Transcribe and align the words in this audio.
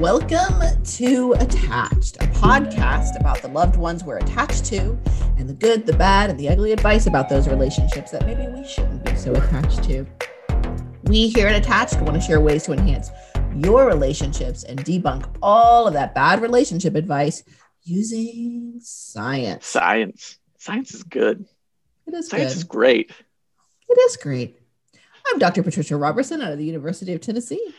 Welcome 0.00 0.82
to 0.82 1.34
Attached, 1.34 2.16
a 2.16 2.26
podcast 2.28 3.20
about 3.20 3.42
the 3.42 3.48
loved 3.48 3.76
ones 3.76 4.02
we're 4.02 4.16
attached 4.16 4.64
to 4.64 4.98
and 5.36 5.46
the 5.46 5.52
good, 5.52 5.84
the 5.84 5.92
bad, 5.92 6.30
and 6.30 6.40
the 6.40 6.48
ugly 6.48 6.72
advice 6.72 7.06
about 7.06 7.28
those 7.28 7.46
relationships 7.46 8.10
that 8.12 8.24
maybe 8.24 8.46
we 8.50 8.66
shouldn't 8.66 9.04
be 9.04 9.14
so 9.14 9.34
attached 9.34 9.84
to. 9.84 10.06
We 11.02 11.28
here 11.28 11.48
at 11.48 11.54
Attached 11.54 12.00
want 12.00 12.14
to 12.14 12.20
share 12.22 12.40
ways 12.40 12.62
to 12.62 12.72
enhance 12.72 13.10
your 13.54 13.84
relationships 13.84 14.64
and 14.64 14.82
debunk 14.82 15.30
all 15.42 15.86
of 15.86 15.92
that 15.92 16.14
bad 16.14 16.40
relationship 16.40 16.94
advice 16.94 17.42
using 17.82 18.78
science. 18.80 19.66
Science. 19.66 20.38
Science 20.56 20.94
is 20.94 21.02
good. 21.02 21.44
It 22.06 22.14
is 22.14 22.30
Science 22.30 22.54
good. 22.54 22.56
is 22.56 22.64
great. 22.64 23.12
It 23.86 23.98
is 24.00 24.16
great. 24.16 24.58
I'm 25.30 25.38
Dr. 25.38 25.62
Patricia 25.62 25.94
Robertson 25.94 26.40
out 26.40 26.52
of 26.52 26.56
the 26.56 26.64
University 26.64 27.12
of 27.12 27.20
Tennessee. 27.20 27.74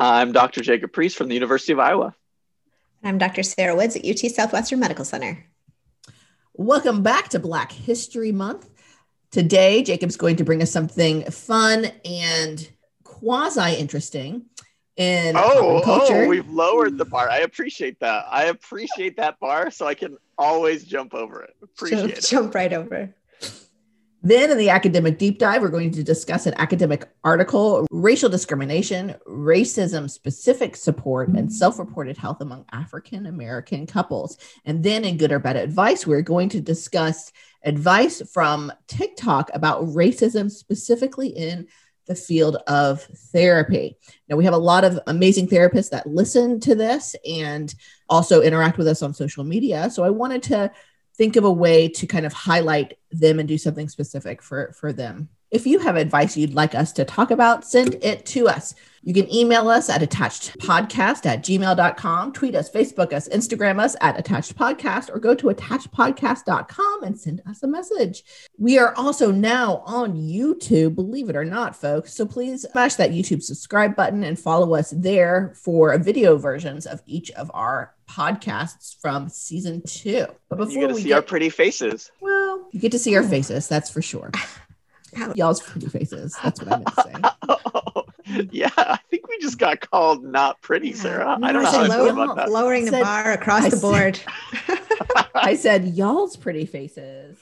I'm 0.00 0.30
Dr. 0.30 0.60
Jacob 0.60 0.92
Priest 0.92 1.16
from 1.16 1.26
the 1.26 1.34
University 1.34 1.72
of 1.72 1.80
Iowa. 1.80 2.14
I'm 3.02 3.18
Dr. 3.18 3.42
Sarah 3.42 3.74
Woods 3.74 3.96
at 3.96 4.06
UT 4.06 4.18
Southwestern 4.30 4.78
Medical 4.78 5.04
Center. 5.04 5.44
Welcome 6.54 7.02
back 7.02 7.30
to 7.30 7.40
Black 7.40 7.72
History 7.72 8.30
Month. 8.30 8.70
Today, 9.32 9.82
Jacob's 9.82 10.16
going 10.16 10.36
to 10.36 10.44
bring 10.44 10.62
us 10.62 10.70
something 10.70 11.24
fun 11.32 11.86
and 12.04 12.70
quasi 13.02 13.74
interesting 13.74 14.44
in 14.96 15.36
Oh, 15.36 15.78
oh 15.78 15.82
culture. 15.84 16.22
oh, 16.22 16.28
we've 16.28 16.48
lowered 16.48 16.96
the 16.96 17.04
bar. 17.04 17.28
I 17.28 17.38
appreciate 17.38 17.98
that. 17.98 18.24
I 18.30 18.44
appreciate 18.44 19.16
that 19.16 19.40
bar 19.40 19.68
so 19.72 19.84
I 19.84 19.94
can 19.94 20.16
always 20.38 20.84
jump 20.84 21.12
over 21.12 21.42
it. 21.42 21.56
Appreciate 21.60 22.00
jump, 22.00 22.12
it. 22.12 22.24
jump 22.24 22.54
right 22.54 22.72
over. 22.72 23.12
Then, 24.22 24.50
in 24.50 24.58
the 24.58 24.70
academic 24.70 25.16
deep 25.16 25.38
dive, 25.38 25.62
we're 25.62 25.68
going 25.68 25.92
to 25.92 26.02
discuss 26.02 26.46
an 26.46 26.54
academic 26.56 27.08
article 27.22 27.86
racial 27.92 28.28
discrimination, 28.28 29.14
racism 29.28 30.10
specific 30.10 30.74
support, 30.74 31.28
and 31.28 31.52
self 31.52 31.78
reported 31.78 32.16
health 32.16 32.40
among 32.40 32.64
African 32.72 33.26
American 33.26 33.86
couples. 33.86 34.36
And 34.64 34.82
then, 34.82 35.04
in 35.04 35.18
good 35.18 35.30
or 35.30 35.38
bad 35.38 35.56
advice, 35.56 36.04
we're 36.04 36.22
going 36.22 36.48
to 36.50 36.60
discuss 36.60 37.32
advice 37.64 38.20
from 38.32 38.72
TikTok 38.88 39.50
about 39.54 39.84
racism, 39.84 40.50
specifically 40.50 41.28
in 41.28 41.68
the 42.06 42.16
field 42.16 42.56
of 42.66 43.02
therapy. 43.02 43.96
Now, 44.28 44.36
we 44.36 44.44
have 44.46 44.54
a 44.54 44.58
lot 44.58 44.82
of 44.82 44.98
amazing 45.06 45.46
therapists 45.46 45.90
that 45.90 46.08
listen 46.08 46.58
to 46.60 46.74
this 46.74 47.14
and 47.24 47.72
also 48.08 48.40
interact 48.40 48.78
with 48.78 48.88
us 48.88 49.02
on 49.02 49.14
social 49.14 49.44
media. 49.44 49.90
So, 49.90 50.02
I 50.02 50.10
wanted 50.10 50.42
to 50.44 50.72
think 51.18 51.34
of 51.36 51.44
a 51.44 51.52
way 51.52 51.88
to 51.88 52.06
kind 52.06 52.24
of 52.24 52.32
highlight 52.32 52.96
them 53.10 53.40
and 53.40 53.48
do 53.48 53.58
something 53.58 53.88
specific 53.88 54.40
for 54.40 54.72
for 54.72 54.92
them. 54.92 55.28
If 55.50 55.66
you 55.66 55.78
have 55.80 55.96
advice 55.96 56.36
you'd 56.36 56.54
like 56.54 56.74
us 56.74 56.92
to 56.92 57.04
talk 57.04 57.30
about 57.30 57.64
send 57.64 57.96
it 58.02 58.24
to 58.26 58.48
us. 58.48 58.74
You 59.02 59.14
can 59.14 59.32
email 59.32 59.68
us 59.68 59.88
at 59.88 60.02
attachedpodcast 60.02 61.26
at 61.26 61.42
gmail.com 61.42 62.32
tweet 62.32 62.54
us 62.54 62.70
facebook 62.70 63.12
us 63.12 63.28
instagram 63.30 63.80
us 63.80 63.96
at 64.00 64.18
attached 64.18 64.56
podcast 64.56 65.10
or 65.12 65.18
go 65.18 65.34
to 65.34 65.46
attachedpodcast.com 65.46 67.02
and 67.02 67.18
send 67.18 67.42
us 67.48 67.62
a 67.62 67.66
message. 67.66 68.22
We 68.56 68.78
are 68.78 68.94
also 68.94 69.32
now 69.32 69.82
on 69.86 70.14
youtube 70.14 70.94
believe 70.94 71.30
it 71.30 71.36
or 71.36 71.44
not 71.44 71.74
folks. 71.74 72.14
So 72.14 72.26
please 72.26 72.66
smash 72.70 72.94
that 72.94 73.10
youtube 73.10 73.42
subscribe 73.42 73.96
button 73.96 74.22
and 74.22 74.38
follow 74.38 74.74
us 74.74 74.90
there 74.90 75.52
for 75.56 75.96
video 75.98 76.36
versions 76.36 76.86
of 76.86 77.02
each 77.06 77.30
of 77.32 77.50
our 77.54 77.94
podcasts 78.08 78.96
from 79.00 79.28
season 79.28 79.82
two 79.86 80.26
but 80.48 80.56
before 80.56 80.72
You 80.72 80.80
get 80.80 80.88
to 80.88 80.94
we 80.94 81.02
see 81.02 81.08
get 81.08 81.14
our 81.16 81.22
pretty 81.22 81.50
faces. 81.50 82.10
well, 82.20 82.66
you 82.72 82.80
get 82.80 82.92
to 82.92 82.98
see 82.98 83.14
our 83.16 83.22
faces, 83.22 83.68
that's 83.68 83.90
for 83.90 84.02
sure. 84.02 84.30
Y'all's 85.34 85.60
pretty 85.62 85.88
faces. 85.88 86.36
That's 86.42 86.60
what 86.60 86.72
I 86.72 86.76
meant 86.76 86.86
to 86.96 88.02
say. 88.34 88.48
yeah, 88.52 88.68
I 88.76 88.98
think 89.10 89.26
we 89.28 89.38
just 89.38 89.58
got 89.58 89.80
called 89.90 90.22
not 90.22 90.60
pretty, 90.60 90.92
Sarah. 90.92 91.38
I 91.42 91.52
don't 91.52 91.62
know 91.62 91.68
I 91.68 91.72
how 91.72 91.82
I 91.82 91.88
feel 91.88 92.14
low- 92.14 92.22
about 92.24 92.36
that. 92.36 92.50
Lowering 92.50 92.84
the 92.84 92.90
Said- 92.90 93.02
bar 93.04 93.32
across 93.32 93.64
I 93.64 93.68
the 93.70 93.76
said- 93.76 93.82
board. 93.82 94.20
I 95.34 95.54
said 95.54 95.88
y'all's 95.96 96.36
pretty 96.36 96.66
faces. 96.66 97.38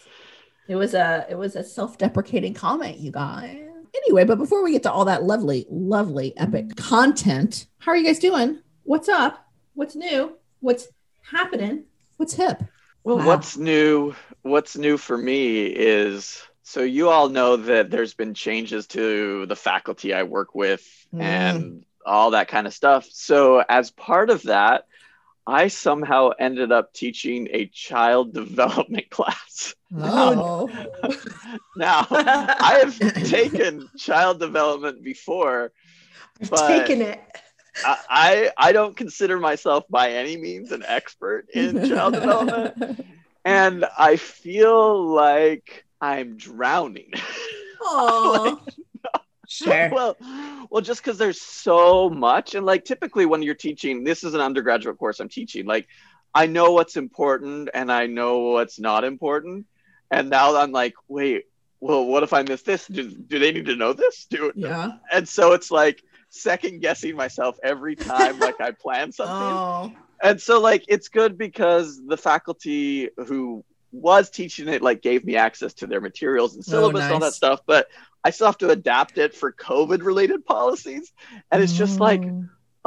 It 0.68 0.76
was 0.76 0.94
a 0.94 1.26
it 1.28 1.34
was 1.36 1.56
a 1.56 1.64
self-deprecating 1.64 2.54
comment, 2.54 2.98
you 2.98 3.10
guys. 3.10 3.58
Anyway, 3.96 4.24
but 4.24 4.38
before 4.38 4.62
we 4.62 4.72
get 4.72 4.82
to 4.84 4.92
all 4.92 5.04
that 5.06 5.22
lovely, 5.24 5.66
lovely, 5.70 6.36
epic 6.36 6.76
content, 6.76 7.66
how 7.78 7.92
are 7.92 7.96
you 7.96 8.04
guys 8.04 8.18
doing? 8.18 8.60
What's 8.84 9.08
up? 9.08 9.44
What's 9.74 9.96
new? 9.96 10.36
What's 10.66 10.88
happening? 11.22 11.84
What's 12.16 12.34
hip? 12.34 12.60
Well, 13.04 13.18
Wow. 13.18 13.26
what's 13.26 13.56
new? 13.56 14.16
What's 14.42 14.76
new 14.76 14.96
for 14.98 15.16
me 15.16 15.66
is 15.66 16.42
so 16.64 16.80
you 16.80 17.08
all 17.08 17.28
know 17.28 17.54
that 17.56 17.88
there's 17.88 18.14
been 18.14 18.34
changes 18.34 18.88
to 18.88 19.46
the 19.46 19.54
faculty 19.54 20.12
I 20.12 20.24
work 20.24 20.56
with 20.56 20.82
Mm. 21.14 21.20
and 21.20 21.84
all 22.04 22.32
that 22.32 22.48
kind 22.48 22.66
of 22.66 22.74
stuff. 22.74 23.06
So 23.12 23.62
as 23.68 23.92
part 23.92 24.28
of 24.28 24.42
that, 24.42 24.86
I 25.46 25.68
somehow 25.68 26.30
ended 26.36 26.72
up 26.72 26.92
teaching 26.92 27.46
a 27.52 27.66
child 27.66 28.34
development 28.42 29.08
class. 29.08 29.72
Oh, 29.96 30.68
Now, 31.76 32.08
I 32.10 32.78
have 32.82 32.98
taken 33.28 33.88
child 33.96 34.40
development 34.40 35.04
before. 35.04 35.70
I've 36.42 36.50
But- 36.50 36.66
taken 36.66 37.02
it. 37.02 37.20
I, 37.84 37.98
I 38.08 38.50
I 38.56 38.72
don't 38.72 38.96
consider 38.96 39.38
myself 39.38 39.84
by 39.88 40.12
any 40.12 40.36
means 40.36 40.72
an 40.72 40.84
expert 40.86 41.46
in 41.52 41.88
child 41.88 42.14
development. 42.14 43.04
and 43.44 43.86
I 43.98 44.16
feel 44.16 45.06
like 45.06 45.84
I'm 46.00 46.36
drowning. 46.36 47.12
Aw. 47.82 48.56
Sure. 49.48 49.90
well, 49.92 50.16
well, 50.70 50.82
just 50.82 51.02
because 51.02 51.18
there's 51.18 51.40
so 51.40 52.10
much, 52.10 52.56
and 52.56 52.66
like 52.66 52.84
typically 52.84 53.26
when 53.26 53.42
you're 53.42 53.54
teaching, 53.54 54.02
this 54.02 54.24
is 54.24 54.34
an 54.34 54.40
undergraduate 54.40 54.98
course 54.98 55.20
I'm 55.20 55.28
teaching. 55.28 55.66
Like, 55.66 55.86
I 56.34 56.46
know 56.46 56.72
what's 56.72 56.96
important 56.96 57.70
and 57.72 57.90
I 57.92 58.06
know 58.06 58.38
what's 58.40 58.80
not 58.80 59.04
important, 59.04 59.66
and 60.10 60.30
now 60.30 60.56
I'm 60.56 60.72
like, 60.72 60.94
wait, 61.06 61.44
well, 61.80 62.04
what 62.06 62.24
if 62.24 62.32
I 62.32 62.42
miss 62.42 62.62
this? 62.62 62.86
Do, 62.88 63.08
do 63.08 63.38
they 63.38 63.52
need 63.52 63.66
to 63.66 63.76
know 63.76 63.92
this? 63.92 64.26
Do 64.28 64.52
yeah. 64.56 64.92
and 65.12 65.28
so 65.28 65.52
it's 65.52 65.70
like 65.70 66.02
second 66.36 66.80
guessing 66.80 67.16
myself 67.16 67.56
every 67.62 67.96
time, 67.96 68.38
like 68.38 68.60
I 68.60 68.70
plan 68.72 69.12
something 69.20 69.36
Oh. 69.36 69.92
and 70.22 70.40
so 70.40 70.60
like 70.60 70.84
it's 70.88 71.08
good 71.08 71.36
because 71.38 72.00
the 72.06 72.16
faculty 72.16 73.10
who 73.26 73.64
was 73.92 74.28
teaching 74.30 74.68
it 74.68 74.82
like 74.82 75.00
gave 75.02 75.24
me 75.24 75.36
access 75.36 75.72
to 75.74 75.86
their 75.86 76.00
materials 76.00 76.54
and 76.54 76.64
Oh, 76.66 76.70
syllabus 76.70 77.04
and 77.04 77.12
all 77.14 77.20
that 77.20 77.32
stuff 77.32 77.60
but 77.66 77.86
i 78.24 78.30
still 78.30 78.46
have 78.46 78.58
to 78.58 78.68
adapt 78.70 79.16
it 79.16 79.34
for 79.34 79.52
covid 79.52 80.02
related 80.04 80.44
policies 80.44 81.12
and 81.50 81.62
it's 81.62 81.72
just 81.72 81.98
like 82.00 82.22
Oh. 82.24 82.44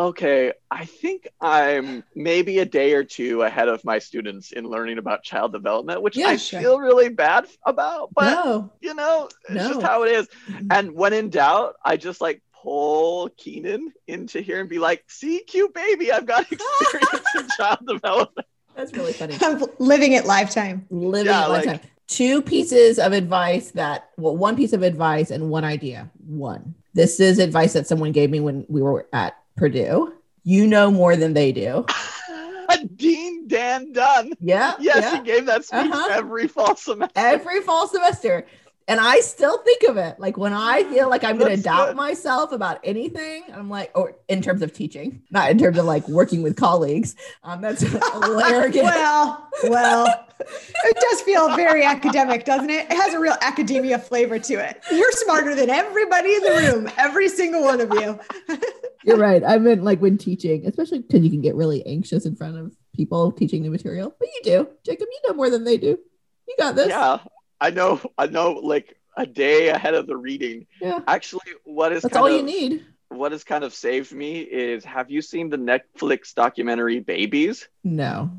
okay 0.10 0.54
i 0.70 0.86
think 0.86 1.28
i'm 1.42 2.04
maybe 2.16 2.60
a 2.60 2.66
day 2.66 2.94
or 2.94 3.04
two 3.04 3.42
ahead 3.42 3.70
of 3.70 3.84
my 3.84 3.98
students 4.00 4.52
in 4.52 4.66
learning 4.66 4.98
about 5.00 5.24
child 5.24 5.52
development 5.52 6.02
which 6.04 6.16
Yeah, 6.18 6.28
i 6.28 6.36
sure. 6.36 6.60
feel 6.62 6.80
really 6.80 7.10
bad 7.10 7.48
about 7.66 8.14
but 8.14 8.46
no. 8.46 8.72
you 8.82 8.94
know 8.94 9.30
it's 9.50 9.68
just 9.68 9.82
how 9.82 10.04
it 10.04 10.12
is 10.12 10.28
and 10.70 10.92
when 10.92 11.14
in 11.14 11.30
doubt, 11.30 11.76
I 11.84 11.98
just 11.98 12.22
like 12.22 12.42
pull 12.62 13.30
Keenan 13.38 13.94
into 14.08 14.42
here 14.42 14.60
and 14.60 14.70
be 14.70 14.80
like, 14.80 15.04
see, 15.08 15.40
cute 15.48 15.74
baby, 15.74 16.12
I've 16.12 16.26
got 16.26 16.42
experience 16.52 17.26
in 17.38 17.48
child 17.58 17.80
development. 17.88 18.48
That's 18.76 18.94
really 18.94 19.14
funny. 19.14 19.38
I'm 19.42 19.62
living 19.80 20.14
it 20.14 20.26
lifetime. 20.26 20.86
living 20.90 21.28
Yeah, 21.28 21.48
a 21.48 21.50
like- 21.50 21.66
lifetime. 21.66 21.90
Two 22.08 22.42
pieces 22.42 22.98
of 22.98 23.12
advice 23.14 23.70
that, 23.72 24.10
well, 24.18 24.36
one 24.36 24.56
piece 24.56 24.74
of 24.74 24.82
advice 24.82 25.30
and 25.30 25.52
one 25.52 25.64
idea. 25.64 26.10
One. 26.26 26.74
This 26.96 27.20
is 27.20 27.38
advice 27.38 27.74
that 27.74 27.86
someone 27.86 28.12
gave 28.14 28.32
me 28.32 28.40
when 28.40 28.66
we 28.68 28.82
were 28.82 29.08
at 29.14 29.38
Purdue. 29.58 30.14
You 30.44 30.66
know 30.66 30.90
more 30.90 31.16
than 31.16 31.34
they 31.36 31.52
do. 31.52 31.86
Dean 32.96 33.48
Dan 33.48 33.92
Dunn. 33.92 34.34
Yeah. 34.40 34.74
Yes, 34.80 34.98
yeah. 35.04 35.18
he 35.18 35.24
gave 35.24 35.46
that 35.46 35.66
speech 35.66 35.92
Uh-huh. 35.92 36.08
every 36.14 36.48
fall 36.48 36.76
semester. 36.76 37.14
Every 37.16 37.62
fall 37.62 37.88
semester. 37.88 38.48
And 38.90 39.00
I 39.00 39.20
still 39.20 39.60
think 39.60 39.84
of 39.84 39.98
it. 39.98 40.20
Like 40.20 40.36
when 40.36 40.52
I 40.52 40.84
feel 40.86 41.12
like 41.12 41.24
I'm 41.24 41.38
going 41.38 41.56
to 41.56 41.62
doubt 41.62 41.90
good. 41.90 41.96
myself 41.96 42.52
about 42.52 42.80
anything, 42.84 43.44
I'm 43.54 43.70
like, 43.70 43.92
or 43.94 44.16
in 44.28 44.42
terms 44.42 44.64
of 44.64 44.74
teaching, 44.74 45.22
not 45.30 45.52
in 45.52 45.60
terms 45.60 45.78
of 45.78 45.86
like 45.86 46.08
working 46.08 46.42
with 46.42 46.56
colleagues. 46.56 47.16
Um, 47.44 47.62
that's 47.62 47.84
arrogant. 48.24 48.86
Well, 48.86 49.48
well, 49.66 50.26
it 50.40 50.98
does 51.00 51.22
feel 51.22 51.56
very 51.56 51.84
academic, 51.84 52.46
doesn't 52.46 52.72
it? 52.72 52.88
It 52.90 52.96
has 52.96 53.14
a 53.14 53.20
real 53.20 53.36
academia 53.42 54.00
flavor 54.00 54.40
to 54.40 54.54
it. 54.56 54.82
You're 54.92 55.12
smarter 55.12 55.54
than 55.54 55.70
everybody 55.70 56.34
in 56.34 56.42
the 56.42 56.50
room, 56.50 56.90
every 56.98 57.30
single 57.30 57.62
one 57.62 57.82
of 57.82 57.94
you. 57.94 58.20
You're 59.04 59.18
right. 59.18 59.44
I 59.46 59.60
meant 59.60 59.84
like 59.84 60.02
when 60.02 60.18
teaching, 60.18 60.66
especially 60.66 61.00
because 61.00 61.22
you 61.22 61.30
can 61.30 61.42
get 61.42 61.54
really 61.54 61.86
anxious 61.86 62.26
in 62.26 62.36
front 62.36 62.58
of 62.58 62.76
people 62.96 63.32
teaching 63.32 63.62
new 63.62 63.70
material. 63.70 64.16
But 64.18 64.30
you 64.30 64.42
do, 64.44 64.68
Jacob. 64.84 65.08
You 65.12 65.30
know 65.30 65.36
more 65.36 65.52
than 65.52 65.64
they 65.64 65.78
do. 65.78 66.00
You 66.48 66.56
got 66.58 66.76
this. 66.76 66.88
Yeah, 66.90 67.20
I 67.60 67.72
know. 67.72 68.02
I 68.18 68.28
know. 68.28 68.54
Like 68.54 68.98
a 69.16 69.26
day 69.26 69.70
ahead 69.70 69.94
of 69.94 70.08
the 70.08 70.18
reading. 70.18 70.68
Yeah. 70.82 71.00
Actually, 71.08 71.52
what 71.64 71.92
is 71.92 72.04
That's 72.04 72.14
kind 72.14 72.26
all 72.26 72.32
of, 72.32 72.38
you 72.38 72.44
need. 72.44 72.86
What 73.10 73.32
has 73.32 73.44
kind 73.44 73.64
of 73.64 73.74
saved 73.74 74.12
me 74.12 74.40
is 74.42 74.84
have 74.86 75.10
you 75.10 75.22
seen 75.22 75.50
the 75.50 75.58
Netflix 75.58 76.34
documentary 76.34 77.00
Babies? 77.00 77.68
No. 77.84 78.32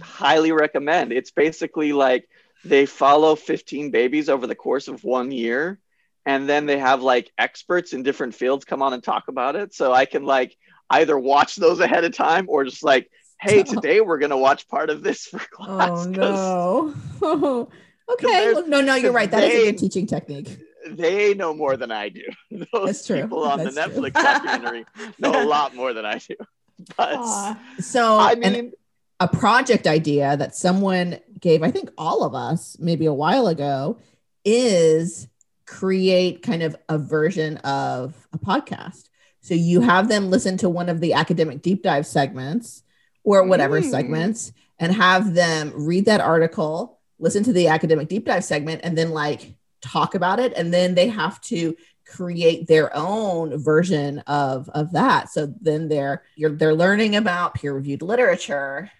highly 0.00 0.52
recommend. 0.52 1.12
It's 1.12 1.30
basically 1.30 1.92
like 1.92 2.28
they 2.64 2.86
follow 2.86 3.36
15 3.36 3.90
babies 3.90 4.28
over 4.28 4.46
the 4.46 4.54
course 4.54 4.88
of 4.88 5.04
one 5.04 5.30
year 5.30 5.78
and 6.24 6.48
then 6.48 6.64
they 6.64 6.78
have 6.78 7.02
like 7.02 7.30
experts 7.36 7.92
in 7.92 8.02
different 8.02 8.34
fields 8.34 8.64
come 8.64 8.80
on 8.80 8.94
and 8.94 9.02
talk 9.02 9.28
about 9.28 9.54
it 9.54 9.74
so 9.74 9.92
i 9.92 10.06
can 10.06 10.24
like 10.24 10.56
either 10.90 11.18
watch 11.18 11.56
those 11.56 11.80
ahead 11.80 12.04
of 12.04 12.14
time 12.14 12.46
or 12.48 12.64
just 12.64 12.82
like, 12.82 13.10
hey, 13.40 13.62
today 13.64 14.00
we're 14.00 14.18
gonna 14.18 14.38
watch 14.38 14.68
part 14.68 14.90
of 14.90 15.02
this 15.02 15.26
for 15.26 15.40
oh, 15.40 15.46
class. 15.52 16.06
Oh 16.06 16.94
no. 17.20 17.68
okay. 18.12 18.52
Well, 18.52 18.66
no, 18.66 18.80
no, 18.80 18.94
you're 18.94 19.12
right. 19.12 19.30
That 19.30 19.44
is 19.44 19.62
a 19.62 19.72
good 19.72 19.78
teaching 19.78 20.06
technique. 20.06 20.58
They 20.90 21.32
know 21.34 21.54
more 21.54 21.76
than 21.76 21.90
I 21.90 22.10
do. 22.10 22.22
Those 22.50 22.86
That's 22.86 23.06
true. 23.06 23.22
people 23.22 23.44
on 23.44 23.64
the 23.64 23.70
That's 23.70 23.92
true. 23.94 24.02
Netflix 24.02 24.12
documentary 24.22 24.84
know 25.18 25.42
a 25.42 25.46
lot 25.46 25.74
more 25.74 25.92
than 25.92 26.04
I 26.04 26.18
do. 26.18 26.34
But 26.96 27.14
Aw. 27.14 27.58
So 27.78 28.18
I 28.18 28.34
mean, 28.34 28.72
a 29.20 29.28
project 29.28 29.86
idea 29.86 30.36
that 30.36 30.56
someone 30.56 31.20
gave, 31.40 31.62
I 31.62 31.70
think 31.70 31.88
all 31.96 32.24
of 32.24 32.34
us 32.34 32.76
maybe 32.80 33.06
a 33.06 33.12
while 33.14 33.46
ago, 33.46 33.96
is 34.44 35.28
create 35.66 36.42
kind 36.42 36.62
of 36.64 36.76
a 36.88 36.98
version 36.98 37.58
of 37.58 38.14
a 38.32 38.38
podcast. 38.38 39.08
So 39.40 39.54
you 39.54 39.80
have 39.82 40.08
them 40.08 40.30
listen 40.30 40.56
to 40.58 40.68
one 40.68 40.88
of 40.88 41.00
the 41.00 41.12
academic 41.14 41.62
deep 41.62 41.82
dive 41.82 42.06
segments 42.06 42.82
or 43.22 43.44
whatever 43.44 43.80
Mm. 43.80 43.90
segments 43.90 44.52
and 44.78 44.92
have 44.92 45.32
them 45.32 45.72
read 45.76 46.06
that 46.06 46.20
article, 46.20 46.98
listen 47.24 47.42
to 47.44 47.52
the 47.52 47.66
academic 47.68 48.08
deep 48.08 48.26
dive 48.26 48.44
segment, 48.44 48.82
and 48.84 48.96
then 48.96 49.10
like 49.10 49.54
talk 49.82 50.14
about 50.14 50.38
it. 50.38 50.52
And 50.56 50.72
then 50.72 50.94
they 50.94 51.08
have 51.08 51.40
to 51.42 51.76
create 52.06 52.66
their 52.68 52.94
own 52.94 53.56
version 53.56 54.18
of 54.26 54.68
of 54.68 54.92
that 54.92 55.30
so 55.30 55.52
then 55.62 55.88
they're 55.88 56.22
you're 56.36 56.50
they're 56.50 56.74
learning 56.74 57.16
about 57.16 57.54
peer 57.54 57.72
reviewed 57.72 58.02
literature 58.02 58.90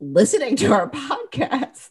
listening 0.00 0.56
to 0.56 0.72
our 0.72 0.90
podcast 0.90 1.90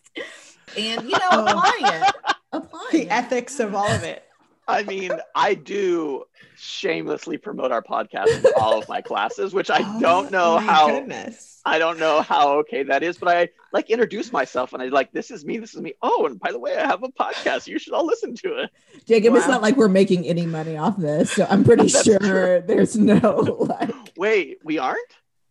and 0.78 1.04
you 1.04 1.18
know 1.18 1.46
applying 1.46 2.02
it 2.02 2.16
applying 2.52 2.92
the 2.92 3.02
it. 3.04 3.08
ethics 3.10 3.60
of 3.60 3.74
all 3.74 3.90
of 3.90 4.04
it. 4.04 4.24
I 4.70 4.84
mean, 4.84 5.12
I 5.36 5.54
do 5.56 6.24
shamelessly 6.56 7.38
promote 7.38 7.72
our 7.72 7.82
podcast 7.82 8.28
in 8.28 8.52
all 8.58 8.78
of 8.80 8.88
my 8.88 9.02
classes, 9.02 9.54
which 9.54 9.70
I 9.70 9.80
don't 10.00 10.32
know 10.32 10.56
Oh, 10.56 10.58
how 10.60 10.88
Goodness. 10.88 11.62
I 11.66 11.78
don't 11.80 12.00
know 12.00 12.22
how 12.22 12.60
okay 12.60 12.84
that 12.84 13.04
is, 13.04 13.18
but 13.18 13.30
I 13.30 13.50
like 13.74 13.90
introduce 13.90 14.32
myself 14.32 14.74
and 14.74 14.82
I 14.82 14.88
like 14.88 15.12
this 15.12 15.30
is 15.32 15.44
me, 15.46 15.58
this 15.58 15.74
is 15.76 15.82
me. 15.82 15.94
Oh, 16.02 16.26
and 16.26 16.40
by 16.40 16.52
the 16.52 16.60
way, 16.60 16.76
I 16.78 16.86
have 16.88 17.04
a 17.04 17.10
podcast. 17.10 17.68
You 17.68 17.80
should 17.80 17.94
all 17.94 18.06
listen 18.06 18.34
to 18.36 18.64
it. 18.64 18.70
jacob 19.06 19.36
it's 19.36 19.48
not 19.48 19.62
like 19.62 19.76
we're 19.76 19.88
making 19.90 20.26
any 20.28 20.46
money 20.46 20.78
off 20.78 20.96
this 20.98 21.32
so 21.32 21.46
i'm 21.50 21.64
pretty 21.64 21.84
That's 21.88 22.04
sure 22.04 22.62
there's 22.62 22.96
no 22.98 23.66
like 23.80 23.92
Wait, 24.18 24.60
we 24.64 24.78
aren't? 24.78 25.00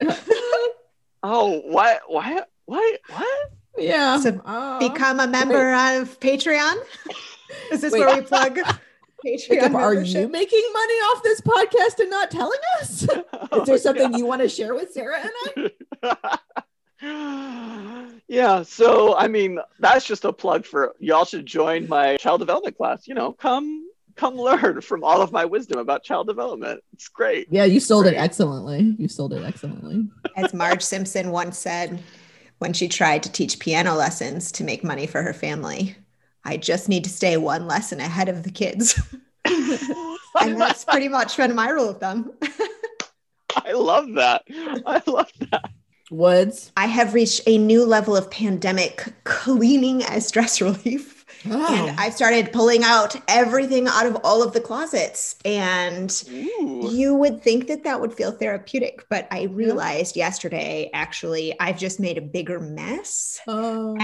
Oh, 1.22 1.60
what? 1.66 2.00
What? 2.06 2.48
What? 2.66 3.00
What? 3.10 3.50
yeah 3.76 4.18
So 4.20 4.40
uh, 4.44 4.78
Become 4.78 5.18
a 5.20 5.26
member 5.26 5.72
of 5.74 6.18
Patreon. 6.20 6.76
Is 7.72 7.80
this 7.80 7.92
Wait. 7.92 8.00
where 8.00 8.14
we 8.16 8.22
plug 8.22 8.58
Patreon? 9.26 9.48
Jacob, 9.48 9.74
are 9.74 9.94
you 9.94 10.28
making 10.28 10.62
money 10.72 10.94
off 10.94 11.22
this 11.22 11.40
podcast 11.40 11.98
and 12.00 12.10
not 12.10 12.30
telling 12.30 12.58
us? 12.80 13.02
Is 13.08 13.08
Oh, 13.52 13.64
there 13.64 13.78
something 13.78 14.14
you 14.14 14.24
want 14.26 14.42
to 14.42 14.48
share 14.48 14.74
with 14.74 14.92
Sarah 14.92 15.20
and 15.56 15.70
I? 16.04 16.38
yeah 18.28 18.60
so 18.62 19.16
i 19.16 19.28
mean 19.28 19.60
that's 19.78 20.04
just 20.04 20.24
a 20.24 20.32
plug 20.32 20.64
for 20.66 20.96
y'all 20.98 21.24
should 21.24 21.46
join 21.46 21.86
my 21.86 22.16
child 22.16 22.40
development 22.40 22.76
class 22.76 23.06
you 23.06 23.14
know 23.14 23.32
come 23.32 23.86
come 24.16 24.34
learn 24.34 24.80
from 24.80 25.04
all 25.04 25.22
of 25.22 25.30
my 25.30 25.44
wisdom 25.44 25.78
about 25.78 26.02
child 26.02 26.26
development 26.26 26.82
it's 26.92 27.06
great 27.06 27.46
Yeah, 27.52 27.64
you 27.64 27.78
sold 27.78 28.06
it 28.06 28.14
excellently. 28.14 28.96
You 28.98 29.06
sold 29.06 29.32
it 29.32 29.44
excellently. 29.44 30.08
As 30.36 30.52
Marge 30.52 30.82
Simpson 30.82 31.30
once 31.30 31.56
said 31.56 32.02
when 32.58 32.72
she 32.72 32.88
tried 32.88 33.22
to 33.22 33.30
teach 33.30 33.60
piano 33.60 33.94
lessons 33.94 34.50
to 34.52 34.64
make 34.64 34.82
money 34.82 35.06
for 35.06 35.22
her 35.22 35.32
family, 35.32 35.94
I 36.44 36.56
just 36.56 36.88
need 36.88 37.04
to 37.04 37.10
stay 37.10 37.36
one 37.36 37.66
lesson 37.66 38.00
ahead 38.00 38.28
of 38.28 38.42
the 38.42 38.50
kids. 38.50 39.00
and 39.44 40.60
that's 40.60 40.84
pretty 40.84 41.08
much 41.08 41.36
been 41.36 41.54
my 41.54 41.68
rule 41.70 41.90
of 41.90 42.00
thumb. 42.00 42.32
i 43.64 43.72
love 43.72 44.12
that 44.12 44.42
i 44.86 45.02
love 45.06 45.32
that 45.50 45.70
Woods. 46.10 46.72
I 46.76 46.86
have 46.86 47.12
reached 47.12 47.42
a 47.46 47.58
new 47.58 47.84
level 47.84 48.16
of 48.16 48.30
pandemic 48.30 49.12
cleaning 49.24 50.02
as 50.04 50.26
stress 50.26 50.60
relief. 50.60 51.17
Oh. 51.46 51.88
And 51.88 51.98
I 52.00 52.10
started 52.10 52.52
pulling 52.52 52.82
out 52.84 53.16
everything 53.28 53.86
out 53.88 54.06
of 54.06 54.16
all 54.24 54.42
of 54.42 54.52
the 54.52 54.60
closets. 54.60 55.36
And 55.44 56.10
Ooh. 56.30 56.88
you 56.90 57.14
would 57.14 57.42
think 57.42 57.66
that 57.68 57.84
that 57.84 58.00
would 58.00 58.12
feel 58.14 58.32
therapeutic, 58.32 59.06
but 59.08 59.28
I 59.30 59.44
realized 59.44 60.16
yesterday 60.16 60.90
actually 60.92 61.58
I've 61.60 61.78
just 61.78 62.00
made 62.00 62.18
a 62.18 62.22
bigger 62.22 62.60
mess. 62.60 63.40
Oh. 63.46 63.96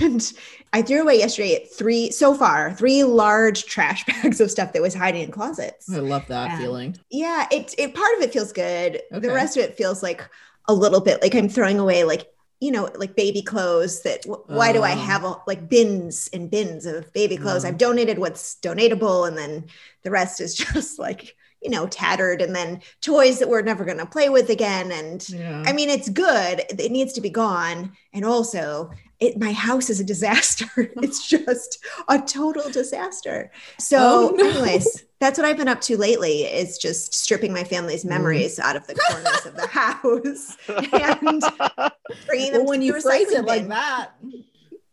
And 0.00 0.32
I 0.72 0.82
threw 0.82 1.02
away 1.02 1.18
yesterday 1.18 1.66
three, 1.76 2.10
so 2.10 2.34
far, 2.34 2.72
three 2.74 3.04
large 3.04 3.64
trash 3.64 4.04
bags 4.22 4.40
of 4.40 4.50
stuff 4.50 4.72
that 4.72 4.82
was 4.82 4.94
hiding 4.94 5.22
in 5.22 5.30
closets. 5.30 5.92
I 5.92 5.98
love 5.98 6.26
that 6.28 6.50
Yeah. 6.50 6.58
feeling. 6.58 6.96
Yeah, 7.10 7.46
it, 7.50 7.74
it 7.78 7.94
part 7.94 8.16
of 8.16 8.22
it 8.22 8.32
feels 8.32 8.52
good. 8.52 9.02
Okay. 9.12 9.20
The 9.26 9.32
rest 9.34 9.56
of 9.56 9.64
it 9.64 9.76
feels 9.76 10.02
like 10.02 10.28
a 10.68 10.74
little 10.74 11.00
bit 11.00 11.20
like 11.22 11.34
I'm 11.34 11.48
throwing 11.48 11.78
away 11.78 12.04
like 12.04 12.26
you 12.60 12.70
know 12.70 12.90
like 12.96 13.16
baby 13.16 13.42
clothes 13.42 14.02
that 14.02 14.24
wh- 14.24 14.48
why 14.50 14.72
do 14.72 14.82
I 14.82 14.92
Oh. 14.92 14.96
have 14.96 15.24
a, 15.24 15.36
like 15.46 15.68
bins 15.68 16.28
and 16.32 16.50
bins 16.50 16.86
of 16.86 17.12
baby 17.12 17.36
clothes? 17.36 17.64
Oh. 17.64 17.68
I've 17.68 17.78
donated 17.78 18.18
what's 18.18 18.56
donatable 18.62 19.26
and 19.26 19.36
then 19.36 19.66
the 20.02 20.10
rest 20.10 20.40
is 20.40 20.54
just 20.66 20.98
like 20.98 21.34
you 21.62 21.70
know 21.70 21.86
tattered 21.86 22.40
and 22.42 22.54
then 22.56 22.80
toys 23.02 23.38
that 23.38 23.48
we're 23.48 23.62
never 23.62 23.84
going 23.84 23.98
to 23.98 24.06
play 24.06 24.28
with 24.30 24.48
again 24.50 24.90
and 24.92 25.28
Yeah. 25.28 25.62
I 25.66 25.72
mean 25.72 25.90
it's 25.90 26.08
good 26.08 26.62
it 26.78 26.90
needs 26.92 27.12
to 27.14 27.20
be 27.20 27.30
gone 27.30 27.92
and 28.14 28.24
also 28.24 28.90
it 29.20 29.38
my 29.38 29.52
house 29.52 29.90
is 29.90 30.00
a 30.00 30.04
disaster 30.04 30.66
it's 30.76 31.26
just 31.36 31.84
a 32.08 32.18
total 32.20 32.70
disaster 32.70 33.50
so 33.78 33.98
Oh, 34.32 34.34
no. 34.36 34.48
anyways 34.50 35.04
that's 35.20 35.38
what 35.38 35.46
I've 35.46 35.58
been 35.58 35.68
up 35.68 35.82
to 35.82 35.96
lately 35.98 36.44
is 36.44 36.78
just 36.78 37.12
stripping 37.14 37.52
my 37.52 37.62
family's 37.64 38.04
Mm. 38.04 38.08
memories 38.08 38.58
out 38.58 38.76
of 38.76 38.86
the 38.86 38.94
corners 38.94 39.46
of 39.46 39.54
the 39.56 39.66
house 39.66 40.56
and 40.68 41.42
bringing 42.26 42.52
them 42.52 42.62
well, 42.62 42.70
when 42.70 42.80
to 42.80 42.86
you 42.86 42.92
the 42.94 43.00
phrase 43.02 43.28
recycling 43.28 43.38
it 43.40 43.44
like 43.44 43.68
that. 43.68 44.10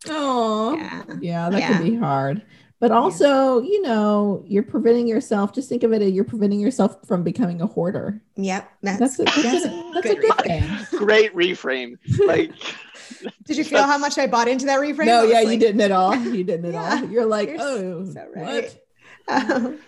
Oh. 0.10 0.76
yeah 0.76 1.04
Yeah, 1.22 1.50
that 1.50 1.60
Yeah. 1.60 1.68
can 1.78 1.84
be 1.90 1.96
hard. 1.96 2.42
But 2.80 2.92
also, 2.92 3.60
you 3.62 3.82
know, 3.82 4.44
you're 4.46 4.62
preventing 4.62 5.08
yourself. 5.08 5.52
Just 5.52 5.68
think 5.68 5.82
of 5.82 5.94
it 5.94 6.04
as 6.04 6.12
you're 6.12 6.24
preventing 6.24 6.60
yourself 6.60 6.98
from 7.08 7.24
becoming 7.24 7.60
a 7.60 7.66
hoarder. 7.66 8.22
yep 8.36 8.70
That's 8.84 9.00
that's, 9.18 9.20
a, 9.20 9.24
that's, 9.24 9.42
that's 9.42 9.66
a, 9.66 9.92
that's 9.96 10.06
a 10.06 10.10
good 10.16 10.22
good 10.22 10.32
reframe. 10.32 10.86
thing. 10.88 11.00
great 11.00 11.34
reframe 11.34 11.98
like 12.28 12.52
did 13.46 13.58
you 13.58 13.64
feel 13.64 13.84
how 13.84 13.98
much 13.98 14.18
I 14.18 14.28
bought 14.28 14.48
into 14.48 14.66
that 14.68 14.80
reframe 14.80 15.06
No, 15.06 15.20
I 15.20 15.24
was 15.24 15.32
yeah, 15.32 15.42
you 15.42 15.58
didn't 15.60 15.82
at 15.82 15.92
all. 15.92 16.16
You 16.38 16.44
didn't 16.44 16.66
at 16.66 16.74
Yeah, 16.74 17.00
all. 17.02 17.10
You're 17.10 17.26
like, 17.26 17.50
you're 17.50 17.58
oh, 17.62 18.06
so 18.06 18.28
right. 18.36 18.76
what? 19.26 19.46
um, 19.52 19.80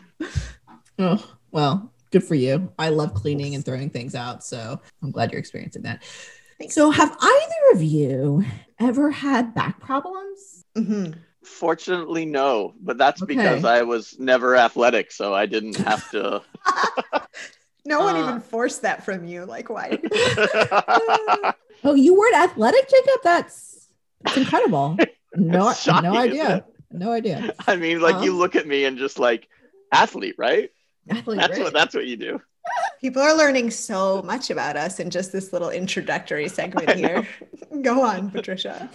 Oh, 1.00 1.26
well, 1.52 1.94
good 2.12 2.24
for 2.24 2.36
you. 2.36 2.72
I 2.78 2.90
love 2.90 3.14
cleaning 3.14 3.56
and 3.56 3.64
throwing 3.64 3.90
things 3.90 4.16
out. 4.16 4.44
So 4.44 4.80
I'm 5.02 5.12
glad 5.12 5.32
you're 5.32 5.40
experiencing 5.40 5.84
that. 5.84 6.04
Thanks. 6.60 6.76
So, 6.76 6.90
have 6.92 7.16
either 7.22 7.76
of 7.76 7.82
you 7.82 8.44
ever 8.80 9.10
had 9.12 9.54
back 9.56 9.80
problems? 9.80 10.66
mhm. 10.78 11.16
fortunately 11.44 12.26
no 12.26 12.74
but 12.82 12.98
that's 12.98 13.24
Okay. 13.24 13.34
because 13.36 13.66
i 13.66 13.82
was 13.82 14.16
never 14.20 14.56
athletic 14.56 15.12
so 15.12 15.34
i 15.34 15.46
didn't 15.48 15.78
have 15.78 16.10
to 16.12 16.42
no 17.90 18.00
one 18.00 18.16
Uh, 18.16 18.24
even 18.28 18.40
forced 18.40 18.82
that 18.84 19.04
from 19.04 19.26
you 19.26 19.46
like 19.46 19.70
why 19.70 19.98
Oh, 21.84 21.96
you 21.96 22.14
weren't 22.18 22.36
athletic, 22.36 22.90
Jacob? 22.90 23.22
That's 23.24 23.88
that's 24.24 24.38
incredible. 24.38 24.98
No, 25.36 25.70
It's 25.70 25.84
shocking, 25.84 26.12
no 26.12 26.18
idea. 26.18 26.66
No 26.92 27.12
idea. 27.12 27.54
I 27.68 27.76
mean, 27.76 28.02
like 28.02 28.24
you 28.26 28.36
look 28.36 28.56
at 28.56 28.66
me 28.66 28.86
and 28.86 28.98
just 28.98 29.20
like 29.20 29.48
athlete, 29.92 30.34
right? 30.40 30.72
Athlete, 31.08 31.38
That's 31.40 31.54
great. 31.54 31.64
what 31.66 31.74
that's 31.74 31.94
what 31.94 32.08
you 32.08 32.18
do. 32.18 32.42
People 33.00 33.22
are 33.22 33.36
learning 33.38 33.70
so 33.70 34.24
much 34.24 34.50
about 34.50 34.76
us 34.76 35.00
in 35.00 35.12
just 35.12 35.32
this 35.32 35.54
little 35.54 35.70
introductory 35.70 36.48
segment 36.50 36.90
here. 36.94 37.28
Go 37.84 38.02
on, 38.04 38.32
Patricia. 38.32 38.90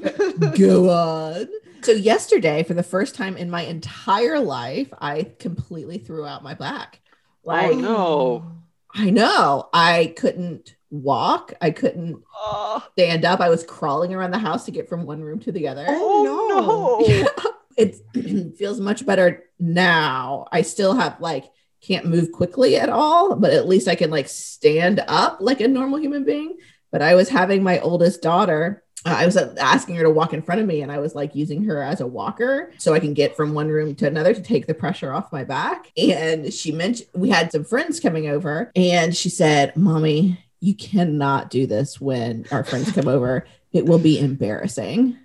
Go 0.58 0.90
on. 0.90 1.46
So 1.82 1.92
yesterday, 1.92 2.64
for 2.64 2.74
the 2.74 2.82
first 2.82 3.14
time 3.14 3.36
in 3.36 3.48
my 3.48 3.62
entire 3.62 4.40
life, 4.40 4.92
I 5.00 5.30
completely 5.38 5.98
threw 5.98 6.26
out 6.26 6.42
my 6.42 6.54
back. 6.54 7.00
Like 7.44 7.70
Oh, 7.76 7.78
no. 7.78 8.52
I 8.94 9.10
know. 9.10 9.68
I 9.72 10.14
couldn't 10.16 10.76
walk. 10.90 11.52
I 11.60 11.70
couldn't 11.70 12.22
Oh, 12.36 12.84
stand 12.92 13.24
up. 13.24 13.40
I 13.40 13.48
was 13.48 13.64
crawling 13.64 14.14
around 14.14 14.30
the 14.30 14.38
house 14.38 14.64
to 14.66 14.70
get 14.70 14.88
from 14.88 15.04
one 15.04 15.22
room 15.22 15.40
to 15.40 15.52
the 15.52 15.68
other. 15.68 15.84
Oh, 15.88 16.48
oh 16.50 17.28
no. 17.36 17.52
it 17.76 17.96
feels 18.56 18.80
much 18.80 19.04
better 19.04 19.44
now. 19.58 20.46
I 20.52 20.62
still 20.62 20.94
have 20.94 21.20
like 21.20 21.44
can't 21.82 22.06
move 22.06 22.32
quickly 22.32 22.76
at 22.76 22.88
all, 22.88 23.34
but 23.36 23.52
at 23.52 23.68
least 23.68 23.88
I 23.88 23.94
can 23.94 24.10
like 24.10 24.28
stand 24.28 25.02
up 25.08 25.38
like 25.40 25.60
a 25.60 25.68
normal 25.68 25.98
human 25.98 26.24
being. 26.24 26.56
But 26.92 27.02
I 27.02 27.16
was 27.16 27.28
having 27.28 27.62
my 27.62 27.80
oldest 27.80 28.22
daughter. 28.22 28.83
I 29.04 29.26
was 29.26 29.36
uh, 29.36 29.54
asking 29.60 29.96
her 29.96 30.02
to 30.04 30.10
walk 30.10 30.32
in 30.32 30.42
front 30.42 30.60
of 30.60 30.66
me, 30.66 30.82
and 30.82 30.90
I 30.90 30.98
was 30.98 31.14
like 31.14 31.34
using 31.34 31.64
her 31.64 31.82
as 31.82 32.00
a 32.00 32.06
walker 32.06 32.72
so 32.78 32.94
I 32.94 33.00
can 33.00 33.14
get 33.14 33.36
from 33.36 33.52
one 33.54 33.68
room 33.68 33.94
to 33.96 34.06
another 34.06 34.32
to 34.32 34.42
take 34.42 34.66
the 34.66 34.74
pressure 34.74 35.12
off 35.12 35.32
my 35.32 35.44
back. 35.44 35.92
And 35.96 36.52
she 36.52 36.72
mentioned 36.72 37.08
we 37.14 37.30
had 37.30 37.52
some 37.52 37.64
friends 37.64 38.00
coming 38.00 38.28
over, 38.28 38.72
and 38.74 39.14
she 39.14 39.28
said, 39.28 39.76
Mommy, 39.76 40.38
you 40.60 40.74
cannot 40.74 41.50
do 41.50 41.66
this 41.66 42.00
when 42.00 42.46
our 42.50 42.64
friends 42.64 42.92
come 42.92 43.08
over. 43.08 43.46
It 43.72 43.86
will 43.86 43.98
be 43.98 44.18
embarrassing. 44.18 45.18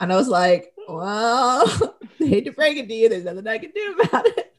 And 0.00 0.12
I 0.12 0.16
was 0.16 0.28
like, 0.28 0.72
well, 0.88 1.64
I 2.20 2.24
hate 2.24 2.46
to 2.46 2.52
break 2.52 2.78
it 2.78 2.88
to 2.88 2.94
you. 2.94 3.08
There's 3.08 3.24
nothing 3.24 3.46
I 3.46 3.58
can 3.58 3.70
do 3.74 3.96
about 4.00 4.26
it. 4.26 4.54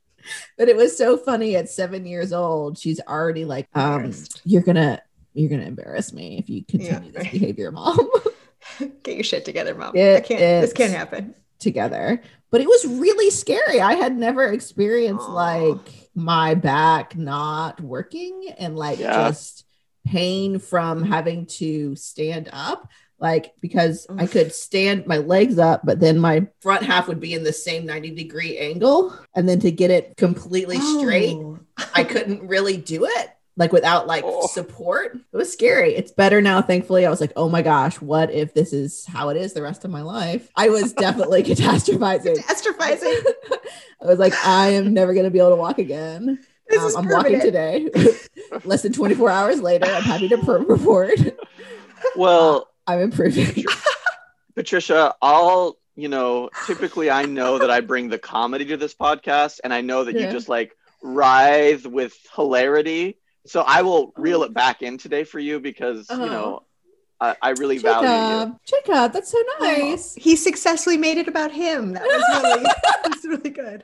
But 0.57 0.69
it 0.69 0.75
was 0.75 0.95
so 0.95 1.17
funny 1.17 1.55
at 1.55 1.67
seven 1.69 2.05
years 2.05 2.31
old. 2.31 2.77
She's 2.77 2.99
already 3.01 3.43
like, 3.43 3.67
um, 3.73 4.13
you're 4.45 4.61
gonna 4.61 5.01
you're 5.33 5.49
gonna 5.49 5.63
embarrass 5.63 6.13
me 6.13 6.37
if 6.37 6.49
you 6.49 6.63
continue 6.63 7.11
Yeah, 7.11 7.21
this 7.23 7.31
behavior, 7.31 7.71
mom. 7.71 7.97
Get 9.03 9.15
your 9.15 9.23
shit 9.23 9.45
together, 9.45 9.75
mom. 9.75 9.95
It- 9.95 10.17
I 10.17 10.19
can't, 10.21 10.39
this 10.39 10.73
can't 10.73 10.91
happen. 10.93 11.35
together. 11.59 12.21
But 12.49 12.61
it 12.61 12.67
was 12.67 12.85
really 12.85 13.29
scary. 13.29 13.79
I 13.79 13.93
had 13.93 14.17
never 14.17 14.43
experienced 14.51 15.29
like 15.29 16.09
my 16.13 16.53
back 16.55 17.15
not 17.15 17.79
working 17.79 18.49
and 18.57 18.75
like 18.75 18.99
Yeah. 18.99 19.29
just 19.29 19.65
pain 20.05 20.59
from 20.59 21.03
having 21.03 21.45
to 21.45 21.95
stand 21.95 22.49
up. 22.51 22.89
Like 23.19 23.53
because 23.61 24.07
I 24.17 24.25
could 24.25 24.51
stand 24.53 25.05
my 25.05 25.19
legs 25.19 25.59
up, 25.59 25.81
but 25.85 25.99
then 25.99 26.17
my 26.17 26.47
front 26.59 26.81
half 26.83 27.07
would 27.07 27.19
be 27.19 27.35
in 27.35 27.43
the 27.43 27.53
same 27.53 27.85
90 27.85 28.15
degree 28.15 28.57
angle. 28.57 29.15
And 29.35 29.47
then 29.47 29.59
to 29.59 29.71
get 29.71 29.91
it 29.91 30.17
completely 30.17 30.77
straight, 30.79 31.35
Oh. 31.35 31.59
I 31.93 32.03
couldn't 32.03 32.41
really 32.47 32.77
do 32.77 33.05
it 33.05 33.29
like 33.61 33.71
without 33.71 34.07
like 34.07 34.23
Oh. 34.25 34.47
support. 34.47 35.15
It 35.15 35.37
was 35.37 35.51
scary. 35.51 35.93
It's 35.95 36.11
better 36.11 36.41
now, 36.41 36.61
thankfully. 36.61 37.05
I 37.05 37.09
was 37.09 37.21
like, 37.21 37.31
oh 37.37 37.47
my 37.47 37.61
gosh, 37.61 38.01
what 38.01 38.29
if 38.31 38.53
this 38.53 38.73
is 38.73 39.05
how 39.05 39.29
it 39.29 39.37
is 39.37 39.53
the 39.53 39.61
rest 39.61 39.85
of 39.85 39.91
my 39.91 40.01
life? 40.01 40.49
I 40.57 40.67
was 40.69 40.91
definitely 41.07 41.43
catastrophizing. 41.43 42.37
Catastrophizing. 42.37 43.25
I 44.01 44.05
was 44.05 44.19
like, 44.19 44.33
I 44.45 44.69
am 44.69 44.93
never 44.93 45.13
going 45.13 45.23
to 45.25 45.29
be 45.31 45.39
able 45.39 45.51
to 45.51 45.55
walk 45.55 45.77
again. 45.79 46.39
This 46.67 46.81
Um, 46.81 46.87
is 46.87 46.95
I'm 46.95 47.07
walking 47.07 47.39
today. 47.39 47.89
Less 48.65 48.81
than 48.81 48.93
24 48.93 49.29
hours 49.29 49.61
later, 49.61 49.85
I'm 49.85 50.01
happy 50.03 50.27
to 50.29 50.37
per- 50.39 50.59
report 50.63 51.19
Well, 52.15 52.67
I'm 52.87 52.99
improving. 52.99 53.63
Patricia, 54.55 55.13
I'll, 55.21 55.77
you 55.95 56.09
know, 56.09 56.49
typically 56.65 57.09
I 57.11 57.23
know 57.25 57.59
that 57.59 57.69
I 57.69 57.81
bring 57.81 58.09
the 58.09 58.17
comedy 58.19 58.65
to 58.65 58.77
this 58.77 58.93
podcast 58.93 59.59
and 59.63 59.73
I 59.73 59.81
know 59.81 60.03
that 60.03 60.15
Yeah. 60.15 60.27
you 60.27 60.31
just 60.31 60.49
like 60.49 60.75
writhe 61.03 61.85
with 61.85 62.13
hilarity. 62.35 63.17
So 63.45 63.61
I 63.61 63.81
will 63.81 64.13
reel 64.17 64.43
it 64.43 64.53
back 64.53 64.81
in 64.81 64.97
today 64.97 65.23
for 65.23 65.39
you 65.39 65.59
because, 65.59 66.09
Uh-huh. 66.09 66.23
you 66.23 66.29
know, 66.29 66.63
I, 67.19 67.35
I 67.41 67.49
really 67.51 67.77
value 67.77 68.09
you. 68.09 68.39
Jacob, 68.65 68.85
Jacob, 68.87 69.13
that's 69.13 69.31
so 69.31 69.37
nice. 69.59 70.15
He 70.15 70.35
successfully 70.35 70.97
made 70.97 71.17
it 71.17 71.27
about 71.27 71.51
him. 71.51 71.93
That 71.93 72.03
was 72.03 72.23
really, 72.43 72.63
that 72.83 73.09
was 73.09 73.25
really 73.25 73.49
good. 73.49 73.83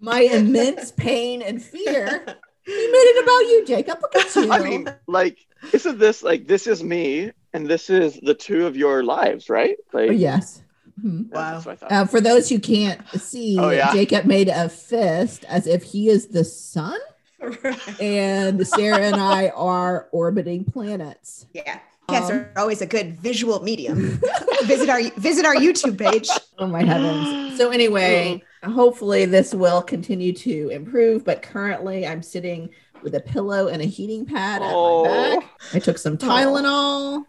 My 0.00 0.20
immense 0.20 0.92
pain 0.92 1.42
and 1.42 1.62
fear. 1.62 2.26
He 2.68 2.74
made 2.74 3.08
it 3.14 3.22
about 3.24 3.48
you, 3.50 3.64
Jacob. 3.66 3.98
Look 4.02 4.14
at 4.14 4.36
you. 4.36 4.52
I 4.52 4.58
mean, 4.58 4.88
like, 5.06 5.38
isn't 5.72 5.98
this 5.98 6.22
like 6.22 6.46
this 6.46 6.66
is 6.66 6.84
me 6.84 7.32
and 7.54 7.66
this 7.66 7.88
is 7.88 8.20
the 8.22 8.34
two 8.34 8.66
of 8.66 8.76
your 8.76 9.02
lives, 9.02 9.48
right? 9.48 9.78
Like, 9.94 10.10
Oh, 10.10 10.12
yes. 10.12 10.62
Mhm. 11.02 11.30
Wow. 11.30 11.52
that's 11.52 11.64
what 11.64 11.72
I 11.72 11.76
thought. 11.76 11.92
Uh, 11.92 12.04
for 12.04 12.20
those 12.20 12.50
who 12.50 12.58
can't 12.58 13.00
see, 13.18 13.56
Oh, 13.58 13.70
yeah. 13.70 13.90
Jacob 13.94 14.26
made 14.26 14.48
a 14.50 14.68
fist 14.68 15.46
as 15.48 15.66
if 15.66 15.82
he 15.82 16.10
is 16.10 16.26
the 16.26 16.44
sun, 16.44 16.98
and 18.00 18.66
Sarah 18.66 18.98
and 19.06 19.16
I 19.16 19.48
are 19.50 20.08
orbiting 20.12 20.64
planets. 20.64 21.46
yeah. 21.54 21.80
Podcasts 22.08 22.30
Um, 22.30 22.36
are 22.38 22.52
always 22.56 22.80
a 22.80 22.86
good 22.86 23.18
visual 23.18 23.62
medium. 23.62 24.18
visit 24.64 24.88
our 24.88 25.02
visit 25.18 25.44
our 25.44 25.54
YouTube 25.54 25.98
page. 25.98 26.28
Oh 26.60 26.66
my 26.66 26.82
heavens. 26.82 27.56
So 27.56 27.70
anyway, 27.70 28.42
hopefully 28.64 29.26
this 29.26 29.54
will 29.54 29.80
continue 29.80 30.32
to 30.32 30.70
improve, 30.70 31.24
but 31.24 31.40
currently 31.40 32.04
I'm 32.04 32.20
sitting 32.20 32.70
with 33.04 33.14
a 33.14 33.20
pillow 33.20 33.68
and 33.68 33.80
a 33.80 33.84
heating 33.84 34.26
pad 34.26 34.60
at 34.62 34.72
Oh. 34.74 35.04
my 35.04 35.36
back. 35.36 35.50
I 35.72 35.78
took 35.78 35.98
some 35.98 36.18
Tylenol 36.18 37.26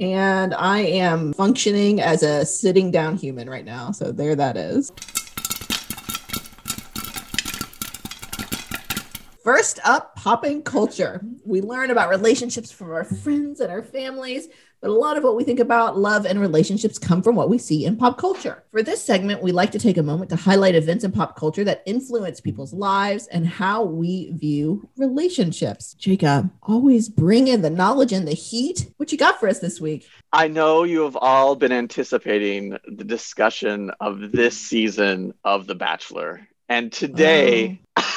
and 0.00 0.52
I 0.54 0.80
am 0.80 1.32
functioning 1.34 2.00
as 2.00 2.24
a 2.24 2.44
sitting 2.44 2.90
down 2.90 3.16
human 3.16 3.48
right 3.48 3.64
now. 3.64 3.92
So 3.92 4.10
there 4.10 4.34
that 4.34 4.56
is. 4.56 4.90
First 9.44 9.80
up, 9.84 10.14
popping 10.14 10.62
culture. 10.62 11.20
We 11.44 11.62
learn 11.62 11.90
about 11.90 12.10
relationships 12.10 12.70
from 12.70 12.92
our 12.92 13.02
friends 13.02 13.58
and 13.58 13.72
our 13.72 13.82
families, 13.82 14.46
but 14.80 14.90
a 14.90 14.94
lot 14.94 15.16
of 15.16 15.24
what 15.24 15.34
we 15.34 15.42
think 15.42 15.58
about 15.58 15.98
love 15.98 16.26
and 16.26 16.38
relationships 16.38 16.96
come 16.96 17.22
from 17.22 17.34
what 17.34 17.50
we 17.50 17.58
see 17.58 17.84
in 17.84 17.96
pop 17.96 18.18
culture. 18.18 18.62
For 18.70 18.84
this 18.84 19.04
segment, 19.04 19.42
we 19.42 19.50
like 19.50 19.72
to 19.72 19.80
take 19.80 19.96
a 19.96 20.02
moment 20.02 20.30
to 20.30 20.36
highlight 20.36 20.76
events 20.76 21.02
in 21.02 21.10
pop 21.10 21.34
culture 21.34 21.64
that 21.64 21.82
influence 21.86 22.40
people's 22.40 22.72
lives 22.72 23.26
and 23.28 23.44
how 23.44 23.82
we 23.82 24.30
view 24.30 24.88
relationships. 24.96 25.94
Jacob, 25.94 26.48
always 26.62 27.08
bring 27.08 27.48
in 27.48 27.62
the 27.62 27.70
knowledge 27.70 28.12
and 28.12 28.28
the 28.28 28.34
heat. 28.34 28.92
What 28.98 29.10
you 29.10 29.18
got 29.18 29.40
for 29.40 29.48
us 29.48 29.58
this 29.58 29.80
week? 29.80 30.06
I 30.32 30.46
know 30.46 30.84
you 30.84 31.02
have 31.02 31.16
all 31.16 31.56
been 31.56 31.72
anticipating 31.72 32.78
the 32.86 33.04
discussion 33.04 33.90
of 33.98 34.30
this 34.30 34.56
season 34.56 35.34
of 35.42 35.66
The 35.66 35.74
Bachelor. 35.74 36.46
And 36.68 36.92
today, 36.92 37.82
oh. 37.96 38.11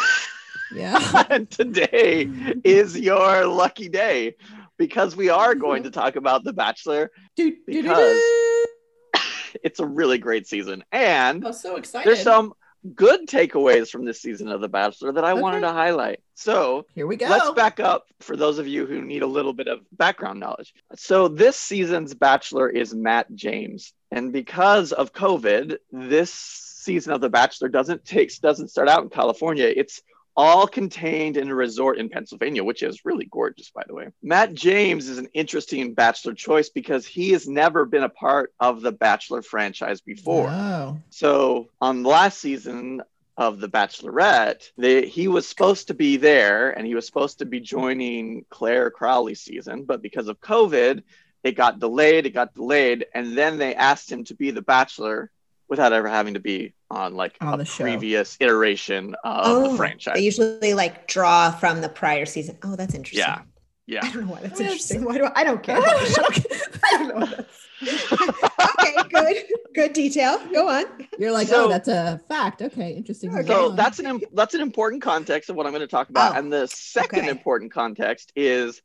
Yeah. 0.75 1.23
and 1.29 1.49
today 1.49 2.29
is 2.63 2.97
your 2.99 3.45
lucky 3.45 3.89
day 3.89 4.35
because 4.77 5.15
we 5.15 5.29
are 5.29 5.55
going 5.55 5.83
to 5.83 5.91
talk 5.91 6.15
about 6.15 6.43
The 6.43 6.53
Bachelor. 6.53 7.11
Do, 7.35 7.51
do, 7.51 7.57
do, 7.67 7.81
Because- 7.83 8.17
do. 8.19 8.65
It's 9.63 9.79
a 9.79 9.85
really 9.85 10.17
great 10.17 10.47
season. 10.47 10.83
And 10.91 11.45
I'm 11.47 11.53
so 11.53 11.77
excited. 11.77 12.05
there's 12.05 12.21
some 12.21 12.53
good 12.93 13.25
takeaways 13.27 13.89
from 13.89 14.03
this 14.03 14.21
season 14.21 14.49
of 14.49 14.59
The 14.59 14.67
Bachelor 14.67 15.13
that 15.13 15.23
I 15.23 15.33
wanted 15.33 15.61
to 15.61 15.71
highlight. 15.71 16.19
So 16.33 16.85
Here 16.93 17.07
we 17.07 17.15
go. 17.15 17.27
Let's 17.27 17.49
back 17.51 17.79
up 17.79 18.05
for 18.19 18.35
those 18.35 18.59
of 18.59 18.67
you 18.67 18.85
who 18.85 19.01
need 19.01 19.21
a 19.23 19.27
little 19.27 19.53
bit 19.53 19.69
of 19.69 19.79
background 19.93 20.41
knowledge. 20.41 20.73
So, 20.95 21.29
this 21.29 21.55
season's 21.55 22.13
Bachelor 22.13 22.69
is 22.69 22.93
Matt 22.93 23.33
James. 23.33 23.93
And 24.11 24.33
because 24.33 24.91
of 24.91 25.13
COVID, 25.13 25.77
this 25.91 26.33
season 26.33 27.13
of 27.13 27.21
The 27.21 27.29
Bachelor 27.29 27.69
doesn't 27.69 28.03
take 28.03 28.37
doesn't 28.41 28.67
start 28.69 28.89
out 28.89 29.03
in 29.03 29.09
California. 29.09 29.71
It's 29.73 30.01
all 30.37 30.67
contained 30.67 31.37
in 31.37 31.49
a 31.49 31.55
resort 31.55 31.97
in 31.97 32.09
Pennsylvania, 32.09 32.63
which 32.63 32.83
is 32.83 33.05
really 33.05 33.25
gorgeous, 33.25 33.69
by 33.69 33.83
the 33.87 33.93
way. 33.93 34.09
Matt 34.21 34.53
James 34.53 35.07
is 35.07 35.17
an 35.17 35.29
interesting 35.33 35.93
Bachelor 35.93 36.33
choice 36.33 36.69
because 36.69 37.05
he 37.05 37.31
has 37.31 37.47
never 37.47 37.85
been 37.85 38.03
a 38.03 38.09
part 38.09 38.53
of 38.59 38.81
the 38.81 38.91
Bachelor 38.91 39.41
franchise 39.41 40.01
before. 40.01 40.49
Oh. 40.49 40.99
So 41.09 41.69
on 41.79 42.03
the 42.03 42.09
last 42.09 42.39
season 42.39 43.01
of 43.37 43.59
The 43.59 43.69
Bachelorette, 43.69 44.71
they, 44.77 45.07
he 45.07 45.27
was 45.27 45.47
supposed 45.47 45.87
to 45.87 45.93
be 45.93 46.17
there 46.17 46.71
and 46.71 46.85
he 46.85 46.95
was 46.95 47.05
supposed 47.05 47.39
to 47.39 47.45
be 47.45 47.59
joining 47.59 48.45
Clare 48.49 48.91
Crawley's 48.91 49.41
season, 49.41 49.83
but 49.83 50.01
because 50.01 50.27
of 50.27 50.39
COVID, 50.41 51.03
it 51.43 51.53
got 51.53 51.79
delayed, 51.79 52.25
it 52.25 52.31
got 52.31 52.55
delayed, 52.55 53.05
and 53.13 53.37
then 53.37 53.57
they 53.57 53.75
asked 53.75 54.11
him 54.11 54.23
to 54.25 54.35
be 54.35 54.51
the 54.51 54.63
Bachelor 54.63 55.29
without 55.67 55.93
ever 55.93 56.07
having 56.07 56.33
to 56.33 56.39
be 56.39 56.73
on 56.91 57.15
like 57.15 57.35
On 57.41 57.55
a 57.55 57.57
the 57.57 57.65
show. 57.65 57.83
previous 57.83 58.37
iteration 58.39 59.15
of 59.23 59.71
the 59.71 59.77
franchise. 59.77 60.15
They 60.15 60.21
usually 60.21 60.73
like 60.73 61.07
draw 61.07 61.51
from 61.51 61.81
the 61.81 61.89
prior 61.89 62.25
season. 62.25 62.57
Oh, 62.63 62.75
that's 62.75 62.93
interesting. 62.93 63.19
Yeah. 63.27 63.41
Yeah. 63.87 63.99
I 64.03 64.11
don't 64.11 64.25
know 64.25 64.33
why 64.33 64.41
that's 64.41 64.59
I 64.59 64.63
mean, 64.63 64.71
interesting. 64.71 65.03
Why 65.03 65.17
do 65.17 65.25
I, 65.25 65.31
I 65.35 65.43
don't 65.43 65.61
care. 65.61 65.77
I 65.79 65.81
I 66.83 66.97
don't 66.97 67.07
know. 67.07 67.15
What 67.25 67.37
that's, 67.37 67.61
okay, 68.75 68.95
good, 69.09 69.35
good 69.75 69.93
detail. 69.93 70.39
Go 70.51 70.69
on. 70.69 70.85
You're 71.19 71.31
like, 71.31 71.47
So- 71.49 71.65
oh, 71.65 71.69
that's 71.69 71.87
a 71.87 72.19
fact. 72.27 72.61
Okay, 72.61 72.91
interesting. 72.93 73.35
Okay. 73.35 73.45
So 73.47 73.69
that's 73.69 73.99
an 73.99 74.05
im- 74.07 74.21
that's 74.33 74.53
an 74.53 74.61
important 74.61 75.01
context 75.01 75.49
of 75.49 75.55
what 75.55 75.65
I'm 75.65 75.71
going 75.71 75.81
to 75.81 75.87
talk 75.87 76.09
about. 76.09 76.35
Oh, 76.35 76.39
and 76.39 76.51
the 76.51 76.67
second 76.67 77.19
okay. 77.21 77.29
important 77.29 77.71
context 77.71 78.31
is 78.35 78.81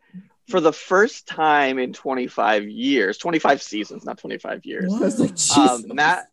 for 0.49 0.61
the 0.61 0.73
first 0.73 1.27
time 1.29 1.79
in 1.79 1.93
25 1.93 2.69
years, 2.69 3.17
25 3.19 3.63
seasons, 3.63 4.05
not 4.05 4.19
25 4.19 4.67
years. 4.67 4.93
I 4.93 4.99
was 4.99 5.21
like, 5.21 5.39
Um, 5.57 5.85
Matt 5.95 6.25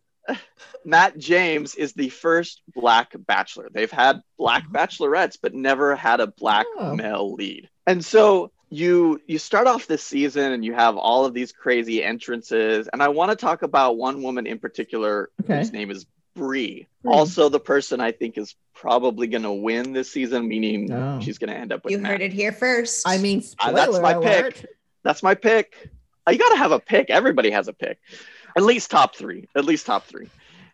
Matt 0.86 1.18
James 1.18 1.76
is 1.76 1.94
the 1.94 2.10
first 2.10 2.62
black 2.74 3.14
bachelor. 3.28 3.70
They've 3.72 3.92
had 3.92 4.22
black 4.38 4.68
bachelorettes, 4.70 5.38
but 5.42 5.54
never 5.54 5.96
had 5.96 6.20
a 6.20 6.28
black 6.28 6.66
Oh. 6.78 6.96
male 6.96 7.34
lead. 7.34 7.70
And 7.86 8.04
so 8.04 8.52
you 8.70 9.22
you 9.28 9.38
start 9.40 9.68
off 9.68 9.88
this 9.88 10.04
season 10.04 10.52
and 10.52 10.64
you 10.64 10.74
have 10.74 10.98
all 10.98 11.26
of 11.26 11.34
these 11.34 11.52
crazy 11.52 12.04
entrances. 12.04 12.88
And 12.92 13.02
I 13.02 13.08
want 13.10 13.32
to 13.32 13.36
talk 13.38 13.62
about 13.64 13.98
one 13.98 14.22
woman 14.22 14.46
in 14.48 14.60
particular 14.60 15.30
Okay. 15.44 15.58
whose 15.60 15.72
name 15.74 15.92
is 15.92 16.06
Bree. 16.36 16.88
Bree. 17.02 17.12
Also, 17.14 17.50
the 17.50 17.60
person 17.60 18.00
I 18.00 18.12
think 18.12 18.38
is 18.38 18.56
probably 18.76 19.26
going 19.28 19.44
to 19.44 19.52
win 19.52 19.92
this 19.94 20.12
season, 20.12 20.48
meaning 20.48 20.92
Oh. 20.92 21.20
she's 21.22 21.38
going 21.40 21.50
to 21.50 21.58
end 21.58 21.72
up 21.74 21.84
with 21.84 21.92
You 21.94 21.98
Matt. 22.00 22.12
heard 22.12 22.22
it 22.22 22.34
here 22.34 22.52
first. 22.52 23.08
I 23.08 23.18
mean, 23.18 23.44
Uh, 23.60 23.72
that's 23.72 24.00
my 24.00 24.12
alert. 24.14 24.54
pick. 24.56 24.66
That's 25.04 25.24
my 25.24 25.34
pick. 25.34 25.90
You 26.30 26.38
got 26.38 26.50
to 26.50 26.58
have 26.58 26.74
a 26.74 26.80
pick. 26.80 27.10
Everybody 27.10 27.50
has 27.52 27.70
a 27.70 27.74
pick. 27.74 27.98
At 28.58 28.64
least 28.64 28.92
top 28.92 29.16
three. 29.16 29.48
At 29.56 29.66
least 29.66 29.86
top 29.86 30.06
three. 30.06 30.30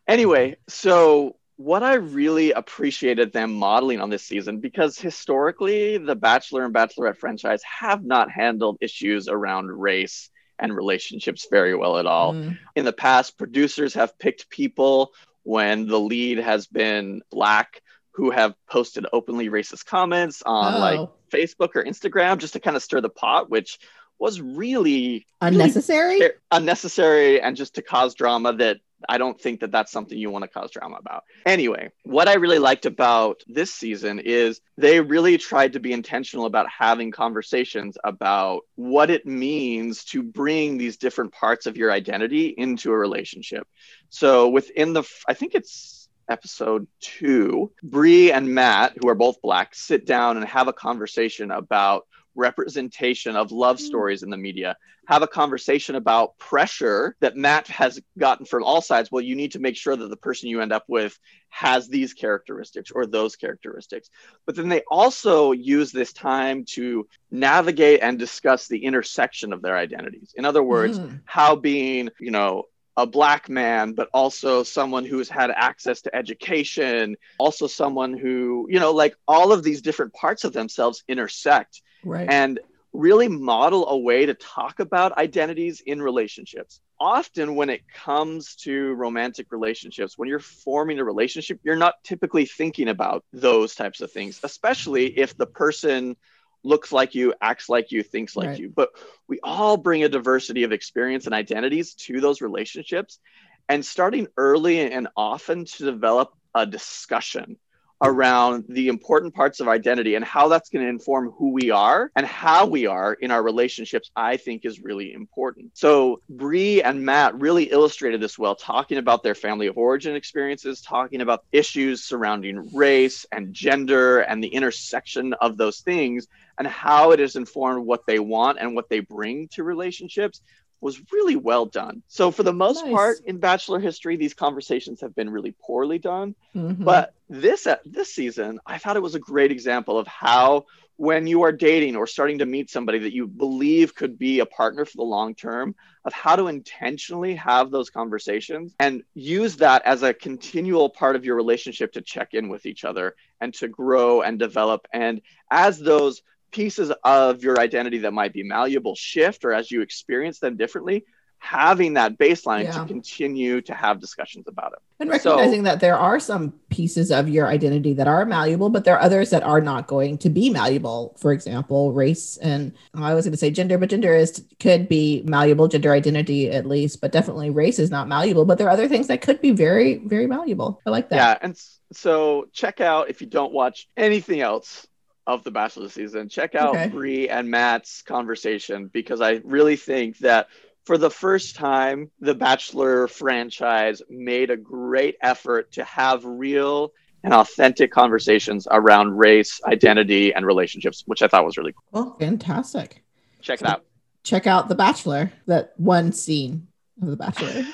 Anyway, 0.07 0.55
so 0.67 1.35
what 1.57 1.83
I 1.83 1.95
really 1.95 2.51
appreciated 2.51 3.31
them 3.31 3.53
modeling 3.53 4.01
on 4.01 4.09
this 4.09 4.23
season, 4.23 4.59
because 4.59 4.97
historically, 4.97 5.97
the 5.97 6.15
Bachelor 6.15 6.65
and 6.65 6.73
Bachelorette 6.73 7.17
franchise 7.17 7.61
have 7.63 8.03
not 8.03 8.31
handled 8.31 8.77
issues 8.81 9.27
around 9.27 9.67
race 9.71 10.29
and 10.59 10.75
relationships 10.75 11.47
very 11.49 11.75
well 11.75 11.97
at 11.97 12.05
all. 12.05 12.33
Mm. 12.33 12.57
In 12.75 12.85
the 12.85 12.93
past, 12.93 13.37
producers 13.37 13.93
have 13.93 14.17
picked 14.17 14.49
people 14.49 15.13
when 15.43 15.87
the 15.87 15.99
lead 15.99 16.37
has 16.39 16.67
been 16.67 17.21
black 17.29 17.81
who 18.11 18.29
have 18.31 18.53
posted 18.69 19.05
openly 19.11 19.49
racist 19.49 19.85
comments 19.85 20.41
on 20.45 20.79
like 20.79 20.99
Oh. 20.99 21.11
Facebook 21.31 21.71
or 21.75 21.83
Instagram 21.83 22.37
just 22.37 22.53
to 22.53 22.59
kind 22.59 22.77
of 22.77 22.83
stir 22.83 23.01
the 23.01 23.09
pot, 23.09 23.49
which 23.49 23.79
was 24.20 24.39
really 24.41 25.25
Unnecessary. 25.41 26.20
really 26.20 26.34
unnecessary 26.51 27.41
and 27.41 27.55
just 27.58 27.75
to 27.75 27.82
cause 27.82 28.15
drama 28.15 28.53
that 28.53 28.77
I 29.10 29.17
don't 29.17 29.39
think 29.39 29.60
that 29.60 29.72
that's 29.72 29.91
something 29.91 30.17
you 30.17 30.29
want 30.29 30.43
to 30.43 30.48
cause 30.48 30.72
drama 30.72 30.96
about. 30.96 31.24
Anyway, 31.46 31.91
what 32.03 32.27
I 32.27 32.36
really 32.36 32.60
liked 32.60 32.86
about 32.86 33.43
this 33.48 33.74
season 33.74 34.20
is 34.20 34.62
they 34.77 35.01
really 35.01 35.38
tried 35.38 35.74
to 35.74 35.79
be 35.79 35.91
intentional 35.91 36.46
about 36.46 36.67
having 36.70 37.12
conversations 37.12 37.98
about 38.03 38.62
what 38.75 39.10
it 39.10 39.25
means 39.25 40.05
to 40.05 40.24
bring 40.24 40.77
these 40.77 40.98
different 40.98 41.34
parts 41.34 41.65
of 41.65 41.75
your 41.75 41.91
identity 41.91 42.48
into 42.58 42.91
a 42.91 42.98
relationship. 42.98 43.67
So 44.10 44.50
within 44.50 44.93
the, 44.93 45.03
I 45.27 45.34
think 45.34 45.53
it's 45.55 46.08
episode 46.29 46.88
two, 47.01 47.72
Bree 47.84 48.32
and 48.32 48.53
Matt, 48.55 48.93
who 49.01 49.10
are 49.10 49.15
both 49.15 49.41
black, 49.41 49.75
sit 49.75 50.05
down 50.05 50.38
and 50.38 50.46
have 50.46 50.67
a 50.70 50.74
conversation 50.74 51.51
about 51.51 52.08
representation 52.35 53.35
of 53.35 53.51
love 53.51 53.79
hmm. 53.79 53.85
stories 53.85 54.23
in 54.23 54.29
the 54.29 54.37
media 54.37 54.75
have 55.07 55.21
a 55.21 55.27
conversation 55.27 55.95
about 55.95 56.37
pressure 56.37 57.15
that 57.19 57.35
Matt 57.35 57.67
has 57.67 57.99
gotten 58.17 58.45
from 58.45 58.63
all 58.63 58.81
sides. 58.81 59.11
Well, 59.11 59.23
you 59.23 59.35
need 59.35 59.51
to 59.51 59.59
make 59.59 59.75
sure 59.75 59.95
that 59.95 60.09
the 60.09 60.15
person 60.15 60.49
you 60.49 60.61
end 60.61 60.71
up 60.71 60.85
with 60.87 61.19
has 61.49 61.87
these 61.87 62.13
characteristics 62.13 62.89
or 62.89 63.05
those 63.05 63.35
characteristics. 63.35 64.09
But 64.45 64.55
then 64.55 64.69
they 64.69 64.81
also 64.89 65.51
use 65.51 65.91
this 65.91 66.13
time 66.13 66.65
to 66.69 67.07
navigate 67.31 67.99
and 68.01 68.17
discuss 68.17 68.67
the 68.67 68.85
intersection 68.85 69.51
of 69.51 69.61
their 69.61 69.77
identities. 69.77 70.33
In 70.37 70.45
other 70.45 70.63
words, 70.63 70.99
mm. 70.99 71.19
how 71.25 71.55
being, 71.55 72.09
you 72.19 72.31
know, 72.31 72.63
a 72.95 73.07
black 73.07 73.49
man, 73.49 73.93
but 73.93 74.09
also 74.13 74.63
someone 74.63 75.05
who's 75.05 75.29
had 75.29 75.51
access 75.51 76.01
to 76.01 76.15
education, 76.15 77.15
also 77.39 77.67
someone 77.67 78.13
who, 78.13 78.67
you 78.69 78.79
know, 78.79 78.91
like 78.91 79.15
all 79.27 79.51
of 79.51 79.63
these 79.63 79.81
different 79.81 80.13
parts 80.13 80.43
of 80.43 80.53
themselves 80.53 81.03
intersect. 81.07 81.81
Right. 82.03 82.29
And 82.29 82.60
really 82.93 83.27
model 83.27 83.88
a 83.89 83.98
way 83.98 84.25
to 84.25 84.36
talk 84.36 84.79
about 84.79 85.17
identities 85.17 85.81
in 85.81 86.01
relationships. 86.01 86.79
Often, 87.00 87.55
when 87.55 87.69
it 87.69 87.81
comes 87.91 88.55
to 88.57 88.93
romantic 88.93 89.51
relationships, 89.51 90.17
when 90.17 90.29
you're 90.29 90.39
forming 90.39 91.00
a 91.00 91.03
relationship, 91.03 91.60
you're 91.63 91.75
not 91.75 91.95
typically 92.03 92.45
thinking 92.45 92.88
about 92.88 93.25
those 93.33 93.75
types 93.75 94.00
of 94.01 94.12
things, 94.12 94.39
especially 94.43 95.07
if 95.17 95.36
the 95.36 95.48
person 95.48 96.15
looks 96.63 96.91
like 96.91 97.13
you, 97.13 97.33
acts 97.41 97.67
like 97.67 97.91
you, 97.91 98.03
thinks 98.03 98.36
like 98.36 98.50
right. 98.50 98.60
you. 98.60 98.69
But 98.69 98.89
we 99.27 99.39
all 99.43 99.75
bring 99.75 100.03
a 100.03 100.10
diversity 100.10 100.63
of 100.63 100.72
experience 100.72 101.25
and 101.25 101.36
identities 101.36 101.95
to 101.95 102.22
those 102.22 102.41
relationships. 102.41 103.19
And 103.67 103.86
starting 103.86 104.27
early 104.38 104.91
and 104.91 105.07
often 105.15 105.65
to 105.65 105.86
develop 105.86 106.33
a 106.53 106.65
discussion 106.65 107.57
around 108.03 108.65
the 108.67 108.89
important 108.89 109.33
parts 109.33 109.62
of 109.62 109.69
identity 109.69 110.15
and 110.15 110.25
how 110.25 110.50
that's 110.50 110.69
going 110.69 110.83
to 110.83 110.89
inform 110.89 111.31
who 111.31 111.51
we 111.51 111.72
are 111.72 112.12
and 112.17 112.25
how 112.25 112.65
we 112.65 112.86
are 112.86 113.13
in 113.13 113.31
our 113.31 113.41
relationships, 113.41 114.12
I 114.15 114.36
think 114.36 114.65
is 114.65 114.81
really 114.81 115.13
important. 115.13 115.72
So, 115.74 116.22
Bree 116.29 116.83
and 116.83 117.05
Matt 117.05 117.39
really 117.39 117.63
illustrated 117.63 118.19
this 118.19 118.38
well, 118.38 118.55
talking 118.55 118.98
about 118.98 119.24
their 119.24 119.36
family 119.36 119.67
of 119.67 119.77
origin 119.77 120.15
experiences, 120.15 120.81
talking 120.81 121.22
about 121.22 121.45
issues 121.53 122.03
surrounding 122.03 122.69
race 122.75 123.25
and 123.31 123.53
gender 123.53 124.19
and 124.19 124.43
the 124.43 124.50
intersection 124.50 125.33
of 125.36 125.55
those 125.55 125.79
things 125.79 126.27
and 126.57 126.67
how 126.67 127.12
it 127.12 127.19
has 127.19 127.36
informed 127.36 127.86
what 127.86 128.05
they 128.05 128.19
want 128.19 128.60
and 128.60 128.75
what 128.75 128.89
they 128.89 129.00
bring 129.00 129.48
to 129.48 129.63
relationships 129.63 130.41
was 130.83 131.01
really 131.11 131.35
well 131.35 131.65
done. 131.65 132.03
So 132.07 132.31
for 132.31 132.43
the 132.43 132.53
most 132.53 132.83
nice. 132.83 132.93
part 132.93 133.17
in 133.25 133.37
bachelor 133.37 133.79
history 133.79 134.17
these 134.17 134.33
conversations 134.33 135.01
have 135.01 135.15
been 135.15 135.29
really 135.29 135.55
poorly 135.61 135.99
done. 135.99 136.35
Mm-hmm. 136.55 136.83
But 136.83 137.13
this 137.29 137.65
uh, 137.65 137.77
this 137.85 138.13
season 138.13 138.59
I 138.65 138.77
thought 138.77 138.97
it 138.97 139.01
was 139.01 139.15
a 139.15 139.19
great 139.19 139.51
example 139.51 139.97
of 139.97 140.07
how 140.07 140.65
when 140.97 141.25
you 141.25 141.41
are 141.43 141.51
dating 141.51 141.95
or 141.95 142.05
starting 142.05 142.37
to 142.39 142.45
meet 142.45 142.69
somebody 142.69 142.99
that 142.99 143.13
you 143.13 143.27
believe 143.27 143.95
could 143.95 144.19
be 144.19 144.39
a 144.39 144.45
partner 144.45 144.85
for 144.85 144.97
the 144.97 145.03
long 145.03 145.33
term 145.33 145.75
of 146.05 146.13
how 146.13 146.35
to 146.35 146.47
intentionally 146.47 147.33
have 147.35 147.71
those 147.71 147.89
conversations 147.89 148.75
and 148.79 149.03
use 149.13 149.55
that 149.57 149.81
as 149.85 150.03
a 150.03 150.13
continual 150.13 150.89
part 150.89 151.15
of 151.15 151.25
your 151.25 151.35
relationship 151.35 151.93
to 151.93 152.01
check 152.01 152.33
in 152.33 152.49
with 152.49 152.65
each 152.65 152.83
other 152.83 153.15
and 153.41 153.53
to 153.53 153.67
grow 153.67 154.21
and 154.21 154.37
develop 154.37 154.87
and 154.93 155.21
as 155.49 155.79
those 155.79 156.21
pieces 156.53 156.91
of 157.03 157.43
your 157.43 157.59
identity 157.59 157.97
that 157.99 158.13
might 158.13 158.31
be 158.31 158.43
malleable 158.43 158.95
shift 158.95 159.43
or 159.43 159.51
as 159.51 159.69
you 159.69 159.81
experience 159.81 160.39
them 160.39 160.55
differently 160.55 161.03
having 161.43 161.95
that 161.95 162.17
baseline 162.17 162.63
yeah. 162.63 162.71
to 162.71 162.85
continue 162.85 163.59
to 163.59 163.73
have 163.73 163.99
discussions 163.99 164.47
about 164.47 164.71
it. 164.71 164.79
And 165.01 165.09
recognizing 165.09 165.59
so, 165.59 165.63
that 165.63 165.81
there 165.81 165.97
are 165.97 166.17
some 166.17 166.53
pieces 166.69 167.11
of 167.11 167.27
your 167.27 167.47
identity 167.47 167.93
that 167.95 168.07
are 168.07 168.25
malleable 168.25 168.69
but 168.69 168.85
there 168.85 168.95
are 168.95 169.01
others 169.01 169.29
that 169.31 169.43
are 169.43 169.59
not 169.59 169.85
going 169.85 170.17
to 170.19 170.29
be 170.29 170.49
malleable. 170.49 171.17
For 171.19 171.33
example 171.33 171.91
race 171.91 172.37
and 172.37 172.71
i 172.95 173.13
was 173.13 173.25
going 173.25 173.33
to 173.33 173.37
say 173.37 173.51
gender 173.51 173.77
but 173.77 173.89
gender 173.89 174.15
is 174.15 174.45
could 174.61 174.87
be 174.87 175.21
malleable 175.25 175.67
gender 175.67 175.91
identity 175.91 176.49
at 176.49 176.65
least 176.65 177.01
but 177.01 177.11
definitely 177.11 177.49
race 177.49 177.77
is 177.77 177.91
not 177.91 178.07
malleable 178.07 178.45
but 178.45 178.57
there 178.57 178.67
are 178.67 178.71
other 178.71 178.87
things 178.87 179.07
that 179.07 179.21
could 179.21 179.41
be 179.41 179.51
very 179.51 179.97
very 179.97 180.27
malleable. 180.27 180.81
I 180.85 180.91
like 180.91 181.09
that. 181.09 181.15
Yeah 181.15 181.37
and 181.41 181.61
so 181.91 182.47
check 182.53 182.79
out 182.79 183.09
if 183.09 183.19
you 183.19 183.27
don't 183.27 183.51
watch 183.51 183.89
anything 183.97 184.39
else 184.39 184.87
of 185.25 185.43
the 185.43 185.51
Bachelor 185.51 185.89
season. 185.89 186.29
Check 186.29 186.55
out 186.55 186.75
okay. 186.75 186.88
Bree 186.88 187.29
and 187.29 187.49
Matt's 187.49 188.01
conversation 188.01 188.88
because 188.88 189.21
I 189.21 189.41
really 189.43 189.75
think 189.75 190.17
that 190.19 190.47
for 190.86 190.97
the 190.97 191.09
first 191.09 191.55
time, 191.55 192.12
the 192.19 192.36
Bachelor 192.36 193.07
franchise 193.07 194.01
made 194.09 194.49
a 194.49 194.57
great 194.57 195.15
effort 195.21 195.71
to 195.73 195.83
have 195.86 196.25
real 196.25 196.91
and 197.23 197.33
authentic 197.33 197.89
conversations 197.91 198.67
around 198.69 199.17
race, 199.17 199.62
identity, 199.65 200.33
and 200.33 200.45
relationships, 200.45 201.03
which 201.05 201.21
I 201.21 201.27
thought 201.27 201.45
was 201.45 201.57
really 201.57 201.73
cool. 201.73 201.83
Oh, 201.93 202.15
fantastic. 202.19 203.01
Check 203.41 203.62
it 203.62 203.67
out. 203.67 203.86
Check 204.23 204.45
out 204.45 204.67
The 204.67 204.75
Bachelor, 204.75 205.31
that 205.47 205.73
one 205.77 206.12
scene 206.12 206.67
of 207.01 207.07
The 207.09 207.15
Bachelor. 207.15 207.65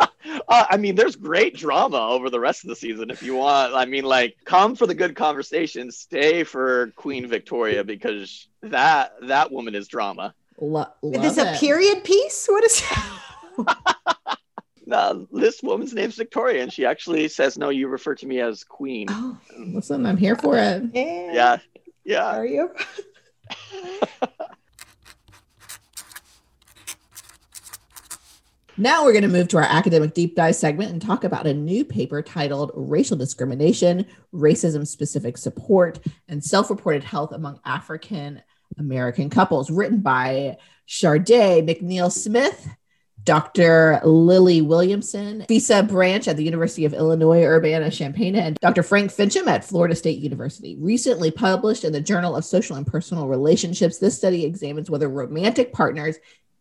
Uh, 0.48 0.66
I 0.70 0.76
mean, 0.76 0.94
there's 0.94 1.16
great 1.16 1.56
drama 1.56 1.98
over 1.98 2.30
the 2.30 2.40
rest 2.40 2.64
of 2.64 2.68
the 2.68 2.76
season 2.76 3.10
if 3.10 3.22
you 3.22 3.36
want. 3.36 3.74
I 3.74 3.84
mean, 3.84 4.04
like, 4.04 4.36
come 4.44 4.74
for 4.74 4.86
the 4.86 4.94
good 4.94 5.14
conversation, 5.16 5.90
stay 5.90 6.44
for 6.44 6.92
Queen 6.96 7.26
Victoria 7.28 7.84
because 7.84 8.48
that 8.62 9.12
that 9.22 9.50
woman 9.52 9.74
is 9.74 9.88
drama. 9.88 10.34
Lo- 10.58 10.86
is 11.02 11.38
a 11.38 11.54
period 11.58 12.02
piece? 12.04 12.46
What 12.46 12.64
is? 12.64 12.82
no, 14.86 15.26
this 15.32 15.62
woman's 15.62 15.92
name's 15.92 16.16
Victoria, 16.16 16.62
and 16.62 16.72
she 16.72 16.86
actually 16.86 17.28
says, 17.28 17.58
"No, 17.58 17.68
you 17.68 17.88
refer 17.88 18.14
to 18.14 18.26
me 18.26 18.40
as 18.40 18.64
Queen." 18.64 19.06
Oh, 19.10 19.38
listen, 19.58 20.06
I'm 20.06 20.16
here 20.16 20.36
for 20.36 20.56
it. 20.56 20.84
Yeah, 20.94 21.58
yeah. 22.04 22.36
Are 22.36 22.46
you? 22.46 22.70
Now 28.78 29.04
we're 29.04 29.12
going 29.12 29.22
to 29.22 29.28
move 29.28 29.48
to 29.48 29.56
our 29.56 29.62
academic 29.62 30.12
deep 30.12 30.36
dive 30.36 30.54
segment 30.54 30.92
and 30.92 31.00
talk 31.00 31.24
about 31.24 31.46
a 31.46 31.54
new 31.54 31.82
paper 31.82 32.20
titled 32.20 32.72
Racial 32.74 33.16
Discrimination, 33.16 34.04
Racism 34.34 34.86
Specific 34.86 35.38
Support, 35.38 36.00
and 36.28 36.44
Self 36.44 36.68
Reported 36.68 37.02
Health 37.02 37.32
Among 37.32 37.58
African 37.64 38.42
American 38.76 39.30
Couples, 39.30 39.70
written 39.70 40.00
by 40.00 40.58
Shardé 40.86 41.66
McNeil 41.66 42.12
Smith, 42.12 42.68
Dr. 43.24 43.98
Lillie 44.04 44.60
Williamson, 44.60 45.46
Fisa 45.48 45.88
Branch 45.88 46.28
at 46.28 46.36
the 46.36 46.44
University 46.44 46.84
of 46.84 46.92
Illinois 46.92 47.44
Urbana 47.44 47.90
Champaign, 47.90 48.36
and 48.36 48.58
Dr. 48.60 48.82
Frank 48.82 49.10
Fincham 49.10 49.46
at 49.46 49.64
Florida 49.64 49.94
State 49.94 50.18
University. 50.18 50.76
Recently 50.78 51.30
published 51.30 51.84
in 51.84 51.94
the 51.94 52.00
Journal 52.02 52.36
of 52.36 52.44
Social 52.44 52.76
and 52.76 52.86
Personal 52.86 53.26
Relationships, 53.26 53.96
this 53.96 54.18
study 54.18 54.44
examines 54.44 54.90
whether 54.90 55.08
romantic 55.08 55.72
partners 55.72 56.18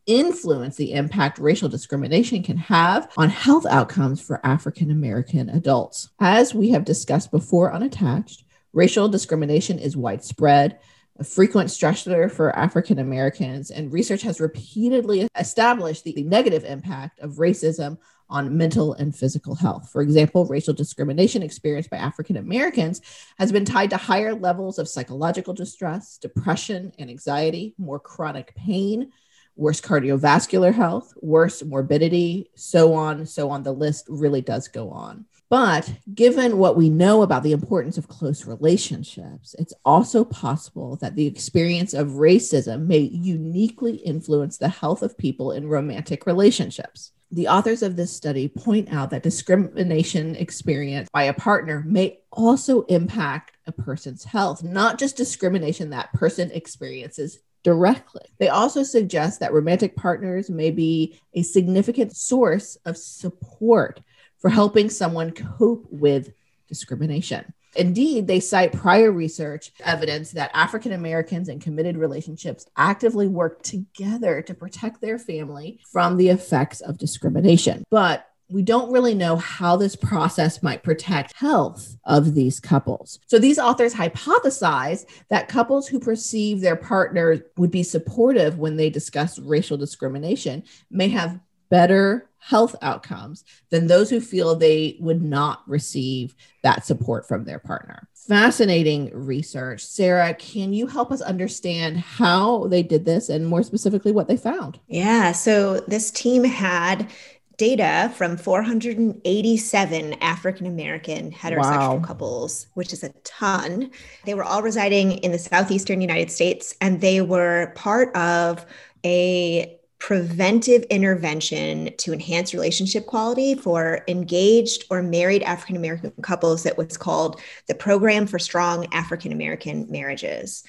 influence 0.07 0.75
the 0.75 0.93
impact 0.93 1.39
racial 1.39 1.69
discrimination 1.69 2.43
can 2.43 2.57
have 2.57 3.11
on 3.17 3.29
health 3.29 3.65
outcomes 3.65 4.21
for 4.21 4.45
African 4.45 4.91
American 4.91 5.49
adults. 5.49 6.09
As 6.19 6.53
we 6.53 6.69
have 6.69 6.85
discussed 6.85 7.31
before 7.31 7.71
on 7.71 7.83
Attached, 7.83 8.43
racial 8.73 9.07
discrimination 9.07 9.79
is 9.79 9.97
widespread, 9.97 10.79
a 11.17 11.23
frequent 11.23 11.69
stressor 11.69 12.29
for 12.29 12.55
African 12.57 12.99
Americans, 12.99 13.71
and 13.71 13.93
research 13.93 14.21
has 14.23 14.41
repeatedly 14.41 15.27
established 15.37 16.03
the 16.03 16.23
negative 16.23 16.65
impact 16.65 17.19
of 17.19 17.35
racism 17.35 17.97
on 18.29 18.57
mental 18.57 18.93
and 18.93 19.15
physical 19.15 19.55
health. 19.55 19.89
For 19.91 20.01
example, 20.01 20.45
racial 20.45 20.73
discrimination 20.73 21.43
experienced 21.43 21.89
by 21.89 21.97
African 21.97 22.37
Americans 22.37 23.01
has 23.37 23.51
been 23.51 23.65
tied 23.65 23.91
to 23.91 23.97
higher 23.97 24.33
levels 24.33 24.79
of 24.79 24.89
psychological 24.89 25.53
distress, 25.53 26.17
depression, 26.17 26.91
and 26.97 27.09
anxiety, 27.09 27.75
more 27.77 27.99
chronic 27.99 28.53
pain, 28.55 29.11
worse 29.55 29.81
cardiovascular 29.81 30.73
health, 30.73 31.13
worse 31.21 31.63
morbidity, 31.63 32.49
so 32.55 32.93
on, 32.93 33.25
so 33.25 33.49
on. 33.49 33.63
The 33.63 33.71
list 33.71 34.05
really 34.09 34.41
does 34.41 34.67
go 34.67 34.89
on. 34.89 35.25
But 35.49 35.93
given 36.13 36.57
what 36.57 36.75
we 36.75 36.89
know 36.89 37.21
about 37.21 37.43
the 37.43 37.51
importance 37.51 37.97
of 37.97 38.07
close 38.07 38.45
relationships, 38.45 39.55
it's 39.59 39.73
also 39.85 40.25
possible 40.25 40.95
that 40.97 41.15
the 41.15 41.27
experience 41.27 41.93
of 41.93 42.09
racism 42.09 42.87
may 42.87 42.99
uniquely 42.99 43.97
influence 43.97 44.57
the 44.57 44.69
health 44.69 45.03
of 45.03 45.17
people 45.17 45.51
in 45.51 45.67
romantic 45.67 46.25
relationships. 46.25 47.11
The 47.31 47.47
authors 47.47 47.83
of 47.83 47.95
this 47.95 48.15
study 48.15 48.47
point 48.47 48.91
out 48.91 49.11
that 49.11 49.23
discrimination 49.23 50.35
experienced 50.35 51.11
by 51.11 51.23
a 51.23 51.33
partner 51.33 51.83
may 51.85 52.19
also 52.31 52.81
impact 52.83 53.51
a 53.67 53.71
person's 53.71 54.23
health, 54.23 54.63
not 54.63 54.97
just 54.97 55.17
discrimination 55.17 55.91
that 55.91 56.13
person 56.13 56.49
experiences 56.51 57.39
directly. 57.65 58.21
They 58.37 58.47
also 58.49 58.83
suggest 58.83 59.39
that 59.39 59.51
romantic 59.51 59.95
partners 59.95 60.51
may 60.51 60.69
be 60.69 61.19
a 61.33 61.41
significant 61.41 62.15
source 62.15 62.77
of 62.85 62.95
support 62.95 64.01
for 64.37 64.49
helping 64.49 64.87
someone 64.87 65.31
cope 65.31 65.87
with 65.89 66.31
discrimination. 66.69 67.51
Indeed, 67.75 68.27
they 68.27 68.39
cite 68.39 68.71
prior 68.71 69.11
research 69.11 69.71
evidence 69.83 70.31
that 70.31 70.51
African 70.53 70.91
Americans 70.91 71.49
in 71.49 71.59
committed 71.59 71.97
relationships 71.97 72.67
actively 72.77 73.27
work 73.27 73.63
together 73.63 74.43
to 74.43 74.53
protect 74.53 75.01
their 75.01 75.17
family 75.17 75.79
from 75.91 76.17
the 76.17 76.29
effects 76.29 76.81
of 76.81 76.99
discrimination. 76.99 77.83
But 77.89 78.29
we 78.55 78.61
don't 78.61 78.89
really 78.89 79.13
know 79.13 79.35
how 79.35 79.75
this 79.75 79.97
process 79.97 80.63
might 80.63 80.81
protect 80.81 81.35
health 81.35 81.97
of 82.05 82.35
these 82.35 82.57
couples. 82.57 83.19
So 83.27 83.37
these 83.37 83.59
authors 83.59 83.93
hypothesize 83.93 85.05
that 85.29 85.49
couples 85.49 85.89
who 85.89 85.99
perceive 85.99 86.61
their 86.61 86.77
partner 86.77 87.41
would 87.57 87.69
be 87.69 87.83
supportive 87.83 88.57
when 88.57 88.77
they 88.77 88.89
discuss 88.89 89.39
racial 89.39 89.75
discrimination 89.75 90.63
may 90.89 91.09
have 91.09 91.37
better 91.69 92.29
health 92.37 92.75
outcomes 92.81 93.43
than 93.71 93.87
those 93.87 94.09
who 94.09 94.21
feel 94.21 94.55
they 94.55 94.95
would 95.01 95.21
not 95.21 95.67
receive 95.67 96.33
that 96.63 96.85
support 96.85 97.27
from 97.27 97.43
their 97.43 97.59
partner. 97.59 98.07
Fascinating 98.27 99.11
research. 99.13 99.83
Sarah, 99.83 100.33
can 100.33 100.71
you 100.71 100.87
help 100.87 101.11
us 101.11 101.21
understand 101.21 101.97
how 101.97 102.67
they 102.67 102.83
did 102.83 103.03
this 103.03 103.29
and 103.29 103.45
more 103.45 103.63
specifically 103.63 104.11
what 104.11 104.27
they 104.27 104.37
found? 104.37 104.79
Yeah, 104.87 105.31
so 105.31 105.79
this 105.81 106.09
team 106.09 106.43
had 106.43 107.09
data 107.57 108.11
from 108.15 108.37
487 108.37 110.13
African 110.21 110.65
American 110.65 111.31
heterosexual 111.31 111.99
wow. 111.99 112.01
couples, 112.05 112.67
which 112.73 112.93
is 112.93 113.03
a 113.03 113.09
ton. 113.23 113.91
They 114.25 114.33
were 114.33 114.43
all 114.43 114.61
residing 114.61 115.13
in 115.19 115.31
the 115.31 115.39
southeastern 115.39 116.01
United 116.01 116.31
States 116.31 116.75
and 116.81 117.01
they 117.01 117.21
were 117.21 117.71
part 117.75 118.15
of 118.15 118.65
a 119.05 119.77
preventive 119.99 120.83
intervention 120.83 121.89
to 121.97 122.13
enhance 122.13 122.53
relationship 122.53 123.07
quality 123.07 123.55
for 123.55 124.03
engaged 124.07 124.83
or 124.91 125.01
married 125.01 125.41
African 125.43 125.75
American 125.75 126.11
couples 126.21 126.63
that 126.63 126.77
was 126.77 126.97
called 126.97 127.41
the 127.67 127.75
Program 127.75 128.27
for 128.27 128.37
Strong 128.37 128.87
African 128.93 129.31
American 129.31 129.89
Marriages 129.89 130.63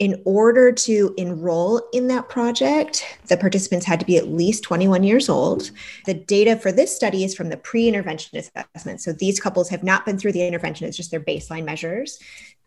in 0.00 0.20
order 0.24 0.72
to 0.72 1.14
enroll 1.18 1.82
in 1.92 2.08
that 2.08 2.30
project, 2.30 3.04
the 3.28 3.36
participants 3.36 3.84
had 3.84 4.00
to 4.00 4.06
be 4.06 4.16
at 4.16 4.28
least 4.28 4.64
21 4.64 5.04
years 5.04 5.28
old. 5.28 5.70
The 6.06 6.14
data 6.14 6.56
for 6.56 6.72
this 6.72 6.94
study 6.94 7.22
is 7.22 7.34
from 7.34 7.50
the 7.50 7.58
pre 7.58 7.86
intervention 7.86 8.38
assessment. 8.38 9.02
So 9.02 9.12
these 9.12 9.38
couples 9.38 9.68
have 9.68 9.84
not 9.84 10.06
been 10.06 10.18
through 10.18 10.32
the 10.32 10.46
intervention, 10.46 10.88
it's 10.88 10.96
just 10.96 11.10
their 11.10 11.20
baseline 11.20 11.64
measures. 11.64 12.18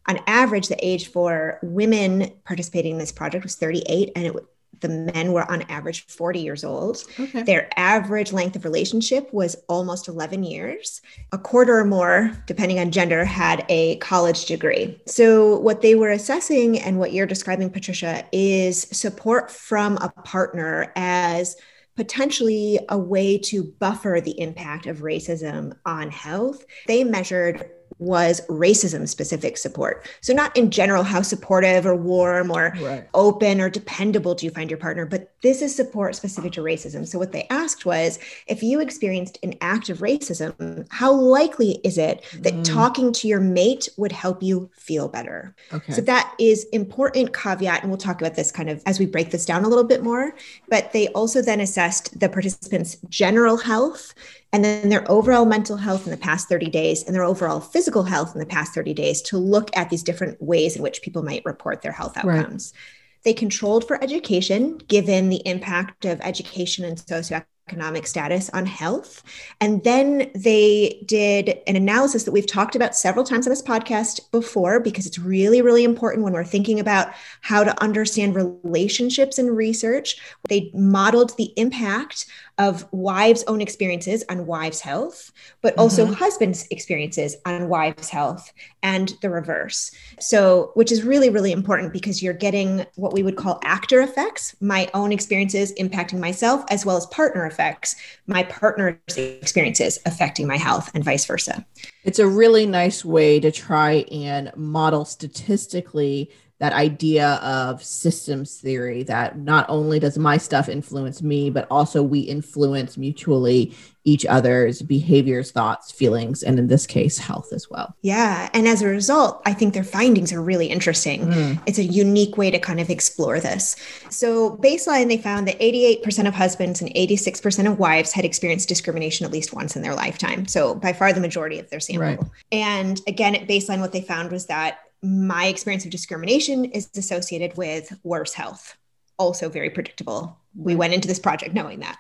On 0.08 0.20
average, 0.28 0.68
the 0.68 0.86
age 0.86 1.08
for 1.08 1.60
women 1.64 2.32
participating 2.46 2.94
in 2.94 2.98
this 3.00 3.12
project 3.12 3.44
was 3.44 3.56
38, 3.56 4.12
and 4.16 4.26
it 4.26 4.36
the 4.84 4.90
men 4.90 5.32
were 5.32 5.50
on 5.50 5.64
average 5.64 6.06
40 6.06 6.40
years 6.40 6.64
old. 6.64 7.04
Okay. 7.20 7.42
Their 7.42 7.70
average 7.76 8.32
length 8.32 8.56
of 8.56 8.66
relationship 8.66 9.34
was 9.34 9.56
almost 9.68 10.08
11 10.08 10.44
years. 10.44 11.02
A 11.32 11.38
quarter 11.40 11.80
or 11.80 11.86
more, 11.86 12.32
depending 12.46 12.78
on 12.80 12.92
gender, 12.92 13.26
had 13.26 13.66
a 13.70 13.96
college 13.98 14.46
degree. 14.46 15.02
So, 15.08 15.58
what 15.60 15.82
they 15.82 15.96
were 15.96 16.12
assessing 16.12 16.80
and 16.80 17.00
what 17.00 17.14
you're 17.14 17.26
describing, 17.26 17.70
Patricia, 17.70 18.26
is 18.32 18.82
support 18.92 19.50
from 19.50 19.98
a 19.98 20.10
partner 20.10 20.92
as 20.96 21.56
potentially 21.96 22.80
a 22.90 22.98
way 22.98 23.38
to 23.38 23.64
buffer 23.64 24.20
the 24.24 24.40
impact 24.40 24.86
of 24.86 24.98
racism 25.00 25.74
on 25.86 26.10
health. 26.10 26.66
They 26.88 27.04
measured 27.04 27.70
was 28.04 28.42
racism 28.48 29.08
specific 29.08 29.58
support. 29.58 30.06
So, 30.22 30.34
not 30.34 30.56
in 30.56 30.72
general, 30.72 31.04
how 31.04 31.22
supportive 31.22 31.86
or 31.86 31.96
warm 31.96 32.52
or 32.52 32.74
right. 32.82 33.08
open 33.14 33.62
or 33.62 33.70
dependable 33.70 34.36
do 34.36 34.46
you 34.46 34.52
find 34.52 34.70
your 34.70 34.78
partner, 34.78 35.06
but 35.06 35.34
this 35.42 35.62
is 35.62 35.76
support 35.76 36.16
specific 36.16 36.52
to 36.54 36.62
racism. 36.62 37.08
So, 37.08 37.18
what 37.18 37.32
they 37.32 37.48
asked 37.50 37.86
was 37.86 38.20
if 38.48 38.62
you 38.62 38.80
experienced 38.80 39.40
an 39.44 39.56
act 39.62 39.90
of 39.90 40.00
racism, 40.00 40.86
how 40.90 41.14
likely 41.14 41.80
is 41.84 41.98
it 41.98 42.24
that 42.40 42.54
mm. 42.54 42.64
talking 42.64 43.14
to 43.14 43.28
your 43.28 43.40
mate 43.40 43.90
would 43.98 44.12
help 44.12 44.44
you 44.44 44.70
feel 44.76 45.08
better? 45.08 45.56
Okay. 45.72 45.94
So, 45.94 46.02
that 46.02 46.34
is 46.40 46.66
important 46.74 47.34
caveat. 47.34 47.82
And 47.82 47.90
we'll 47.90 47.98
talk 47.98 48.22
about 48.22 48.36
this 48.36 48.52
kind 48.52 48.70
of 48.70 48.84
as 48.86 49.00
we 49.00 49.06
break 49.06 49.32
this 49.32 49.46
down 49.46 49.64
a 49.64 49.70
little 49.70 49.84
bit 49.84 50.04
more. 50.04 50.36
But 50.70 50.92
they 50.92 51.08
also 51.10 51.42
then 51.42 51.60
assessed 51.60 52.20
the 52.20 52.30
participants' 52.30 52.98
general 53.10 53.58
health 53.58 54.14
and 54.54 54.64
then 54.64 54.90
their 54.90 55.10
overall 55.12 55.46
mental 55.46 55.78
health 55.78 56.06
in 56.06 56.12
the 56.12 56.18
past 56.18 56.48
30 56.48 56.70
days 56.70 57.04
and 57.04 57.14
their 57.16 57.24
overall 57.24 57.60
physical 57.60 58.04
health 58.04 58.34
in 58.34 58.40
the 58.40 58.46
past 58.46 58.74
30 58.74 58.94
days 58.94 59.22
to 59.24 59.38
look 59.38 59.76
at 59.76 59.90
these 59.90 60.04
different 60.04 60.42
ways 60.42 60.76
in 60.76 60.84
which 60.84 61.02
people 61.02 61.24
might 61.24 61.44
report 61.44 61.82
their 61.82 61.92
health 61.92 62.16
outcomes. 62.16 62.72
Right. 62.74 63.24
They 63.24 63.34
controlled 63.34 63.88
for 63.88 64.02
education, 64.04 64.78
given 64.78 65.30
the 65.30 65.42
impact 65.48 66.06
of 66.06 66.22
education 66.22 66.86
and 66.86 66.98
socioeconomic 66.98 67.46
economic 67.70 68.06
status 68.06 68.50
on 68.50 68.66
health. 68.66 69.24
And 69.62 69.84
then 69.84 70.30
they 70.36 71.02
did 71.06 71.60
an 71.66 71.76
analysis 71.76 72.24
that 72.24 72.32
we've 72.32 72.46
talked 72.46 72.76
about 72.76 72.96
several 72.96 73.24
times 73.24 73.48
on 73.48 73.52
this 73.52 73.62
podcast 73.62 74.32
before, 74.32 74.80
because 74.80 75.06
it's 75.06 75.18
really, 75.18 75.62
really 75.62 75.86
important 75.86 76.24
when 76.24 76.34
we're 76.34 76.44
thinking 76.44 76.80
about 76.80 77.14
how 77.42 77.64
to 77.64 77.82
understand 77.82 78.36
relationships 78.36 79.40
in 79.40 79.56
research. 79.56 80.18
They 80.50 80.72
modeled 80.74 81.38
the 81.38 81.54
impact 81.56 82.26
of 82.58 82.86
wives' 82.92 83.44
own 83.48 83.62
experiences 83.62 84.24
on 84.30 84.46
wives' 84.46 84.82
health, 84.82 85.32
but 85.62 85.78
also 85.78 86.06
mm-hmm. 86.06 86.14
husbands' 86.14 86.68
experiences 86.70 87.36
on 87.46 87.68
wives' 87.68 88.10
health 88.10 88.54
and 88.82 89.14
the 89.22 89.30
reverse. 89.30 89.92
So, 90.20 90.72
which 90.76 90.92
is 90.92 91.04
really, 91.04 91.30
really 91.30 91.52
important 91.52 91.94
because 91.94 92.22
you're 92.22 92.34
getting 92.34 92.86
what 92.96 93.14
we 93.14 93.24
would 93.24 93.36
call 93.36 93.60
actor 93.64 94.02
effects, 94.02 94.56
my 94.62 94.90
own 94.94 95.12
experiences 95.12 95.74
impacting 95.80 96.20
myself, 96.20 96.64
as 96.70 96.86
well 96.86 96.98
as 96.98 97.06
partner 97.08 97.46
effects, 97.46 97.96
my 98.28 98.44
partner's 98.44 98.98
experiences 99.16 100.00
affecting 100.06 100.48
my 100.48 100.58
health, 100.58 100.92
and 100.94 101.04
vice 101.04 101.26
versa. 101.26 101.66
It's 102.04 102.20
a 102.20 102.28
really 102.28 102.66
nice 102.66 103.04
way 103.04 103.40
to 103.40 103.52
try 103.52 104.06
and 104.12 104.52
model 104.56 105.06
statistically 105.06 106.30
that 106.64 106.72
idea 106.72 107.42
of 107.44 107.84
systems 107.84 108.56
theory 108.56 109.04
that 109.04 109.38
not 109.38 109.66
only 109.68 110.00
does 110.00 110.18
my 110.18 110.38
stuff 110.38 110.70
influence 110.70 111.22
me, 111.22 111.50
but 111.50 111.68
also 111.70 112.02
we 112.02 112.22
influence 112.22 112.96
mutually 112.96 113.76
each 114.06 114.26
other's 114.26 114.82
behaviors, 114.82 115.52
thoughts, 115.52 115.92
feelings, 115.92 116.42
and 116.42 116.58
in 116.58 116.68
this 116.68 116.88
case, 116.88 117.18
health 117.18 117.52
as 117.52 117.70
well. 117.70 117.94
Yeah. 118.02 118.50
And 118.54 118.66
as 118.66 118.82
a 118.82 118.88
result, 118.88 119.42
I 119.46 119.52
think 119.52 119.74
their 119.74 119.84
findings 119.84 120.32
are 120.32 120.42
really 120.42 120.68
interesting. 120.68 121.28
Mm. 121.28 121.62
It's 121.66 121.80
a 121.80 121.84
unique 121.84 122.38
way 122.38 122.50
to 122.50 122.60
kind 122.60 122.80
of 122.80 122.90
explore 122.90 123.42
this. 123.42 123.76
So, 124.10 124.56
baseline, 124.56 125.10
they 125.10 125.18
found 125.18 125.50
that 125.50 125.60
88% 125.60 126.30
of 126.30 126.34
husbands 126.34 126.80
and 126.80 126.90
86% 126.92 127.70
of 127.70 127.78
wives 127.78 128.14
had 128.14 128.24
experienced 128.24 128.70
discrimination 128.70 129.26
at 129.26 129.34
least 129.34 129.54
once 129.54 129.76
in 129.76 129.82
their 129.82 129.96
lifetime. 129.96 130.48
So, 130.48 130.76
by 130.76 130.94
far 130.94 131.12
the 131.12 131.20
majority 131.20 131.60
of 131.60 131.70
their 131.70 131.82
sample. 131.82 132.06
Right. 132.06 132.20
And 132.54 133.02
again, 133.06 133.36
at 133.36 133.50
baseline, 133.50 133.82
what 133.82 133.92
they 133.92 134.02
found 134.02 134.32
was 134.32 134.46
that 134.46 134.80
my 135.04 135.48
experience 135.48 135.84
of 135.84 135.92
discrimination 135.92 136.66
is 136.66 136.90
associated 136.96 137.56
with 137.58 138.00
worse 138.04 138.34
health. 138.34 138.78
Also, 139.20 139.50
very 139.50 139.70
predictable. 139.70 140.40
We 140.56 140.76
went 140.76 140.94
into 140.94 141.08
this 141.08 141.20
project 141.20 141.54
knowing 141.54 141.82
that. 141.82 142.00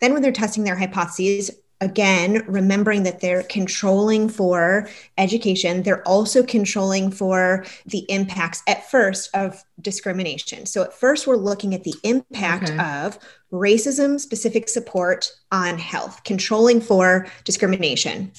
Then, 0.00 0.12
when 0.12 0.20
they're 0.20 0.32
testing 0.32 0.64
their 0.64 0.76
hypotheses, 0.76 1.50
again, 1.80 2.44
remembering 2.46 3.04
that 3.04 3.20
they're 3.20 3.44
controlling 3.44 4.28
for 4.28 4.88
education, 5.16 5.82
they're 5.82 6.06
also 6.06 6.42
controlling 6.42 7.10
for 7.10 7.64
the 7.86 8.04
impacts 8.10 8.62
at 8.66 8.90
first 8.90 9.34
of 9.34 9.64
discrimination. 9.80 10.66
So, 10.66 10.82
at 10.82 10.92
first, 10.92 11.26
we're 11.26 11.36
looking 11.36 11.74
at 11.74 11.84
the 11.84 11.94
impact 12.02 12.70
okay. 12.70 12.78
of 12.78 13.18
racism 13.52 14.18
specific 14.18 14.68
support 14.68 15.30
on 15.52 15.78
health, 15.78 16.24
controlling 16.24 16.80
for 16.80 17.26
discrimination. 17.44 18.32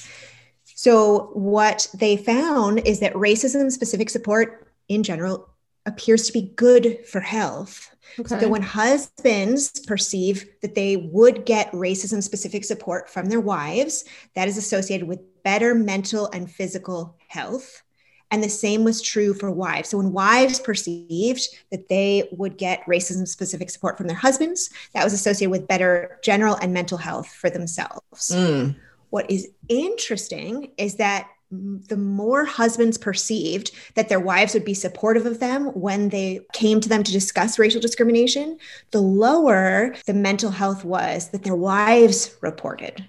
So, 0.81 1.29
what 1.33 1.87
they 1.93 2.17
found 2.17 2.79
is 2.87 3.01
that 3.01 3.13
racism 3.13 3.71
specific 3.71 4.09
support 4.09 4.67
in 4.87 5.03
general 5.03 5.47
appears 5.85 6.25
to 6.25 6.33
be 6.33 6.53
good 6.55 7.05
for 7.05 7.19
health. 7.19 7.95
Okay. 8.17 8.39
So 8.39 8.49
when 8.49 8.63
husbands 8.63 9.79
perceive 9.85 10.43
that 10.63 10.73
they 10.73 10.95
would 10.95 11.45
get 11.45 11.71
racism 11.71 12.23
specific 12.23 12.65
support 12.65 13.11
from 13.11 13.27
their 13.27 13.39
wives, 13.39 14.05
that 14.33 14.47
is 14.47 14.57
associated 14.57 15.07
with 15.07 15.19
better 15.43 15.75
mental 15.75 16.31
and 16.33 16.49
physical 16.49 17.15
health. 17.27 17.83
And 18.31 18.43
the 18.43 18.49
same 18.49 18.83
was 18.83 19.03
true 19.03 19.35
for 19.35 19.51
wives. 19.51 19.89
So 19.89 19.99
when 19.99 20.13
wives 20.13 20.59
perceived 20.59 21.47
that 21.69 21.89
they 21.89 22.27
would 22.31 22.57
get 22.57 22.83
racism 22.87 23.27
specific 23.27 23.69
support 23.69 23.99
from 23.99 24.07
their 24.07 24.17
husbands, 24.17 24.71
that 24.95 25.03
was 25.03 25.13
associated 25.13 25.51
with 25.51 25.67
better 25.67 26.17
general 26.23 26.55
and 26.55 26.73
mental 26.73 26.97
health 26.97 27.27
for 27.27 27.51
themselves. 27.51 28.31
Mm. 28.31 28.77
What 29.11 29.29
is 29.29 29.47
interesting 29.69 30.71
is 30.77 30.95
that 30.95 31.29
the 31.51 31.97
more 31.97 32.45
husbands 32.45 32.97
perceived 32.97 33.71
that 33.95 34.07
their 34.07 34.21
wives 34.21 34.53
would 34.53 34.63
be 34.63 34.73
supportive 34.73 35.25
of 35.25 35.39
them 35.39 35.65
when 35.67 36.07
they 36.09 36.39
came 36.53 36.79
to 36.79 36.87
them 36.87 37.03
to 37.03 37.11
discuss 37.11 37.59
racial 37.59 37.81
discrimination, 37.81 38.57
the 38.91 39.01
lower 39.01 39.93
the 40.05 40.13
mental 40.13 40.49
health 40.49 40.85
was 40.85 41.29
that 41.29 41.43
their 41.43 41.55
wives 41.55 42.37
reported, 42.41 43.05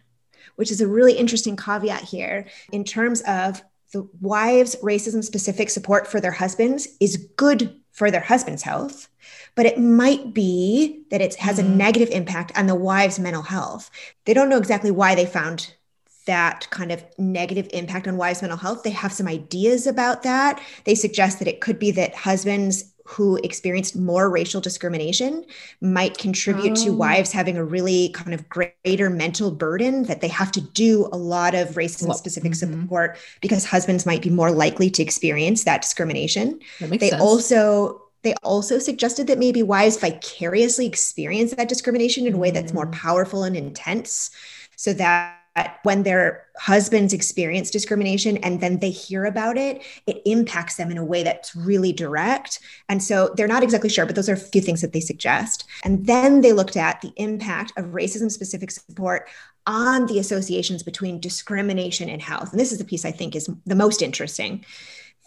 which 0.56 0.72
is 0.72 0.80
a 0.80 0.88
really 0.88 1.12
interesting 1.12 1.56
caveat 1.56 2.02
here 2.02 2.46
in 2.72 2.82
terms 2.82 3.20
of 3.22 3.62
the 3.92 4.08
wives' 4.20 4.74
racism 4.82 5.22
specific 5.22 5.70
support 5.70 6.08
for 6.08 6.20
their 6.20 6.32
husbands 6.32 6.88
is 6.98 7.28
good 7.36 7.78
for 7.92 8.10
their 8.10 8.22
husband's 8.22 8.62
health, 8.62 9.08
but 9.54 9.66
it 9.66 9.78
might 9.78 10.34
be 10.34 11.04
that 11.10 11.20
it 11.20 11.36
has 11.36 11.58
a 11.58 11.62
mm-hmm. 11.62 11.76
negative 11.76 12.08
impact 12.10 12.58
on 12.58 12.66
the 12.66 12.74
wife's 12.74 13.20
mental 13.20 13.42
health. 13.42 13.90
They 14.24 14.34
don't 14.34 14.48
know 14.48 14.56
exactly 14.56 14.90
why 14.90 15.14
they 15.14 15.26
found 15.26 15.74
that 16.26 16.68
kind 16.70 16.92
of 16.92 17.04
negative 17.18 17.68
impact 17.72 18.06
on 18.06 18.16
wives' 18.16 18.42
mental 18.42 18.58
health. 18.58 18.82
They 18.82 18.90
have 18.90 19.12
some 19.12 19.28
ideas 19.28 19.86
about 19.86 20.22
that. 20.22 20.60
They 20.84 20.94
suggest 20.94 21.38
that 21.38 21.48
it 21.48 21.60
could 21.60 21.78
be 21.78 21.90
that 21.92 22.14
husbands 22.14 22.92
who 23.04 23.36
experienced 23.42 23.96
more 23.96 24.30
racial 24.30 24.60
discrimination 24.60 25.44
might 25.80 26.16
contribute 26.18 26.78
oh. 26.78 26.84
to 26.84 26.92
wives 26.92 27.32
having 27.32 27.56
a 27.56 27.64
really 27.64 28.10
kind 28.10 28.32
of 28.32 28.48
greater 28.48 29.10
mental 29.10 29.50
burden 29.50 30.04
that 30.04 30.20
they 30.20 30.28
have 30.28 30.52
to 30.52 30.60
do 30.60 31.08
a 31.12 31.16
lot 31.16 31.54
of 31.54 31.70
racism 31.70 32.14
specific 32.14 32.52
mm-hmm. 32.52 32.82
support 32.82 33.18
because 33.40 33.64
husbands 33.64 34.06
might 34.06 34.22
be 34.22 34.30
more 34.30 34.52
likely 34.52 34.88
to 34.88 35.02
experience 35.02 35.64
that 35.64 35.82
discrimination. 35.82 36.60
That 36.80 37.00
they 37.00 37.10
sense. 37.10 37.22
also 37.22 38.00
they 38.22 38.34
also 38.44 38.78
suggested 38.78 39.26
that 39.26 39.38
maybe 39.38 39.64
wives 39.64 39.96
vicariously 39.96 40.86
experience 40.86 41.52
that 41.54 41.68
discrimination 41.68 42.24
in 42.26 42.34
a 42.34 42.38
way 42.38 42.52
that's 42.52 42.72
more 42.72 42.86
mm. 42.86 42.92
powerful 42.92 43.42
and 43.42 43.56
intense 43.56 44.30
so 44.76 44.92
that 44.92 45.41
when 45.82 46.02
their 46.02 46.46
husbands 46.56 47.12
experience 47.12 47.70
discrimination 47.70 48.38
and 48.38 48.60
then 48.60 48.78
they 48.78 48.90
hear 48.90 49.24
about 49.24 49.58
it, 49.58 49.82
it 50.06 50.22
impacts 50.24 50.76
them 50.76 50.90
in 50.90 50.96
a 50.96 51.04
way 51.04 51.22
that's 51.22 51.54
really 51.54 51.92
direct. 51.92 52.60
And 52.88 53.02
so 53.02 53.34
they're 53.36 53.48
not 53.48 53.62
exactly 53.62 53.90
sure, 53.90 54.06
but 54.06 54.14
those 54.14 54.28
are 54.28 54.34
a 54.34 54.38
few 54.38 54.62
things 54.62 54.80
that 54.80 54.92
they 54.92 55.00
suggest. 55.00 55.64
And 55.84 56.06
then 56.06 56.40
they 56.40 56.52
looked 56.52 56.76
at 56.76 57.00
the 57.02 57.12
impact 57.16 57.72
of 57.76 57.86
racism 57.86 58.30
specific 58.30 58.70
support 58.70 59.28
on 59.66 60.06
the 60.06 60.18
associations 60.18 60.82
between 60.82 61.20
discrimination 61.20 62.08
and 62.08 62.22
health. 62.22 62.50
And 62.50 62.60
this 62.60 62.72
is 62.72 62.78
the 62.78 62.84
piece 62.84 63.04
I 63.04 63.12
think 63.12 63.36
is 63.36 63.50
the 63.66 63.74
most 63.74 64.02
interesting. 64.02 64.64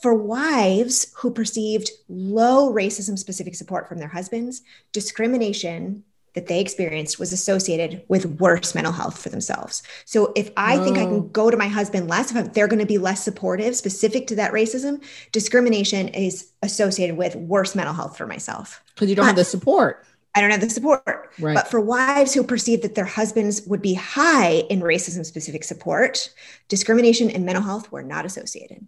For 0.01 0.13
wives 0.13 1.13
who 1.15 1.31
perceived 1.31 1.89
low 2.09 2.73
racism 2.73 3.17
specific 3.17 3.55
support 3.55 3.87
from 3.87 3.99
their 3.99 4.09
husbands, 4.09 4.61
discrimination 4.91 6.03
that 6.35 6.47
they 6.47 6.59
experienced 6.59 7.17
was 7.17 7.33
associated 7.33 8.03
with 8.07 8.25
worse 8.25 8.75
mental 8.75 8.93
health 8.93 9.17
for 9.17 9.29
themselves. 9.29 9.81
So 10.05 10.31
if 10.35 10.51
I 10.55 10.77
oh. 10.77 10.83
think 10.83 10.97
I 10.97 11.05
can 11.05 11.29
go 11.29 11.49
to 11.49 11.57
my 11.57 11.67
husband 11.67 12.07
less, 12.07 12.35
if 12.35 12.53
they're 12.53 12.67
going 12.67 12.79
to 12.79 12.85
be 12.85 12.97
less 12.97 13.23
supportive, 13.23 13.75
specific 13.75 14.27
to 14.27 14.35
that 14.35 14.51
racism, 14.51 15.03
discrimination 15.31 16.09
is 16.09 16.51
associated 16.61 17.17
with 17.17 17.35
worse 17.35 17.73
mental 17.73 17.93
health 17.93 18.17
for 18.17 18.27
myself. 18.27 18.83
Because 18.93 19.09
you 19.09 19.15
don't 19.15 19.23
but, 19.23 19.29
have 19.29 19.35
the 19.37 19.45
support. 19.45 20.05
I 20.35 20.41
don't 20.41 20.51
have 20.51 20.61
the 20.61 20.69
support. 20.69 21.31
Right. 21.39 21.55
But 21.55 21.69
for 21.69 21.79
wives 21.79 22.33
who 22.33 22.43
perceive 22.43 22.81
that 22.81 22.95
their 22.95 23.05
husbands 23.05 23.61
would 23.67 23.81
be 23.81 23.93
high 23.93 24.55
in 24.69 24.81
racism 24.81 25.25
specific 25.25 25.63
support, 25.63 26.33
discrimination 26.67 27.29
and 27.29 27.45
mental 27.45 27.63
health 27.63 27.91
were 27.91 28.03
not 28.03 28.25
associated. 28.25 28.85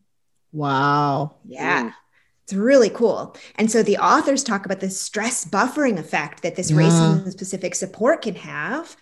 Wow. 0.51 1.35
Yeah. 1.45 1.93
It's 2.47 2.53
really 2.53 2.89
cool. 2.89 3.35
And 3.55 3.69
so 3.69 3.83
the 3.83 3.97
authors 3.97 4.41
talk 4.41 4.65
about 4.65 4.79
the 4.79 4.89
stress 4.89 5.43
buffering 5.43 5.99
effect 5.99 6.43
that 6.43 6.55
this 6.55 6.71
yeah. 6.71 6.77
racism 6.77 7.29
specific 7.29 7.75
support 7.75 8.21
can 8.21 8.35
have. 8.35 8.95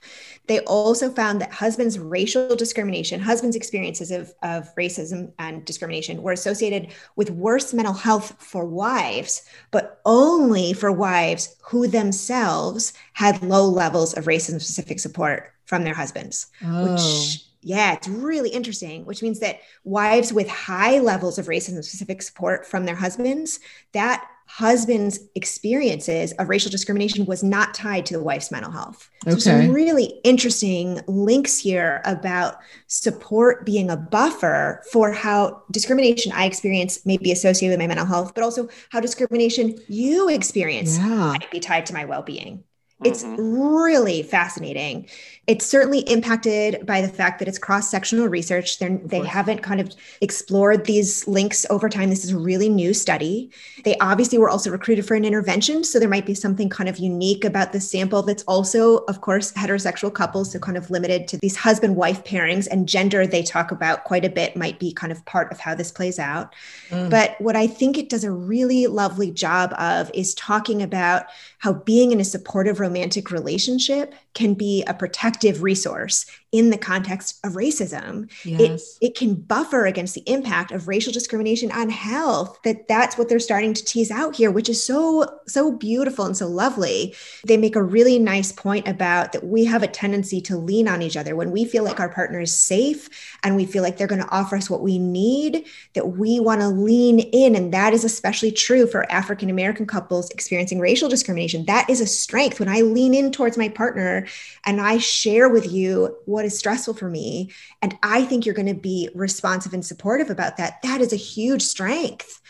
They 0.47 0.61
also 0.61 1.11
found 1.11 1.41
that 1.41 1.51
husbands' 1.51 1.99
racial 1.99 2.55
discrimination, 2.55 3.19
husbands' 3.19 3.55
experiences 3.55 4.09
of, 4.09 4.33
of 4.41 4.73
racism 4.73 5.31
and 5.37 5.63
discrimination 5.63 6.23
were 6.23 6.31
associated 6.31 6.91
with 7.17 7.29
worse 7.29 7.71
mental 7.71 7.93
health 7.93 8.35
for 8.39 8.65
wives, 8.65 9.43
but 9.69 10.01
only 10.05 10.73
for 10.73 10.91
wives 10.91 11.55
who 11.65 11.85
themselves 11.85 12.93
had 13.13 13.43
low 13.43 13.67
levels 13.67 14.15
of 14.15 14.25
racism 14.25 14.59
specific 14.59 14.99
support 14.99 15.53
from 15.65 15.83
their 15.83 15.93
husbands, 15.93 16.47
oh. 16.63 16.93
which 16.93 17.45
yeah, 17.65 17.93
it's 17.93 18.07
really 18.07 18.51
interesting, 18.51 19.05
which 19.05 19.23
means 19.23 19.39
that 19.39 19.59
wives 19.83 20.31
with 20.31 20.47
high 20.47 20.99
levels 20.99 21.39
of 21.39 21.47
racism 21.47 21.83
specific 21.83 22.21
support 22.21 22.63
from 22.67 22.85
their 22.85 22.95
husbands, 22.95 23.59
that 23.91 24.23
husband's 24.45 25.19
experiences 25.33 26.31
of 26.33 26.47
racial 26.47 26.69
discrimination 26.69 27.25
was 27.25 27.41
not 27.41 27.73
tied 27.73 28.05
to 28.05 28.13
the 28.13 28.21
wife's 28.21 28.51
mental 28.51 28.71
health. 28.71 29.09
Okay. 29.25 29.31
So 29.31 29.39
some 29.39 29.71
really 29.71 30.13
interesting 30.23 31.01
links 31.07 31.57
here 31.57 32.03
about 32.05 32.57
support 32.85 33.65
being 33.65 33.89
a 33.89 33.97
buffer 33.97 34.83
for 34.91 35.11
how 35.11 35.63
discrimination 35.71 36.31
I 36.33 36.45
experience 36.45 37.03
may 37.03 37.17
be 37.17 37.31
associated 37.31 37.73
with 37.73 37.79
my 37.79 37.87
mental 37.87 38.05
health, 38.05 38.35
but 38.35 38.43
also 38.43 38.69
how 38.91 38.99
discrimination 38.99 39.79
you 39.87 40.29
experience 40.29 40.99
yeah. 40.99 41.07
might 41.07 41.49
be 41.49 41.59
tied 41.59 41.87
to 41.87 41.93
my 41.95 42.05
well-being. 42.05 42.63
It's 43.03 43.23
mm-hmm. 43.23 43.41
really 43.41 44.23
fascinating. 44.23 45.09
It's 45.47 45.65
certainly 45.65 45.99
impacted 45.99 46.85
by 46.87 47.01
the 47.01 47.07
fact 47.07 47.37
that 47.37 47.47
it's 47.47 47.59
cross 47.59 47.91
sectional 47.91 48.27
research. 48.27 48.79
They're, 48.79 48.97
they 48.97 49.23
haven't 49.23 49.61
kind 49.61 49.79
of 49.79 49.93
explored 50.19 50.85
these 50.85 51.27
links 51.27 51.67
over 51.69 51.87
time. 51.87 52.09
This 52.09 52.25
is 52.25 52.31
a 52.31 52.37
really 52.37 52.67
new 52.67 52.95
study. 52.95 53.51
They 53.83 53.95
obviously 53.99 54.39
were 54.39 54.49
also 54.49 54.71
recruited 54.71 55.05
for 55.05 55.13
an 55.13 55.23
intervention. 55.23 55.83
So 55.83 55.99
there 55.99 56.09
might 56.09 56.25
be 56.25 56.33
something 56.33 56.67
kind 56.67 56.89
of 56.89 56.97
unique 56.97 57.45
about 57.45 57.73
this 57.73 57.89
sample 57.89 58.23
that's 58.23 58.41
also, 58.43 58.97
of 59.05 59.21
course, 59.21 59.51
heterosexual 59.51 60.11
couples. 60.11 60.51
So 60.51 60.57
kind 60.57 60.77
of 60.77 60.89
limited 60.89 61.27
to 61.27 61.37
these 61.37 61.55
husband 61.55 61.95
wife 61.95 62.23
pairings 62.23 62.67
and 62.71 62.89
gender 62.89 63.27
they 63.27 63.43
talk 63.43 63.71
about 63.71 64.03
quite 64.03 64.25
a 64.25 64.29
bit 64.29 64.57
might 64.57 64.79
be 64.79 64.91
kind 64.91 65.11
of 65.11 65.23
part 65.25 65.51
of 65.51 65.59
how 65.59 65.75
this 65.75 65.91
plays 65.91 66.17
out. 66.17 66.55
Mm. 66.89 67.11
But 67.11 67.39
what 67.39 67.55
I 67.55 67.67
think 67.67 67.99
it 67.99 68.09
does 68.09 68.23
a 68.23 68.31
really 68.31 68.87
lovely 68.87 69.29
job 69.29 69.73
of 69.77 70.09
is 70.15 70.33
talking 70.33 70.81
about 70.81 71.25
how 71.59 71.73
being 71.73 72.11
in 72.11 72.19
a 72.19 72.23
supportive 72.23 72.79
romantic 72.79 73.29
relationship 73.29 74.15
can 74.33 74.55
be 74.55 74.83
a 74.87 74.93
protective 74.93 75.34
resource 75.61 76.25
in 76.55 76.69
the 76.69 76.77
context 76.77 77.37
of 77.43 77.53
racism. 77.53 78.31
Yes. 78.45 78.97
it, 79.01 79.07
it 79.07 79.15
can 79.15 79.35
buffer 79.35 79.85
against 79.85 80.15
the 80.15 80.23
impact 80.25 80.71
of 80.71 80.87
racial 80.87 81.11
discrimination 81.11 81.69
on 81.73 81.89
health 81.89 82.57
that 82.63 82.87
that's 82.87 83.17
what 83.17 83.27
they're 83.27 83.39
starting 83.39 83.73
to 83.73 83.83
tease 83.83 84.09
out 84.09 84.37
here 84.37 84.51
which 84.51 84.69
is 84.69 84.81
so 84.81 85.39
so 85.47 85.69
beautiful 85.69 86.23
and 86.23 86.37
so 86.37 86.47
lovely. 86.47 87.13
They 87.45 87.57
make 87.57 87.75
a 87.75 87.83
really 87.83 88.17
nice 88.19 88.53
point 88.53 88.87
about 88.87 89.33
that 89.33 89.45
we 89.45 89.65
have 89.65 89.83
a 89.83 89.87
tendency 89.87 90.39
to 90.41 90.55
lean 90.55 90.87
on 90.87 91.01
each 91.01 91.17
other. 91.17 91.35
When 91.35 91.51
we 91.51 91.65
feel 91.65 91.83
like 91.83 91.99
our 91.99 92.09
partner 92.09 92.39
is 92.39 92.55
safe 92.55 93.09
and 93.43 93.57
we 93.57 93.65
feel 93.65 93.83
like 93.83 93.97
they're 93.97 94.07
going 94.07 94.21
to 94.21 94.31
offer 94.31 94.55
us 94.55 94.69
what 94.69 94.81
we 94.81 94.97
need 94.97 95.65
that 95.93 96.07
we 96.07 96.39
want 96.39 96.61
to 96.61 96.69
lean 96.69 97.19
in. 97.19 97.55
And 97.55 97.73
that 97.73 97.93
is 97.93 98.05
especially 98.05 98.51
true 98.51 98.87
for 98.87 99.11
african 99.11 99.49
american 99.49 99.85
couples 99.85 100.29
experiencing 100.29 100.79
racial 100.79 101.09
discrimination. 101.09 101.65
That 101.65 101.89
is 101.89 101.99
a 101.99 102.07
strength. 102.07 102.61
When 102.61 102.69
i 102.69 102.79
lean 102.79 103.13
in 103.13 103.33
towards 103.33 103.57
my 103.57 103.67
partner 103.67 104.25
and 104.63 104.79
I 104.81 104.97
share 104.97 105.49
with 105.49 105.71
you 105.71 106.15
what 106.25 106.44
is 106.45 106.57
stressful 106.57 106.93
for 106.93 107.09
me, 107.09 107.51
and 107.81 107.97
I 108.03 108.25
think 108.25 108.45
you're 108.45 108.55
going 108.55 108.67
to 108.67 108.73
be 108.73 109.09
responsive 109.13 109.73
and 109.73 109.85
supportive 109.85 110.29
about 110.29 110.57
that, 110.57 110.81
that 110.83 111.01
is 111.01 111.11
a 111.11 111.17
huge 111.17 111.61
strength. 111.61 112.41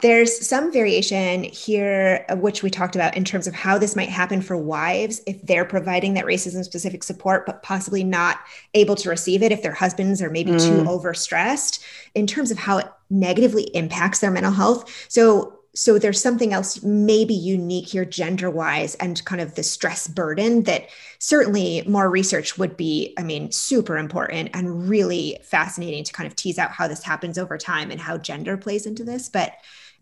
There's 0.00 0.44
some 0.44 0.72
variation 0.72 1.44
here, 1.44 2.26
which 2.30 2.64
we 2.64 2.70
talked 2.70 2.96
about 2.96 3.16
in 3.16 3.24
terms 3.24 3.46
of 3.46 3.54
how 3.54 3.78
this 3.78 3.94
might 3.94 4.08
happen 4.08 4.42
for 4.42 4.56
wives 4.56 5.20
if 5.28 5.40
they're 5.42 5.64
providing 5.64 6.14
that 6.14 6.24
racism 6.24 6.64
specific 6.64 7.04
support, 7.04 7.46
but 7.46 7.62
possibly 7.62 8.02
not 8.02 8.40
able 8.74 8.96
to 8.96 9.08
receive 9.08 9.44
it 9.44 9.52
if 9.52 9.62
their 9.62 9.72
husbands 9.72 10.20
are 10.20 10.30
maybe 10.30 10.50
mm. 10.50 10.58
too 10.58 10.82
overstressed, 10.90 11.84
in 12.16 12.26
terms 12.26 12.50
of 12.50 12.58
how 12.58 12.78
it 12.78 12.88
negatively 13.10 13.62
impacts 13.74 14.18
their 14.18 14.32
mental 14.32 14.50
health. 14.50 15.06
So, 15.08 15.60
so 15.74 15.98
there's 15.98 16.20
something 16.20 16.52
else 16.52 16.82
maybe 16.82 17.34
unique 17.34 17.88
here 17.88 18.04
gender 18.04 18.50
wise 18.50 18.94
and 18.96 19.24
kind 19.24 19.40
of 19.40 19.54
the 19.54 19.62
stress 19.62 20.06
burden 20.06 20.64
that 20.64 20.88
certainly 21.18 21.82
more 21.86 22.10
research 22.10 22.58
would 22.58 22.76
be 22.76 23.14
i 23.18 23.22
mean 23.22 23.50
super 23.50 23.96
important 23.96 24.50
and 24.54 24.88
really 24.88 25.38
fascinating 25.42 26.04
to 26.04 26.12
kind 26.12 26.26
of 26.26 26.36
tease 26.36 26.58
out 26.58 26.70
how 26.70 26.86
this 26.86 27.02
happens 27.02 27.38
over 27.38 27.56
time 27.56 27.90
and 27.90 28.00
how 28.00 28.18
gender 28.18 28.56
plays 28.56 28.86
into 28.86 29.04
this. 29.04 29.28
But 29.28 29.54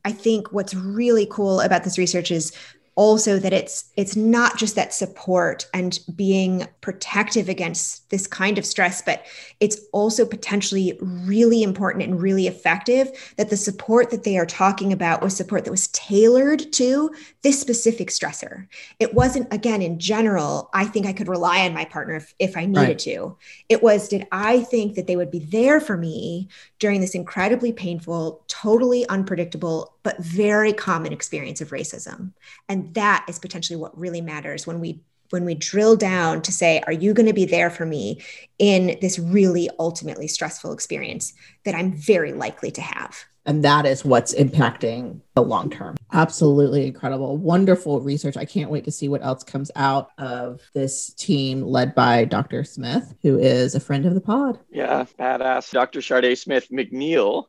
i 0.04 0.12
think 0.12 0.52
what's 0.52 0.74
really 0.74 1.26
cool 1.30 1.60
about 1.60 1.84
this 1.84 1.98
research 1.98 2.30
is 2.30 2.52
also 2.96 3.38
that 3.38 3.52
it's 3.52 3.90
it's 3.96 4.16
not 4.16 4.58
just 4.58 4.74
that 4.74 4.92
support 4.92 5.66
and 5.72 6.00
being 6.16 6.66
protective 6.80 7.48
against 7.48 8.08
this 8.10 8.26
kind 8.26 8.58
of 8.58 8.66
stress 8.66 9.00
but 9.00 9.24
it's 9.60 9.78
also 9.92 10.26
potentially 10.26 10.98
really 11.00 11.62
important 11.62 12.02
and 12.04 12.20
really 12.20 12.46
effective 12.46 13.10
that 13.36 13.48
the 13.48 13.56
support 13.56 14.10
that 14.10 14.24
they 14.24 14.36
are 14.36 14.46
talking 14.46 14.92
about 14.92 15.22
was 15.22 15.36
support 15.36 15.64
that 15.64 15.70
was 15.70 15.88
tailored 15.88 16.72
to 16.72 17.10
this 17.42 17.60
specific 17.60 18.08
stressor 18.08 18.66
it 18.98 19.14
wasn't 19.14 19.50
again 19.52 19.80
in 19.82 19.98
general 19.98 20.68
i 20.74 20.84
think 20.84 21.06
i 21.06 21.12
could 21.12 21.28
rely 21.28 21.60
on 21.60 21.72
my 21.72 21.84
partner 21.84 22.16
if, 22.16 22.34
if 22.38 22.56
i 22.56 22.66
needed 22.66 22.80
right. 22.80 22.98
to 22.98 23.36
it 23.68 23.82
was 23.82 24.08
did 24.08 24.26
i 24.32 24.60
think 24.64 24.96
that 24.96 25.06
they 25.06 25.16
would 25.16 25.30
be 25.30 25.38
there 25.38 25.80
for 25.80 25.96
me 25.96 26.48
during 26.80 27.00
this 27.00 27.14
incredibly 27.14 27.72
painful 27.72 28.42
totally 28.48 29.08
unpredictable 29.08 29.94
but 30.02 30.18
very 30.18 30.72
common 30.72 31.12
experience 31.12 31.60
of 31.60 31.70
racism. 31.70 32.32
And 32.68 32.89
that 32.94 33.24
is 33.28 33.38
potentially 33.38 33.76
what 33.76 33.96
really 33.98 34.20
matters 34.20 34.66
when 34.66 34.80
we 34.80 35.00
when 35.30 35.44
we 35.44 35.54
drill 35.54 35.96
down 35.96 36.42
to 36.42 36.52
say 36.52 36.80
are 36.86 36.92
you 36.92 37.14
going 37.14 37.26
to 37.26 37.32
be 37.32 37.44
there 37.44 37.70
for 37.70 37.86
me 37.86 38.20
in 38.58 38.98
this 39.00 39.18
really 39.18 39.70
ultimately 39.78 40.26
stressful 40.26 40.72
experience 40.72 41.32
that 41.64 41.74
I'm 41.74 41.92
very 41.92 42.32
likely 42.32 42.70
to 42.72 42.80
have. 42.80 43.24
And 43.46 43.64
that 43.64 43.86
is 43.86 44.04
what's 44.04 44.34
impacting 44.34 45.20
the 45.34 45.42
long 45.42 45.70
term. 45.70 45.96
Absolutely 46.12 46.86
incredible. 46.86 47.38
Wonderful 47.38 48.00
research. 48.00 48.36
I 48.36 48.44
can't 48.44 48.70
wait 48.70 48.84
to 48.84 48.92
see 48.92 49.08
what 49.08 49.24
else 49.24 49.42
comes 49.42 49.70
out 49.76 50.10
of 50.18 50.60
this 50.74 51.14
team 51.14 51.62
led 51.62 51.94
by 51.94 52.26
Dr. 52.26 52.64
Smith, 52.64 53.14
who 53.22 53.38
is 53.38 53.74
a 53.74 53.80
friend 53.80 54.04
of 54.04 54.14
the 54.14 54.20
pod. 54.20 54.58
Yeah, 54.70 55.06
badass. 55.18 55.72
Dr. 55.72 56.00
Shardé 56.00 56.36
Smith 56.36 56.68
McNeil 56.70 57.46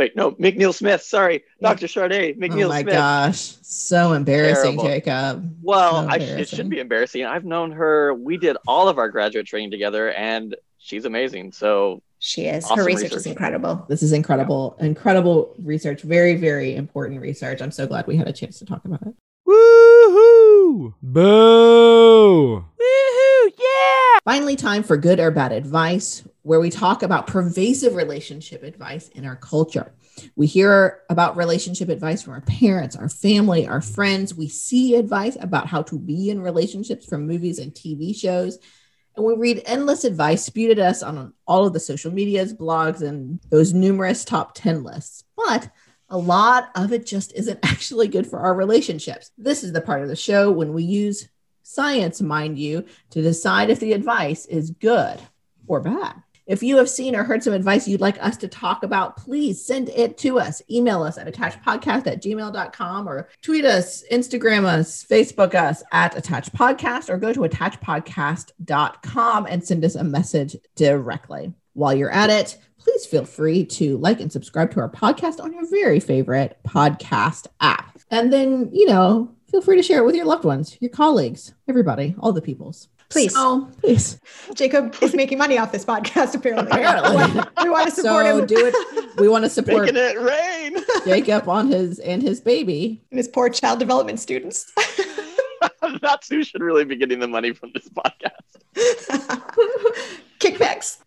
Wait, 0.00 0.16
no, 0.16 0.32
McNeil 0.32 0.72
Smith. 0.72 1.02
Sorry, 1.02 1.42
Dr. 1.60 1.84
Shardé. 1.86 2.34
McNeil 2.38 2.52
Smith. 2.52 2.64
oh 2.64 2.68
my 2.70 2.80
Smith. 2.80 2.94
gosh, 2.94 3.54
so 3.60 4.12
embarrassing, 4.14 4.78
Terrible. 4.78 4.84
Jacob. 4.84 5.56
Well, 5.60 6.04
so 6.04 6.08
I, 6.08 6.16
it 6.16 6.48
should 6.48 6.70
be 6.70 6.80
embarrassing. 6.80 7.26
I've 7.26 7.44
known 7.44 7.70
her. 7.72 8.14
We 8.14 8.38
did 8.38 8.56
all 8.66 8.88
of 8.88 8.96
our 8.96 9.10
graduate 9.10 9.44
training 9.46 9.70
together, 9.70 10.10
and 10.12 10.56
she's 10.78 11.04
amazing. 11.04 11.52
So 11.52 12.00
She 12.18 12.46
is. 12.46 12.64
Awesome 12.64 12.78
Her 12.78 12.84
research, 12.86 13.02
research. 13.10 13.16
is 13.18 13.26
incredible. 13.26 13.84
This 13.90 14.02
is 14.02 14.12
incredible, 14.14 14.74
incredible 14.80 15.54
research. 15.62 16.00
Very, 16.00 16.34
very 16.34 16.76
important 16.76 17.20
research. 17.20 17.60
I'm 17.60 17.70
so 17.70 17.86
glad 17.86 18.06
we 18.06 18.16
had 18.16 18.26
a 18.26 18.32
chance 18.32 18.58
to 18.60 18.64
talk 18.64 18.82
about 18.86 19.02
it. 19.02 19.14
Woohoo! 19.46 20.94
Boo! 21.02 22.64
Woohoo! 22.80 23.50
Yeah! 23.58 24.18
Finally, 24.24 24.56
time 24.56 24.82
for 24.82 24.96
good 24.96 25.20
or 25.20 25.30
bad 25.30 25.52
advice, 25.52 26.24
where 26.50 26.58
we 26.58 26.68
talk 26.68 27.04
about 27.04 27.28
pervasive 27.28 27.94
relationship 27.94 28.64
advice 28.64 29.06
in 29.10 29.24
our 29.24 29.36
culture. 29.36 29.94
We 30.34 30.48
hear 30.48 31.02
about 31.08 31.36
relationship 31.36 31.88
advice 31.88 32.24
from 32.24 32.32
our 32.32 32.40
parents, 32.40 32.96
our 32.96 33.08
family, 33.08 33.68
our 33.68 33.80
friends. 33.80 34.34
We 34.34 34.48
see 34.48 34.96
advice 34.96 35.36
about 35.40 35.68
how 35.68 35.82
to 35.82 35.96
be 35.96 36.28
in 36.28 36.42
relationships 36.42 37.06
from 37.06 37.28
movies 37.28 37.60
and 37.60 37.72
TV 37.72 38.16
shows. 38.16 38.58
And 39.14 39.24
we 39.24 39.36
read 39.36 39.62
endless 39.64 40.02
advice 40.02 40.44
spewed 40.44 40.76
at 40.76 40.84
us 40.84 41.04
on 41.04 41.32
all 41.46 41.68
of 41.68 41.72
the 41.72 41.78
social 41.78 42.12
medias, 42.12 42.52
blogs, 42.52 43.00
and 43.00 43.38
those 43.48 43.72
numerous 43.72 44.24
top 44.24 44.56
10 44.56 44.82
lists. 44.82 45.22
But 45.36 45.70
a 46.08 46.18
lot 46.18 46.72
of 46.74 46.92
it 46.92 47.06
just 47.06 47.32
isn't 47.36 47.60
actually 47.62 48.08
good 48.08 48.26
for 48.26 48.40
our 48.40 48.56
relationships. 48.56 49.30
This 49.38 49.62
is 49.62 49.72
the 49.72 49.82
part 49.82 50.02
of 50.02 50.08
the 50.08 50.16
show 50.16 50.50
when 50.50 50.72
we 50.72 50.82
use 50.82 51.28
science, 51.62 52.20
mind 52.20 52.58
you, 52.58 52.86
to 53.10 53.22
decide 53.22 53.70
if 53.70 53.78
the 53.78 53.92
advice 53.92 54.46
is 54.46 54.72
good 54.72 55.20
or 55.68 55.78
bad. 55.78 56.20
If 56.50 56.62
you 56.64 56.76
have 56.78 56.90
seen 56.90 57.14
or 57.14 57.22
heard 57.22 57.44
some 57.44 57.52
advice 57.52 57.86
you'd 57.86 58.00
like 58.00 58.20
us 58.20 58.36
to 58.38 58.48
talk 58.48 58.82
about, 58.82 59.16
please 59.16 59.64
send 59.64 59.88
it 59.90 60.18
to 60.18 60.40
us. 60.40 60.60
Email 60.68 61.04
us 61.04 61.16
at 61.16 61.32
attachedpodcast 61.32 62.08
at 62.08 62.20
gmail.com 62.20 63.08
or 63.08 63.28
tweet 63.40 63.64
us, 63.64 64.02
Instagram 64.10 64.64
us, 64.64 65.04
Facebook 65.04 65.54
us 65.54 65.84
at 65.92 66.18
attached 66.18 66.52
podcast 66.52 67.08
or 67.08 67.18
go 67.18 67.32
to 67.32 67.42
attachedpodcast.com 67.42 69.46
and 69.46 69.64
send 69.64 69.84
us 69.84 69.94
a 69.94 70.02
message 70.02 70.56
directly. 70.74 71.54
While 71.74 71.94
you're 71.94 72.10
at 72.10 72.30
it, 72.30 72.58
please 72.80 73.06
feel 73.06 73.24
free 73.24 73.64
to 73.66 73.96
like 73.98 74.20
and 74.20 74.32
subscribe 74.32 74.72
to 74.72 74.80
our 74.80 74.90
podcast 74.90 75.40
on 75.40 75.52
your 75.52 75.70
very 75.70 76.00
favorite 76.00 76.58
podcast 76.66 77.46
app. 77.60 77.96
And 78.10 78.32
then, 78.32 78.70
you 78.72 78.86
know, 78.86 79.36
feel 79.52 79.62
free 79.62 79.76
to 79.76 79.84
share 79.84 80.00
it 80.00 80.04
with 80.04 80.16
your 80.16 80.26
loved 80.26 80.44
ones, 80.44 80.76
your 80.80 80.90
colleagues, 80.90 81.54
everybody, 81.68 82.16
all 82.18 82.32
the 82.32 82.42
peoples. 82.42 82.88
Please. 83.10 83.34
So, 83.34 83.68
please. 83.80 84.20
Jacob 84.54 84.94
is 85.02 85.14
making 85.14 85.36
money 85.36 85.58
off 85.58 85.72
this 85.72 85.84
podcast, 85.84 86.32
apparently. 86.34 86.70
Apparently. 86.70 87.10
we, 87.16 87.16
want, 87.16 87.50
we 87.64 87.68
want 87.68 87.88
to 87.88 87.94
support 87.94 88.26
So 88.26 88.38
him 88.38 88.46
do 88.46 88.66
it. 88.66 89.20
We 89.20 89.28
want 89.28 89.44
to 89.44 89.50
support 89.50 89.80
making 89.80 89.96
it 89.96 90.18
rain. 90.20 90.76
Jacob 91.04 91.48
on 91.48 91.68
his 91.68 91.98
and 91.98 92.22
his 92.22 92.40
baby. 92.40 93.02
and 93.10 93.18
his 93.18 93.26
poor 93.26 93.50
child 93.50 93.80
development 93.80 94.20
students. 94.20 94.72
That's 96.00 96.28
who 96.28 96.44
should 96.44 96.62
really 96.62 96.84
be 96.84 96.94
getting 96.94 97.18
the 97.18 97.26
money 97.26 97.52
from 97.52 97.72
this 97.74 97.88
podcast. 97.88 98.30
Kickbacks. 100.38 100.98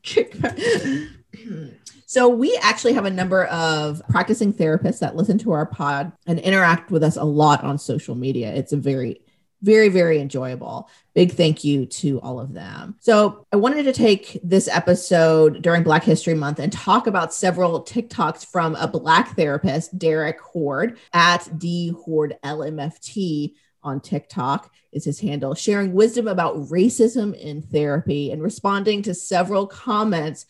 so 2.06 2.28
we 2.28 2.60
actually 2.62 2.94
have 2.94 3.06
a 3.06 3.10
number 3.10 3.46
of 3.46 4.02
practicing 4.10 4.54
therapists 4.54 5.00
that 5.00 5.16
listen 5.16 5.38
to 5.40 5.54
our 5.54 5.66
pod 5.66 6.12
and 6.28 6.38
interact 6.40 6.92
with 6.92 7.02
us 7.02 7.16
a 7.16 7.24
lot 7.24 7.64
on 7.64 7.78
social 7.78 8.14
media. 8.14 8.54
It's 8.54 8.74
a 8.74 8.78
very 8.78 9.22
very 9.64 9.90
very 9.90 10.20
enjoyable 10.20 10.90
big 11.16 11.32
thank 11.32 11.64
you 11.64 11.86
to 11.86 12.22
all 12.22 12.40
of 12.40 12.54
them 12.54 12.96
so 13.00 13.46
i 13.52 13.56
wanted 13.56 13.84
to 13.84 13.94
take 13.94 14.40
this 14.44 14.68
episode 14.68 15.62
during 15.62 15.82
black 15.82 16.04
history 16.04 16.36
month 16.36 16.60
and 16.60 16.72
talk 16.72 17.08
about 17.08 17.34
several 17.34 17.84
tiktoks 17.84 18.46
from 18.46 18.76
a 18.76 18.88
black 18.88 19.36
therapist 19.36 19.98
derek 19.98 20.40
horde 20.40 20.98
at 21.14 21.50
d 21.58 21.92
horde 22.06 22.38
lmft 22.44 23.54
on 23.84 24.00
tiktok 24.00 24.72
is 24.92 25.06
his 25.06 25.20
handle 25.20 25.56
sharing 25.56 25.94
wisdom 25.94 26.28
about 26.28 26.56
racism 26.70 27.36
in 27.36 27.62
therapy 27.62 28.32
and 28.32 28.44
responding 28.44 29.02
to 29.02 29.14
several 29.14 29.66
comments 29.66 30.46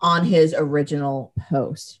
on 0.00 0.24
his 0.24 0.54
original 0.56 1.32
post. 1.48 2.00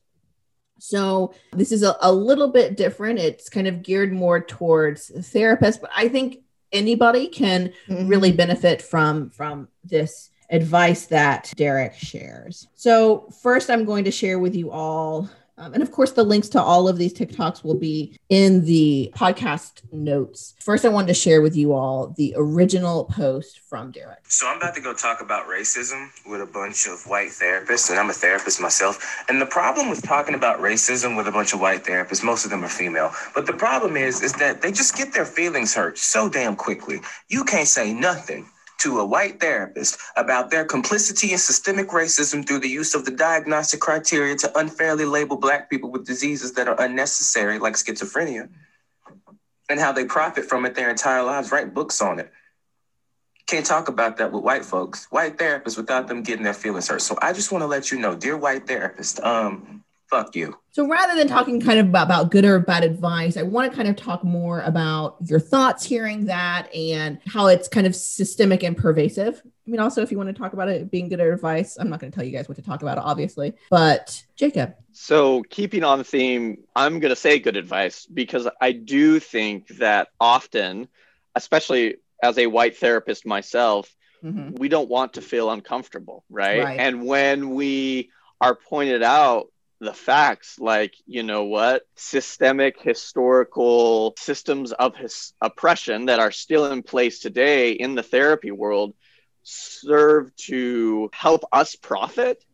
So 0.78 1.34
this 1.52 1.72
is 1.72 1.82
a, 1.82 1.96
a 2.00 2.12
little 2.12 2.48
bit 2.48 2.76
different. 2.76 3.18
It's 3.18 3.48
kind 3.48 3.66
of 3.66 3.82
geared 3.82 4.12
more 4.12 4.40
towards 4.40 5.10
therapists, 5.10 5.80
but 5.80 5.90
I 5.94 6.08
think 6.08 6.38
anybody 6.72 7.28
can 7.28 7.72
really 7.88 8.30
mm-hmm. 8.30 8.36
benefit 8.36 8.82
from 8.82 9.30
from 9.30 9.68
this 9.84 10.30
advice 10.50 11.06
that 11.06 11.52
Derek 11.56 11.94
shares. 11.94 12.68
So 12.74 13.28
first 13.42 13.70
I'm 13.70 13.84
going 13.84 14.04
to 14.04 14.10
share 14.10 14.38
with 14.38 14.54
you 14.54 14.70
all 14.70 15.28
um, 15.58 15.74
and 15.74 15.82
of 15.82 15.90
course, 15.90 16.12
the 16.12 16.22
links 16.22 16.48
to 16.50 16.62
all 16.62 16.88
of 16.88 16.98
these 16.98 17.12
TikToks 17.12 17.64
will 17.64 17.74
be 17.74 18.18
in 18.28 18.64
the 18.64 19.12
podcast 19.16 19.82
notes. 19.92 20.54
First, 20.60 20.84
I 20.84 20.88
wanted 20.88 21.08
to 21.08 21.14
share 21.14 21.42
with 21.42 21.56
you 21.56 21.72
all 21.72 22.14
the 22.16 22.32
original 22.36 23.04
post 23.04 23.60
from 23.60 23.90
Derek. 23.90 24.20
So 24.28 24.46
I'm 24.46 24.58
about 24.58 24.74
to 24.76 24.80
go 24.80 24.94
talk 24.94 25.20
about 25.20 25.48
racism 25.48 26.10
with 26.26 26.40
a 26.40 26.46
bunch 26.46 26.86
of 26.86 27.00
white 27.06 27.30
therapists, 27.30 27.90
and 27.90 27.98
I'm 27.98 28.08
a 28.08 28.12
therapist 28.12 28.60
myself. 28.60 29.24
And 29.28 29.40
the 29.40 29.46
problem 29.46 29.90
with 29.90 30.02
talking 30.02 30.34
about 30.34 30.60
racism 30.60 31.16
with 31.16 31.26
a 31.26 31.32
bunch 31.32 31.52
of 31.52 31.60
white 31.60 31.84
therapists, 31.84 32.22
most 32.22 32.44
of 32.44 32.50
them 32.50 32.64
are 32.64 32.68
female. 32.68 33.12
But 33.34 33.46
the 33.46 33.52
problem 33.52 33.96
is, 33.96 34.22
is 34.22 34.32
that 34.34 34.62
they 34.62 34.70
just 34.70 34.96
get 34.96 35.12
their 35.12 35.26
feelings 35.26 35.74
hurt 35.74 35.98
so 35.98 36.28
damn 36.28 36.54
quickly. 36.54 37.00
You 37.28 37.44
can't 37.44 37.68
say 37.68 37.92
nothing 37.92 38.46
to 38.78 39.00
a 39.00 39.06
white 39.06 39.40
therapist 39.40 39.98
about 40.16 40.50
their 40.50 40.64
complicity 40.64 41.32
in 41.32 41.38
systemic 41.38 41.88
racism 41.88 42.46
through 42.46 42.60
the 42.60 42.68
use 42.68 42.94
of 42.94 43.04
the 43.04 43.10
diagnostic 43.10 43.80
criteria 43.80 44.36
to 44.36 44.58
unfairly 44.58 45.04
label 45.04 45.36
black 45.36 45.68
people 45.68 45.90
with 45.90 46.06
diseases 46.06 46.52
that 46.52 46.68
are 46.68 46.80
unnecessary, 46.80 47.58
like 47.58 47.74
schizophrenia, 47.74 48.48
and 49.68 49.80
how 49.80 49.92
they 49.92 50.04
profit 50.04 50.44
from 50.44 50.64
it 50.64 50.74
their 50.74 50.90
entire 50.90 51.22
lives, 51.22 51.52
write 51.52 51.74
books 51.74 52.00
on 52.00 52.18
it. 52.18 52.32
Can't 53.46 53.66
talk 53.66 53.88
about 53.88 54.18
that 54.18 54.30
with 54.30 54.44
white 54.44 54.64
folks, 54.64 55.06
white 55.10 55.38
therapists, 55.38 55.76
without 55.76 56.06
them 56.06 56.22
getting 56.22 56.44
their 56.44 56.54
feelings 56.54 56.88
hurt. 56.88 57.02
So 57.02 57.18
I 57.20 57.32
just 57.32 57.50
want 57.50 57.62
to 57.62 57.66
let 57.66 57.90
you 57.90 57.98
know, 57.98 58.14
dear 58.14 58.36
white 58.36 58.66
therapist, 58.66 59.20
um, 59.20 59.77
fuck 60.10 60.34
you. 60.34 60.56
So 60.72 60.86
rather 60.88 61.14
than 61.16 61.28
talking 61.28 61.60
kind 61.60 61.78
of 61.78 61.86
about, 61.88 62.06
about 62.06 62.30
good 62.30 62.44
or 62.44 62.58
bad 62.60 62.84
advice, 62.84 63.36
I 63.36 63.42
want 63.42 63.70
to 63.70 63.76
kind 63.76 63.88
of 63.88 63.96
talk 63.96 64.24
more 64.24 64.60
about 64.62 65.16
your 65.26 65.40
thoughts 65.40 65.84
hearing 65.84 66.26
that 66.26 66.72
and 66.74 67.18
how 67.26 67.46
it's 67.48 67.68
kind 67.68 67.86
of 67.86 67.94
systemic 67.94 68.62
and 68.62 68.76
pervasive. 68.76 69.42
I 69.44 69.70
mean, 69.70 69.80
also, 69.80 70.02
if 70.02 70.10
you 70.10 70.16
want 70.16 70.28
to 70.28 70.32
talk 70.40 70.52
about 70.52 70.68
it 70.68 70.90
being 70.90 71.08
good 71.08 71.20
advice, 71.20 71.76
I'm 71.78 71.90
not 71.90 72.00
going 72.00 72.10
to 72.10 72.16
tell 72.16 72.24
you 72.24 72.32
guys 72.32 72.48
what 72.48 72.56
to 72.56 72.62
talk 72.62 72.82
about, 72.82 72.98
obviously. 72.98 73.54
But 73.70 74.24
Jacob, 74.36 74.74
So, 74.92 75.42
keeping 75.50 75.84
on 75.84 76.04
theme, 76.04 76.64
I'm 76.74 77.00
going 77.00 77.10
to 77.10 77.16
say 77.16 77.38
good 77.38 77.56
advice 77.56 78.06
because 78.06 78.48
I 78.60 78.72
do 78.72 79.18
think 79.20 79.68
that 79.78 80.08
often, 80.20 80.88
especially 81.34 81.96
as 82.22 82.38
a 82.38 82.46
white 82.46 82.76
therapist 82.78 83.26
myself, 83.26 83.94
Mhm. 84.24 84.58
we 84.58 84.68
don't 84.68 84.88
want 84.88 85.12
to 85.14 85.20
feel 85.22 85.50
uncomfortable, 85.50 86.24
right? 86.28 86.64
Right. 86.64 86.80
And 86.80 87.06
when 87.06 87.50
we 87.50 88.10
are 88.40 88.56
pointed 88.56 89.02
out 89.02 89.46
the 89.80 89.92
facts, 89.92 90.58
like, 90.58 90.94
you 91.06 91.22
know 91.22 91.44
what, 91.44 91.82
systemic 91.96 92.80
historical 92.80 94.14
systems 94.18 94.72
of 94.72 94.96
his 94.96 95.32
oppression 95.40 96.06
that 96.06 96.18
are 96.18 96.32
still 96.32 96.72
in 96.72 96.82
place 96.82 97.20
today 97.20 97.72
in 97.72 97.94
the 97.94 98.02
therapy 98.02 98.50
world 98.50 98.94
serve 99.44 100.34
to 100.36 101.10
help 101.12 101.44
us 101.52 101.76
profit 101.76 102.44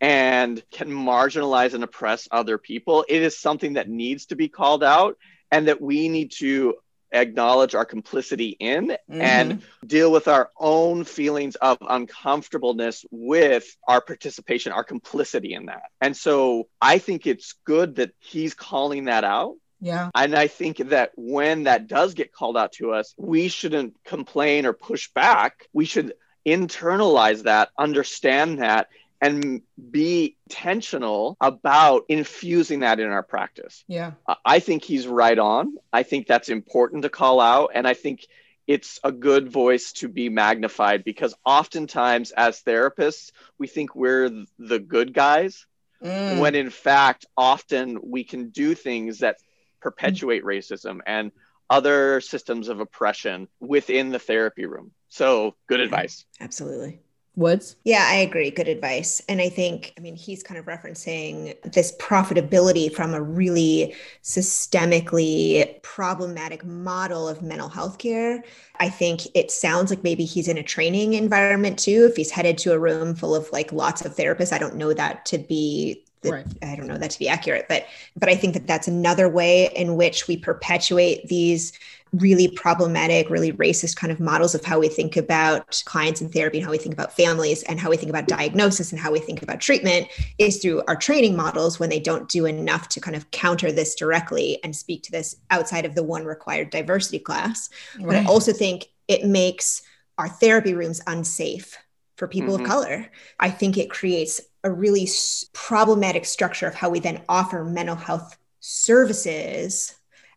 and 0.00 0.62
can 0.70 0.88
marginalize 0.88 1.74
and 1.74 1.84
oppress 1.84 2.28
other 2.30 2.58
people, 2.58 3.04
it 3.08 3.22
is 3.22 3.38
something 3.38 3.74
that 3.74 3.88
needs 3.88 4.26
to 4.26 4.36
be 4.36 4.48
called 4.48 4.84
out 4.84 5.16
and 5.50 5.68
that 5.68 5.80
we 5.80 6.08
need 6.08 6.32
to 6.32 6.74
acknowledge 7.12 7.74
our 7.74 7.84
complicity 7.84 8.56
in 8.58 8.96
and 9.08 9.52
mm-hmm. 9.52 9.86
deal 9.86 10.10
with 10.10 10.28
our 10.28 10.50
own 10.58 11.04
feelings 11.04 11.54
of 11.56 11.78
uncomfortableness 11.80 13.04
with 13.10 13.76
our 13.86 14.00
participation, 14.00 14.72
our 14.72 14.84
complicity 14.84 15.54
in 15.54 15.66
that. 15.66 15.84
And 16.00 16.16
so 16.16 16.68
I 16.80 16.98
think 16.98 17.26
it's 17.26 17.54
good 17.64 17.96
that 17.96 18.12
he's 18.18 18.54
calling 18.54 19.04
that 19.04 19.24
out. 19.24 19.56
yeah, 19.80 20.10
And 20.14 20.34
I 20.34 20.46
think 20.46 20.78
that 20.78 21.12
when 21.16 21.64
that 21.64 21.86
does 21.86 22.14
get 22.14 22.32
called 22.32 22.56
out 22.56 22.72
to 22.72 22.92
us, 22.92 23.14
we 23.16 23.48
shouldn't 23.48 23.94
complain 24.04 24.66
or 24.66 24.72
push 24.72 25.08
back. 25.12 25.68
We 25.72 25.84
should 25.84 26.14
internalize 26.46 27.44
that, 27.44 27.70
understand 27.78 28.58
that, 28.60 28.88
and 29.24 29.62
be 29.90 30.36
intentional 30.50 31.36
about 31.40 32.04
infusing 32.08 32.80
that 32.80 33.00
in 33.00 33.08
our 33.08 33.22
practice. 33.22 33.84
yeah, 33.88 34.12
I- 34.28 34.36
I 34.44 34.58
think 34.60 34.84
he's 34.84 35.06
right 35.06 35.38
on. 35.38 35.76
I 35.92 36.02
think 36.02 36.26
that's 36.26 36.48
important 36.48 37.02
to 37.02 37.08
call 37.08 37.40
out. 37.40 37.70
And 37.74 37.86
I 37.86 37.94
think 37.94 38.26
it's 38.66 38.98
a 39.04 39.12
good 39.12 39.50
voice 39.50 39.92
to 39.92 40.08
be 40.08 40.28
magnified 40.28 41.04
because 41.04 41.34
oftentimes 41.44 42.32
as 42.32 42.62
therapists, 42.62 43.30
we 43.58 43.66
think 43.66 43.94
we're 43.94 44.30
the 44.58 44.78
good 44.78 45.12
guys 45.14 45.66
Mm. 46.02 46.38
when 46.40 46.54
in 46.54 46.68
fact, 46.68 47.24
often 47.34 47.98
we 48.02 48.24
can 48.24 48.50
do 48.50 48.74
things 48.74 49.20
that 49.20 49.38
perpetuate 49.80 50.44
racism 50.44 51.00
and 51.06 51.32
other 51.70 52.20
systems 52.20 52.68
of 52.68 52.80
oppression 52.80 53.48
within 53.58 54.10
the 54.10 54.18
therapy 54.18 54.66
room. 54.66 54.92
So, 55.08 55.56
good 55.66 55.80
advice. 55.80 56.26
Absolutely. 56.40 57.00
Woods? 57.36 57.76
Yeah, 57.86 58.06
I 58.08 58.14
agree. 58.16 58.50
Good 58.50 58.68
advice. 58.68 59.20
And 59.28 59.42
I 59.42 59.50
think, 59.50 59.92
I 59.98 60.00
mean, 60.00 60.16
he's 60.16 60.42
kind 60.42 60.58
of 60.58 60.64
referencing 60.64 61.54
this 61.70 61.94
profitability 61.98 62.90
from 62.90 63.12
a 63.12 63.20
really 63.20 63.94
systemically 64.22 65.82
problematic 65.82 66.64
model 66.64 67.28
of 67.28 67.42
mental 67.42 67.68
health 67.68 67.98
care. 67.98 68.42
I 68.80 68.88
think 68.88 69.26
it 69.34 69.50
sounds 69.50 69.90
like 69.90 70.02
maybe 70.02 70.24
he's 70.24 70.48
in 70.48 70.56
a 70.56 70.62
training 70.62 71.12
environment 71.12 71.78
too. 71.78 72.06
If 72.08 72.16
he's 72.16 72.30
headed 72.30 72.56
to 72.58 72.72
a 72.72 72.78
room 72.78 73.14
full 73.14 73.34
of 73.34 73.52
like 73.52 73.70
lots 73.70 74.02
of 74.02 74.16
therapists, 74.16 74.52
I 74.52 74.58
don't 74.58 74.76
know 74.76 74.94
that 74.94 75.26
to 75.26 75.38
be 75.38 76.00
Right. 76.26 76.46
I 76.62 76.74
don't 76.74 76.86
know 76.86 76.96
that 76.96 77.10
to 77.10 77.18
be 77.18 77.28
accurate, 77.28 77.66
but 77.68 77.84
but 78.16 78.30
I 78.30 78.34
think 78.34 78.54
that 78.54 78.66
that's 78.66 78.88
another 78.88 79.28
way 79.28 79.68
in 79.76 79.96
which 79.96 80.26
we 80.26 80.38
perpetuate 80.38 81.28
these 81.28 81.74
really 82.20 82.48
problematic, 82.48 83.30
really 83.30 83.52
racist 83.52 83.96
kind 83.96 84.12
of 84.12 84.20
models 84.20 84.54
of 84.54 84.64
how 84.64 84.78
we 84.78 84.88
think 84.88 85.16
about 85.16 85.82
clients 85.84 86.20
in 86.20 86.28
therapy 86.28 86.58
and 86.58 86.64
how 86.64 86.70
we 86.70 86.78
think 86.78 86.92
about 86.94 87.12
families 87.16 87.62
and 87.64 87.80
how 87.80 87.90
we 87.90 87.96
think 87.96 88.10
about 88.10 88.28
diagnosis 88.28 88.92
and 88.92 89.00
how 89.00 89.10
we 89.12 89.18
think 89.18 89.42
about 89.42 89.60
treatment 89.60 90.06
is 90.38 90.58
through 90.58 90.82
our 90.86 90.96
training 90.96 91.34
models 91.36 91.80
when 91.80 91.90
they 91.90 91.98
don't 92.00 92.28
do 92.28 92.46
enough 92.46 92.88
to 92.90 93.00
kind 93.00 93.16
of 93.16 93.30
counter 93.30 93.72
this 93.72 93.94
directly 93.94 94.58
and 94.62 94.76
speak 94.76 95.02
to 95.02 95.10
this 95.12 95.36
outside 95.50 95.84
of 95.84 95.94
the 95.94 96.02
one 96.02 96.24
required 96.24 96.70
diversity 96.70 97.18
class. 97.18 97.68
But 98.06 98.16
I 98.16 98.20
also 98.20 98.52
think 98.52 98.86
it 99.08 99.24
makes 99.24 99.82
our 100.18 100.28
therapy 100.28 100.74
rooms 100.74 101.00
unsafe 101.06 101.76
for 102.16 102.28
people 102.28 102.54
Mhm. 102.54 102.60
of 102.60 102.62
color. 102.62 103.10
I 103.40 103.50
think 103.50 103.76
it 103.76 103.90
creates 103.90 104.40
a 104.62 104.70
really 104.70 105.04
s- 105.04 105.46
problematic 105.52 106.24
structure 106.24 106.66
of 106.68 106.74
how 106.74 106.88
we 106.90 107.00
then 107.00 107.22
offer 107.28 107.64
mental 107.64 107.96
health 107.96 108.36
services 108.60 109.94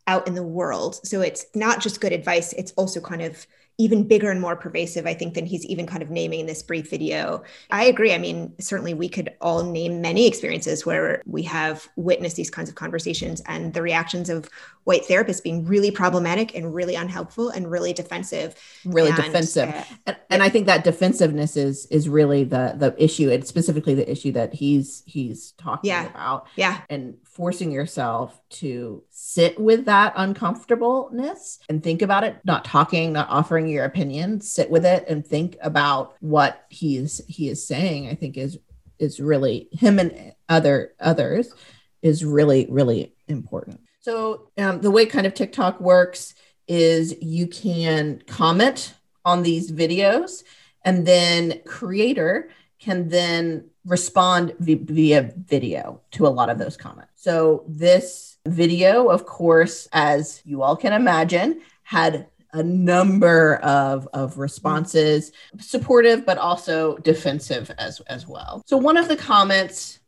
out 0.07 0.27
in 0.27 0.35
the 0.35 0.43
world. 0.43 0.99
So 1.05 1.21
it's 1.21 1.45
not 1.55 1.81
just 1.81 2.01
good 2.01 2.13
advice, 2.13 2.53
it's 2.53 2.71
also 2.73 2.99
kind 3.01 3.21
of 3.21 3.45
even 3.79 4.07
bigger 4.07 4.31
and 4.31 4.41
more 4.41 4.55
pervasive, 4.55 5.05
I 5.05 5.13
think, 5.13 5.35
than 5.35 5.45
he's 5.45 5.63
even 5.67 5.85
kind 5.85 6.01
of 6.01 6.09
naming 6.09 6.39
in 6.39 6.45
this 6.47 6.63
brief 6.63 6.89
video. 6.89 7.43
I 7.69 7.85
agree. 7.85 8.11
I 8.11 8.17
mean, 8.17 8.53
certainly 8.59 8.95
we 8.95 9.07
could 9.07 9.29
all 9.39 9.63
name 9.63 10.01
many 10.01 10.25
experiences 10.25 10.83
where 10.83 11.21
we 11.27 11.43
have 11.43 11.87
witnessed 11.95 12.35
these 12.37 12.49
kinds 12.49 12.69
of 12.69 12.75
conversations 12.75 13.39
and 13.45 13.75
the 13.75 13.83
reactions 13.83 14.31
of 14.31 14.49
white 14.85 15.03
therapists 15.03 15.43
being 15.43 15.63
really 15.65 15.91
problematic 15.91 16.55
and 16.55 16.73
really 16.73 16.95
unhelpful 16.95 17.49
and 17.49 17.69
really 17.69 17.93
defensive. 17.93 18.55
really 18.83 19.09
And, 19.09 19.17
defensive. 19.17 19.69
uh, 19.69 19.83
and, 20.07 20.17
and 20.31 20.43
I 20.43 20.49
think 20.49 20.65
that 20.65 20.83
defensiveness 20.83 21.55
is 21.55 21.85
is 21.87 22.09
really 22.09 22.43
the 22.45 22.73
the 22.77 22.95
issue, 22.97 23.29
It's 23.29 23.47
specifically 23.49 23.93
the 23.93 24.09
issue 24.09 24.31
that 24.31 24.53
he's 24.55 25.03
he's 25.05 25.51
talking 25.51 25.89
Yeah. 25.89 26.07
about, 26.07 26.47
yeah. 26.55 26.81
and 26.89 27.15
forcing 27.37 27.71
yourself 27.71 28.41
to 28.49 29.03
sit 29.11 29.59
with 29.59 29.85
that 29.85 30.11
uncomfortableness 30.15 31.59
and 31.69 31.83
think 31.83 32.01
about 32.01 32.23
it. 32.23 32.37
Not 32.43 32.65
talking, 32.65 33.13
not 33.13 33.29
offering 33.29 33.67
your 33.67 33.85
opinion. 33.85 34.41
Sit 34.41 34.71
with 34.71 34.85
it 34.85 35.05
and 35.07 35.25
think 35.25 35.55
about 35.61 36.15
what 36.19 36.65
he's 36.69 37.21
he 37.27 37.47
is 37.47 37.65
saying. 37.65 38.09
I 38.09 38.15
think 38.15 38.37
is 38.37 38.57
is 38.97 39.19
really 39.19 39.69
him 39.71 39.99
and 39.99 40.33
other 40.49 40.93
others 40.99 41.53
is 42.01 42.25
really 42.25 42.65
really 42.69 43.13
important. 43.27 43.81
So 44.01 44.49
um, 44.57 44.81
the 44.81 44.91
way 44.91 45.05
kind 45.05 45.27
of 45.27 45.35
TikTok 45.35 45.79
works 45.79 46.33
is 46.67 47.15
you 47.21 47.45
can 47.45 48.23
comment 48.25 48.95
on 49.23 49.43
these 49.43 49.71
videos 49.71 50.43
and 50.83 51.05
then 51.05 51.61
creator 51.65 52.49
can 52.79 53.09
then 53.09 53.69
respond 53.87 54.53
vi- 54.59 54.75
via 54.75 55.31
video 55.47 56.01
to 56.11 56.27
a 56.27 56.29
lot 56.29 56.49
of 56.49 56.57
those 56.57 56.77
comments. 56.77 57.11
So 57.15 57.63
this 57.67 58.37
video 58.45 59.07
of 59.09 59.25
course 59.25 59.87
as 59.91 60.41
you 60.45 60.61
all 60.61 60.75
can 60.75 60.93
imagine 60.93 61.61
had 61.83 62.27
a 62.53 62.63
number 62.63 63.57
of, 63.57 64.07
of 64.13 64.37
responses 64.37 65.31
supportive 65.59 66.25
but 66.25 66.37
also 66.37 66.97
defensive 66.97 67.71
as 67.77 67.99
as 68.01 68.27
well. 68.27 68.61
So 68.65 68.77
one 68.77 68.97
of 68.97 69.07
the 69.07 69.17
comments 69.17 69.99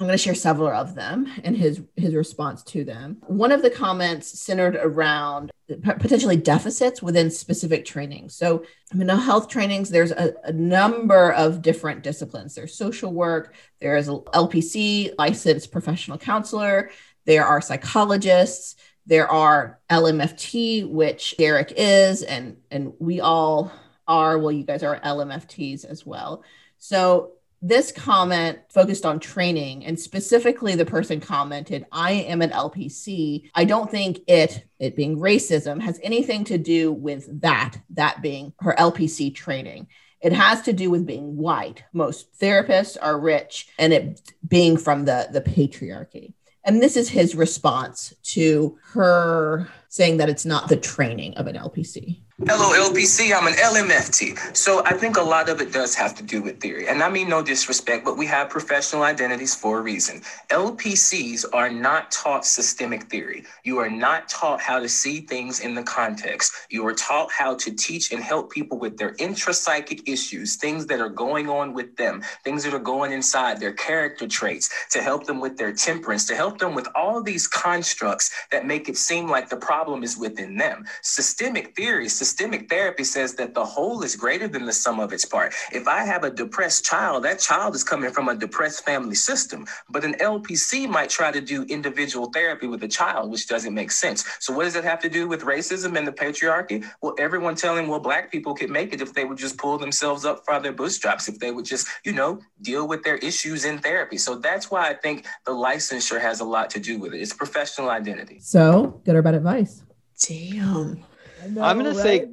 I'm 0.00 0.06
going 0.06 0.18
to 0.18 0.22
share 0.22 0.34
several 0.34 0.70
of 0.70 0.96
them 0.96 1.32
and 1.44 1.56
his 1.56 1.80
his 1.94 2.16
response 2.16 2.64
to 2.64 2.82
them. 2.82 3.18
One 3.28 3.52
of 3.52 3.62
the 3.62 3.70
comments 3.70 4.40
centered 4.40 4.74
around 4.74 5.52
potentially 5.68 6.36
deficits 6.36 7.00
within 7.00 7.30
specific 7.30 7.84
trainings. 7.84 8.34
So, 8.34 8.64
mental 8.92 9.16
health 9.16 9.48
trainings, 9.48 9.90
there's 9.90 10.10
a, 10.10 10.34
a 10.42 10.52
number 10.52 11.32
of 11.32 11.62
different 11.62 12.02
disciplines. 12.02 12.56
There's 12.56 12.76
social 12.76 13.12
work, 13.12 13.54
there 13.80 13.96
is 13.96 14.08
a 14.08 14.18
LPC, 14.18 15.14
licensed 15.16 15.70
professional 15.70 16.18
counselor, 16.18 16.90
there 17.24 17.46
are 17.46 17.60
psychologists, 17.60 18.74
there 19.06 19.30
are 19.30 19.78
LMFT, 19.90 20.88
which 20.88 21.36
Derek 21.38 21.72
is, 21.76 22.22
and 22.22 22.56
and 22.70 22.94
we 22.98 23.20
all 23.20 23.70
are. 24.08 24.38
Well, 24.38 24.50
you 24.50 24.64
guys 24.64 24.82
are 24.82 24.98
LMFTs 24.98 25.84
as 25.84 26.04
well. 26.04 26.42
So 26.78 27.34
this 27.66 27.90
comment 27.90 28.58
focused 28.68 29.06
on 29.06 29.18
training 29.18 29.86
and 29.86 29.98
specifically 29.98 30.74
the 30.74 30.84
person 30.84 31.18
commented 31.18 31.86
i 31.90 32.12
am 32.12 32.42
an 32.42 32.50
lpc 32.50 33.48
i 33.54 33.64
don't 33.64 33.90
think 33.90 34.18
it 34.26 34.66
it 34.78 34.94
being 34.94 35.18
racism 35.18 35.80
has 35.80 35.98
anything 36.02 36.44
to 36.44 36.58
do 36.58 36.92
with 36.92 37.40
that 37.40 37.76
that 37.88 38.20
being 38.20 38.52
her 38.60 38.74
lpc 38.78 39.34
training. 39.34 39.88
It 40.20 40.32
has 40.32 40.62
to 40.62 40.72
do 40.72 40.90
with 40.90 41.06
being 41.06 41.36
white. 41.36 41.84
Most 41.92 42.38
therapists 42.40 42.96
are 43.00 43.20
rich 43.20 43.68
and 43.78 43.92
it 43.92 44.32
being 44.46 44.76
from 44.76 45.04
the 45.04 45.28
the 45.30 45.40
patriarchy. 45.40 46.32
And 46.64 46.82
this 46.82 46.96
is 46.96 47.10
his 47.10 47.34
response 47.34 48.14
to 48.34 48.78
her 48.92 49.68
saying 49.88 50.16
that 50.16 50.30
it's 50.30 50.46
not 50.46 50.68
the 50.68 50.76
training 50.76 51.34
of 51.34 51.46
an 51.46 51.56
lpc 51.56 52.22
Hello, 52.42 52.72
LPC. 52.90 53.32
I'm 53.32 53.46
an 53.46 53.52
LMFT. 53.52 54.56
So 54.56 54.84
I 54.84 54.92
think 54.94 55.16
a 55.18 55.22
lot 55.22 55.48
of 55.48 55.60
it 55.60 55.72
does 55.72 55.94
have 55.94 56.16
to 56.16 56.22
do 56.24 56.42
with 56.42 56.60
theory. 56.60 56.88
And 56.88 57.00
I 57.00 57.08
mean 57.08 57.28
no 57.28 57.44
disrespect, 57.44 58.04
but 58.04 58.18
we 58.18 58.26
have 58.26 58.50
professional 58.50 59.04
identities 59.04 59.54
for 59.54 59.78
a 59.78 59.82
reason. 59.82 60.20
LPCs 60.50 61.44
are 61.52 61.70
not 61.70 62.10
taught 62.10 62.44
systemic 62.44 63.04
theory. 63.04 63.44
You 63.62 63.78
are 63.78 63.88
not 63.88 64.28
taught 64.28 64.60
how 64.60 64.80
to 64.80 64.88
see 64.88 65.20
things 65.20 65.60
in 65.60 65.76
the 65.76 65.84
context. 65.84 66.52
You 66.70 66.84
are 66.88 66.92
taught 66.92 67.30
how 67.30 67.54
to 67.54 67.70
teach 67.70 68.10
and 68.10 68.20
help 68.20 68.50
people 68.50 68.80
with 68.80 68.98
their 68.98 69.14
intrapsychic 69.14 70.08
issues, 70.08 70.56
things 70.56 70.86
that 70.86 71.00
are 71.00 71.08
going 71.08 71.48
on 71.48 71.72
with 71.72 71.94
them, 71.94 72.20
things 72.42 72.64
that 72.64 72.74
are 72.74 72.80
going 72.80 73.12
inside, 73.12 73.60
their 73.60 73.74
character 73.74 74.26
traits, 74.26 74.68
to 74.90 75.00
help 75.00 75.24
them 75.24 75.38
with 75.38 75.56
their 75.56 75.72
temperance, 75.72 76.26
to 76.26 76.34
help 76.34 76.58
them 76.58 76.74
with 76.74 76.88
all 76.96 77.22
these 77.22 77.46
constructs 77.46 78.32
that 78.50 78.66
make 78.66 78.88
it 78.88 78.96
seem 78.96 79.28
like 79.28 79.48
the 79.48 79.56
problem 79.56 80.02
is 80.02 80.18
within 80.18 80.56
them. 80.56 80.84
Systemic 81.00 81.76
theory, 81.76 82.08
systemic 82.24 82.70
therapy 82.70 83.04
says 83.04 83.34
that 83.34 83.52
the 83.52 83.64
whole 83.64 84.02
is 84.02 84.16
greater 84.16 84.48
than 84.48 84.64
the 84.64 84.72
sum 84.72 84.98
of 84.98 85.12
its 85.12 85.26
part. 85.26 85.52
If 85.72 85.86
I 85.86 86.04
have 86.04 86.24
a 86.24 86.30
depressed 86.30 86.82
child, 86.82 87.24
that 87.24 87.38
child 87.38 87.74
is 87.74 87.84
coming 87.84 88.10
from 88.10 88.28
a 88.28 88.34
depressed 88.34 88.82
family 88.86 89.14
system. 89.14 89.66
But 89.90 90.04
an 90.04 90.14
LPC 90.14 90.88
might 90.88 91.10
try 91.10 91.30
to 91.30 91.42
do 91.42 91.64
individual 91.64 92.30
therapy 92.30 92.66
with 92.66 92.82
a 92.82 92.88
child, 92.88 93.30
which 93.30 93.46
doesn't 93.46 93.74
make 93.74 93.90
sense. 93.90 94.24
So 94.40 94.54
what 94.54 94.64
does 94.64 94.74
it 94.74 94.84
have 94.84 95.00
to 95.00 95.10
do 95.10 95.28
with 95.28 95.42
racism 95.42 95.98
and 95.98 96.06
the 96.06 96.12
patriarchy? 96.12 96.86
Well, 97.02 97.14
everyone 97.18 97.56
telling 97.56 97.88
well, 97.88 98.00
black 98.00 98.32
people 98.32 98.54
could 98.54 98.70
make 98.70 98.94
it 98.94 99.02
if 99.02 99.12
they 99.12 99.26
would 99.26 99.38
just 99.38 99.58
pull 99.58 99.76
themselves 99.76 100.24
up 100.24 100.46
by 100.46 100.58
their 100.60 100.72
bootstraps, 100.72 101.28
if 101.28 101.38
they 101.38 101.50
would 101.50 101.66
just, 101.66 101.86
you 102.04 102.12
know, 102.12 102.40
deal 102.62 102.88
with 102.88 103.02
their 103.04 103.18
issues 103.18 103.66
in 103.66 103.78
therapy. 103.78 104.16
So 104.16 104.36
that's 104.36 104.70
why 104.70 104.88
I 104.88 104.94
think 104.94 105.26
the 105.44 105.52
licensure 105.52 106.20
has 106.20 106.40
a 106.40 106.44
lot 106.44 106.70
to 106.70 106.80
do 106.80 106.98
with 106.98 107.12
it. 107.12 107.20
It's 107.20 107.34
professional 107.34 107.90
identity. 107.90 108.38
so 108.40 109.00
good 109.04 109.14
or 109.14 109.22
bad 109.22 109.34
advice 109.34 109.82
Damn. 110.28 111.04
I'm 111.44 111.76
gonna 111.78 111.94
say 111.94 112.28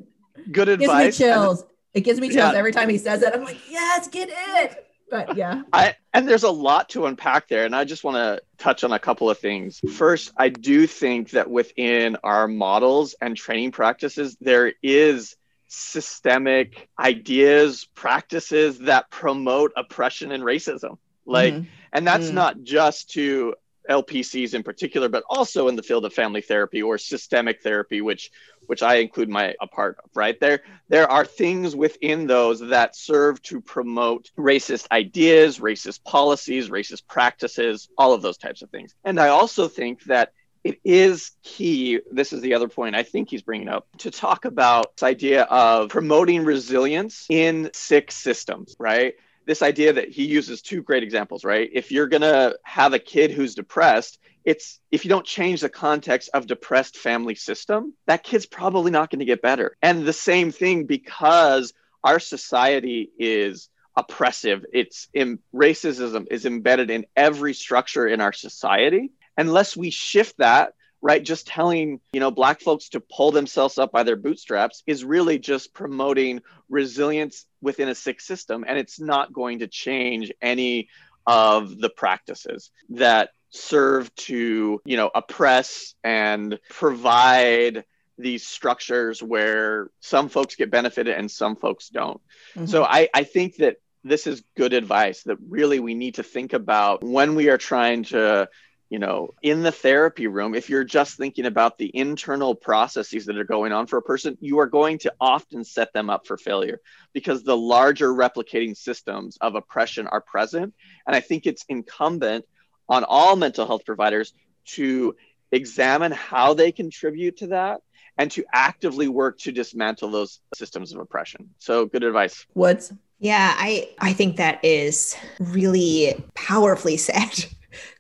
good 0.52 0.70
it 0.70 0.80
gives 0.80 0.92
me 0.94 1.06
advice. 1.06 1.18
chills 1.18 1.66
it 1.94 2.02
gives 2.02 2.20
me 2.20 2.28
chills 2.30 2.54
Yeah. 2.54 2.58
every 2.58 2.72
time 2.72 2.90
he 2.90 2.98
says 2.98 3.22
it 3.22 3.34
i'm 3.34 3.44
like 3.44 3.60
yes 3.70 4.08
get 4.08 4.30
it 4.32 4.88
but 5.10 5.36
yeah 5.36 5.62
I 5.74 5.96
and 6.14 6.28
there's 6.28 6.44
a 6.44 6.50
lot 6.52 6.90
to 6.90 7.06
unpack 7.06 7.48
there, 7.48 7.66
and 7.66 7.76
I 7.76 7.84
just 7.86 8.04
want 8.04 8.16
to 8.16 8.42
touch 8.58 8.84
on 8.84 8.92
a 8.94 9.00
couple 9.00 9.30
of 9.30 9.38
things. 9.40 9.80
First, 9.98 10.32
I 10.38 10.50
do 10.50 10.86
think 10.88 11.30
that 11.32 11.50
within 11.50 12.18
our 12.24 12.48
models 12.50 13.16
and 13.22 13.36
training 13.38 13.72
practices, 13.72 14.36
there 14.42 14.74
is 14.84 15.36
systemic 15.70 16.90
ideas, 17.00 17.88
practices 17.96 18.80
that 18.80 19.10
promote 19.10 19.72
oppression 19.78 20.32
and 20.32 20.44
racism. 20.44 20.98
Like, 21.26 21.54
Mhm. 21.54 21.66
and 21.94 22.08
that's 22.08 22.30
Mm. 22.30 22.34
not 22.34 22.64
just 22.64 23.12
to 23.12 23.56
LPCs 23.90 24.54
in 24.54 24.64
particular, 24.64 25.10
but 25.10 25.24
also 25.30 25.68
in 25.68 25.76
the 25.76 25.84
field 25.84 26.06
of 26.06 26.14
family 26.14 26.42
therapy 26.42 26.82
or 26.82 26.98
systemic 26.98 27.62
therapy, 27.64 28.00
which 28.02 28.32
which 28.72 28.82
I 28.82 29.00
include 29.00 29.28
my 29.28 29.54
a 29.60 29.68
part 29.68 29.98
of, 30.02 30.10
right? 30.16 30.40
There 30.40 30.62
there 30.88 31.12
are 31.12 31.26
things 31.26 31.76
within 31.76 32.26
those 32.26 32.62
that 32.62 32.96
serve 32.96 33.42
to 33.42 33.60
promote 33.60 34.32
racist 34.38 34.88
ideas, 34.94 35.60
racist 35.60 36.06
policies, 36.06 36.70
racist 36.70 37.06
practices, 37.06 37.90
all 37.98 38.14
of 38.14 38.22
those 38.22 38.38
types 38.38 38.62
of 38.62 38.70
things. 38.70 38.96
And 39.04 39.20
I 39.20 39.28
also 39.28 39.68
think 39.68 40.06
that 40.06 40.32
it 40.64 40.80
is 40.86 41.32
key. 41.44 42.00
This 42.14 42.32
is 42.32 42.40
the 42.40 42.54
other 42.54 42.70
point 42.70 42.96
I 42.96 43.04
think 43.04 43.30
he's 43.30 43.42
bringing 43.42 43.68
up 43.68 43.90
to 43.98 44.10
talk 44.10 44.46
about 44.46 44.96
this 44.96 45.04
idea 45.04 45.44
of 45.44 45.90
promoting 45.90 46.46
resilience 46.46 47.26
in 47.28 47.72
sick 47.74 48.10
systems, 48.10 48.78
right? 48.80 49.16
This 49.46 49.62
idea 49.62 49.92
that 49.92 50.08
he 50.08 50.24
uses 50.24 50.62
two 50.62 50.82
great 50.82 51.04
examples, 51.04 51.44
right? 51.44 51.70
If 51.74 51.92
you're 51.92 52.08
going 52.08 52.22
to 52.22 52.58
have 52.64 52.94
a 52.94 53.00
kid 53.00 53.32
who's 53.32 53.54
depressed, 53.54 54.18
it's 54.46 54.80
if 54.92 55.06
you 55.06 55.10
don't 55.10 55.26
change 55.26 55.62
the 55.62 55.70
context 55.70 56.30
of 56.34 56.48
depressed 56.48 56.98
family 56.98 57.36
system, 57.36 57.94
that 58.08 58.24
kid's 58.24 58.46
probably 58.46 58.92
not 58.92 59.10
going 59.10 59.20
to 59.20 59.26
get 59.26 59.42
better. 59.42 59.78
And 59.82 60.06
the 60.06 60.14
same 60.14 60.52
thing 60.52 60.86
because 60.86 61.74
our 62.04 62.20
society 62.20 63.12
is 63.18 63.70
oppressive. 63.96 64.66
It's 64.74 65.08
in, 65.14 65.40
racism 65.54 66.28
is 66.32 66.46
embedded 66.46 66.90
in 66.90 67.06
every 67.16 67.54
structure 67.54 68.08
in 68.08 68.22
our 68.22 68.34
society. 68.34 69.12
Unless 69.38 69.78
we 69.78 69.90
shift 69.90 70.38
that, 70.38 70.74
right, 71.02 71.24
just 71.24 71.48
telling 71.48 72.00
you 72.14 72.20
know 72.20 72.32
black 72.32 72.62
folks 72.62 72.90
to 72.90 73.00
pull 73.00 73.32
themselves 73.32 73.78
up 73.78 73.92
by 73.92 74.04
their 74.04 74.16
bootstraps 74.16 74.84
is 74.86 75.04
really 75.04 75.40
just 75.40 75.74
promoting 75.74 76.42
resilience 76.70 77.46
within 77.62 77.90
a 77.90 77.96
sick 77.96 78.22
system, 78.22 78.66
and 78.68 78.78
it's 78.78 79.00
not 79.00 79.34
going 79.34 79.60
to 79.60 79.68
change 79.68 80.32
any 80.42 80.90
of 81.28 81.78
the 81.78 81.90
practices 81.90 82.72
that 82.90 83.30
serve 83.52 84.14
to 84.16 84.82
you 84.86 84.98
know 84.98 85.12
oppress 85.14 85.94
and 86.04 86.60
provide 86.70 87.84
these 88.18 88.46
structures 88.46 89.22
where 89.22 89.90
some 90.00 90.30
folks 90.30 90.56
get 90.56 90.72
benefited 90.72 91.16
and 91.16 91.30
some 91.30 91.56
folks 91.56 91.90
don't. 91.90 92.22
Mm-hmm. 92.56 92.66
So 92.68 92.84
I, 92.84 93.10
I 93.14 93.24
think 93.24 93.58
that 93.58 93.78
this 94.04 94.28
is 94.28 94.44
good 94.56 94.74
advice 94.74 95.24
that 95.24 95.38
really 95.48 95.80
we 95.80 95.94
need 95.94 96.16
to 96.16 96.24
think 96.24 96.54
about 96.54 97.04
when 97.04 97.36
we 97.36 97.50
are 97.50 97.58
trying 97.58 98.04
to 98.04 98.50
you 98.90 99.00
know 99.00 99.34
in 99.42 99.64
the 99.64 99.72
therapy 99.72 100.28
room 100.28 100.56
if 100.56 100.70
you're 100.70 100.84
just 100.84 101.18
thinking 101.18 101.46
about 101.46 101.78
the 101.78 101.90
internal 101.94 102.56
processes 102.56 103.26
that 103.26 103.38
are 103.38 103.44
going 103.44 103.72
on 103.72 103.88
for 103.88 103.98
a 103.98 104.02
person 104.02 104.38
you 104.42 104.60
are 104.60 104.66
going 104.66 104.98
to 104.98 105.14
often 105.22 105.64
set 105.64 105.94
them 105.94 106.10
up 106.10 106.28
for 106.28 106.36
failure 106.36 106.82
because 107.14 107.44
the 107.44 107.56
larger 107.56 108.10
replicating 108.10 108.76
systems 108.76 109.38
of 109.40 109.56
oppression 109.56 110.08
are 110.08 110.20
present 110.20 110.74
and 111.08 111.16
i 111.16 111.22
think 111.22 111.46
it's 111.46 111.64
incumbent 111.70 112.44
on 112.90 113.04
all 113.04 113.36
mental 113.36 113.66
health 113.66 113.86
providers 113.86 114.34
to 114.66 115.16
examine 115.52 116.12
how 116.12 116.54
they 116.54 116.72
contribute 116.72 117.38
to 117.38 117.48
that 117.48 117.82
and 118.18 118.32
to 118.32 118.46
actively 118.54 119.08
work 119.08 119.38
to 119.40 119.52
dismantle 119.52 120.12
those 120.12 120.40
systems 120.56 120.94
of 120.94 121.00
oppression. 121.00 121.50
So 121.60 121.86
good 121.86 122.04
advice. 122.04 122.46
Woods. 122.54 122.94
Yeah, 123.20 123.54
I 123.56 123.90
I 124.00 124.14
think 124.14 124.38
that 124.38 124.64
is 124.64 125.16
really 125.40 126.24
powerfully 126.36 126.98
said. 127.10 127.46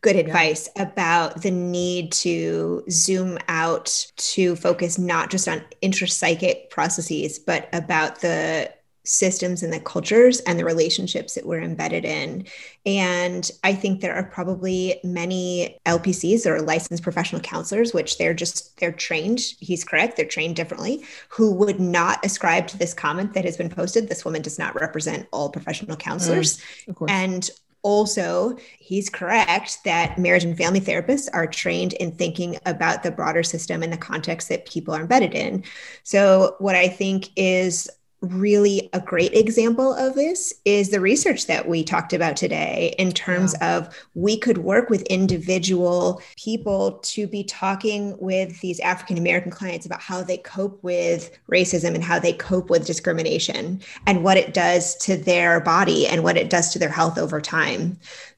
Good 0.02 0.18
advice 0.18 0.68
yeah. 0.76 0.84
about 0.84 1.44
the 1.44 1.52
need 1.52 2.12
to 2.14 2.84
zoom 2.90 3.38
out 3.48 4.06
to 4.18 4.58
focus 4.58 4.98
not 4.98 5.32
just 5.32 5.48
on 5.48 5.64
intrapsychic 5.82 6.70
processes, 6.70 7.40
but 7.40 7.70
about 7.72 8.20
the 8.20 8.70
systems 9.04 9.64
and 9.64 9.74
the 9.74 9.80
cultures 9.80 10.39
and 10.41 10.60
the 10.60 10.66
relationships 10.66 11.34
that 11.34 11.45
we're 11.45 11.62
embedded 11.62 12.06
in. 12.06 12.45
And 12.86 13.49
I 13.64 13.74
think 13.74 14.02
there 14.02 14.16
are 14.16 14.24
probably 14.24 14.99
many 15.04 15.80
LPCs 15.86 16.45
or 16.45 16.62
licensed 16.62 17.04
professional 17.04 17.41
counselors, 17.41 17.93
which 17.93 18.18
they're 18.18 18.34
just, 18.34 18.78
they're 18.80 18.91
trained, 18.91 19.39
he's 19.60 19.84
correct, 19.84 20.18
they're 20.18 20.26
trained 20.26 20.56
differently, 20.56 21.04
who 21.30 21.52
would 21.54 21.80
not 21.80 22.24
ascribe 22.26 22.68
to 22.68 22.78
this 22.78 22.93
comment 22.93 23.34
that 23.34 23.45
has 23.45 23.58
been 23.58 23.70
posted. 23.70 24.08
This 24.08 24.26
woman 24.26 24.41
does 24.41 24.60
not 24.60 24.80
represent 24.80 25.28
all 25.32 25.49
professional 25.49 25.97
counselors. 25.97 26.62
Mm, 26.88 27.10
and 27.10 27.49
also, 27.84 28.58
he's 28.80 29.10
correct 29.10 29.84
that 29.86 30.20
marriage 30.20 30.43
and 30.43 30.56
family 30.56 30.80
therapists 30.80 31.28
are 31.34 31.47
trained 31.47 31.93
in 31.93 32.12
thinking 32.12 32.60
about 32.68 33.02
the 33.02 33.10
broader 33.10 33.41
system 33.41 33.82
and 33.82 33.91
the 33.91 33.97
context 33.97 34.49
that 34.49 34.68
people 34.68 34.93
are 34.93 35.02
embedded 35.02 35.34
in. 35.34 35.64
So, 36.04 36.56
what 36.60 36.76
I 36.76 36.88
think 36.88 37.30
is 37.36 37.89
really 38.22 38.88
a 38.93 38.99
great 38.99 39.34
example 39.34 39.93
of 39.95 40.13
this 40.13 40.53
is 40.63 40.91
the 40.91 40.99
research 40.99 41.47
that 41.47 41.67
we 41.67 41.84
talked 41.84 42.13
about 42.13 42.36
today 42.36 42.93
in 42.99 43.11
terms 43.11 43.55
yeah. 43.59 43.78
of 43.78 44.07
we 44.13 44.38
could 44.38 44.59
work 44.59 44.91
with 44.91 45.01
individual 45.03 46.22
people 46.38 46.99
to 47.01 47.26
be 47.26 47.43
talking 47.43 48.15
with 48.19 48.59
these 48.61 48.80
African 48.82 49.17
American 49.17 49.51
clients 49.51 49.88
about 49.88 50.01
how 50.01 50.22
they 50.22 50.38
cope 50.38 50.82
with 50.84 51.36
racism 51.51 51.95
and 51.95 52.03
how 52.03 52.19
they 52.19 52.34
cope 52.34 52.69
with 52.69 52.86
discrimination 52.86 53.82
and 54.05 54.24
what 54.24 54.38
it 54.38 54.53
does 54.53 54.95
to 54.97 55.17
their 55.17 55.59
body 55.59 56.05
and 56.05 56.24
what 56.24 56.38
it 56.38 56.49
does 56.49 56.72
to 56.74 56.80
their 56.80 56.89
health 56.89 57.17
over 57.17 57.41
time. 57.41 57.97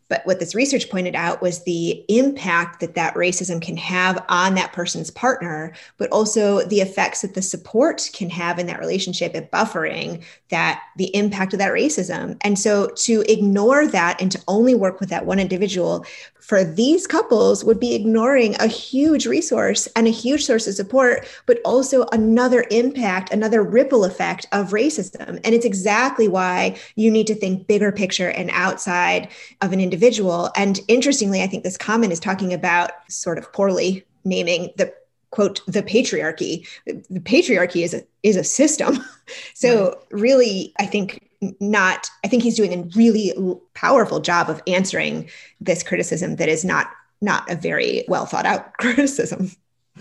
But 0.09 0.25
what 0.25 0.39
this 0.39 0.55
research 0.55 0.89
pointed 0.89 1.15
out 1.15 1.41
was 1.41 1.63
the 1.63 2.03
impact 2.07 2.79
that 2.81 2.95
that 2.95 3.15
racism 3.15 3.61
can 3.61 3.77
have 3.77 4.23
on 4.29 4.55
that 4.55 4.73
person's 4.73 5.09
partner, 5.09 5.73
but 5.97 6.11
also 6.11 6.61
the 6.67 6.81
effects 6.81 7.21
that 7.21 7.33
the 7.33 7.41
support 7.41 8.09
can 8.13 8.29
have 8.29 8.59
in 8.59 8.67
that 8.67 8.79
relationship 8.79 9.35
at 9.35 9.51
buffering 9.51 10.23
that 10.49 10.81
the 10.97 11.15
impact 11.15 11.53
of 11.53 11.59
that 11.59 11.71
racism. 11.71 12.37
And 12.41 12.59
so 12.59 12.89
to 12.97 13.23
ignore 13.31 13.87
that 13.87 14.21
and 14.21 14.31
to 14.31 14.41
only 14.47 14.75
work 14.75 14.99
with 14.99 15.09
that 15.09 15.25
one 15.25 15.39
individual 15.39 16.05
for 16.43 16.65
these 16.65 17.07
couples 17.07 17.63
would 17.63 17.79
be 17.79 17.95
ignoring 17.95 18.55
a 18.59 18.67
huge 18.67 19.25
resource 19.25 19.87
and 19.95 20.07
a 20.07 20.11
huge 20.11 20.45
source 20.45 20.67
of 20.67 20.73
support, 20.73 21.25
but 21.45 21.59
also 21.63 22.05
another 22.11 22.65
impact, 22.69 23.31
another 23.31 23.63
ripple 23.63 24.03
effect 24.03 24.45
of 24.51 24.71
racism. 24.71 25.39
And 25.45 25.55
it's 25.55 25.65
exactly 25.65 26.27
why 26.27 26.77
you 26.95 27.09
need 27.09 27.27
to 27.27 27.35
think 27.35 27.65
bigger 27.67 27.93
picture 27.93 28.29
and 28.29 28.49
outside 28.51 29.29
of 29.61 29.71
an 29.71 29.79
individual. 29.79 30.51
And 30.57 30.81
interestingly, 30.89 31.41
I 31.41 31.47
think 31.47 31.63
this 31.63 31.77
comment 31.77 32.11
is 32.11 32.19
talking 32.19 32.53
about 32.53 32.91
sort 33.09 33.37
of 33.37 33.51
poorly 33.53 34.05
naming 34.25 34.71
the 34.75 34.93
quote 35.31 35.61
the 35.65 35.81
patriarchy 35.81 36.67
the 36.85 37.19
patriarchy 37.21 37.83
is 37.83 37.93
a 37.95 38.03
is 38.21 38.35
a 38.35 38.43
system 38.43 39.03
so 39.55 39.99
really 40.11 40.71
i 40.79 40.85
think 40.85 41.27
not 41.59 42.09
i 42.23 42.27
think 42.27 42.43
he's 42.43 42.55
doing 42.55 42.73
a 42.73 42.83
really 42.95 43.33
powerful 43.73 44.19
job 44.19 44.49
of 44.49 44.61
answering 44.67 45.29
this 45.59 45.83
criticism 45.83 46.35
that 46.37 46.49
is 46.49 46.63
not 46.63 46.89
not 47.23 47.49
a 47.49 47.55
very 47.55 48.03
well 48.07 48.25
thought 48.25 48.45
out 48.45 48.73
criticism. 48.77 49.49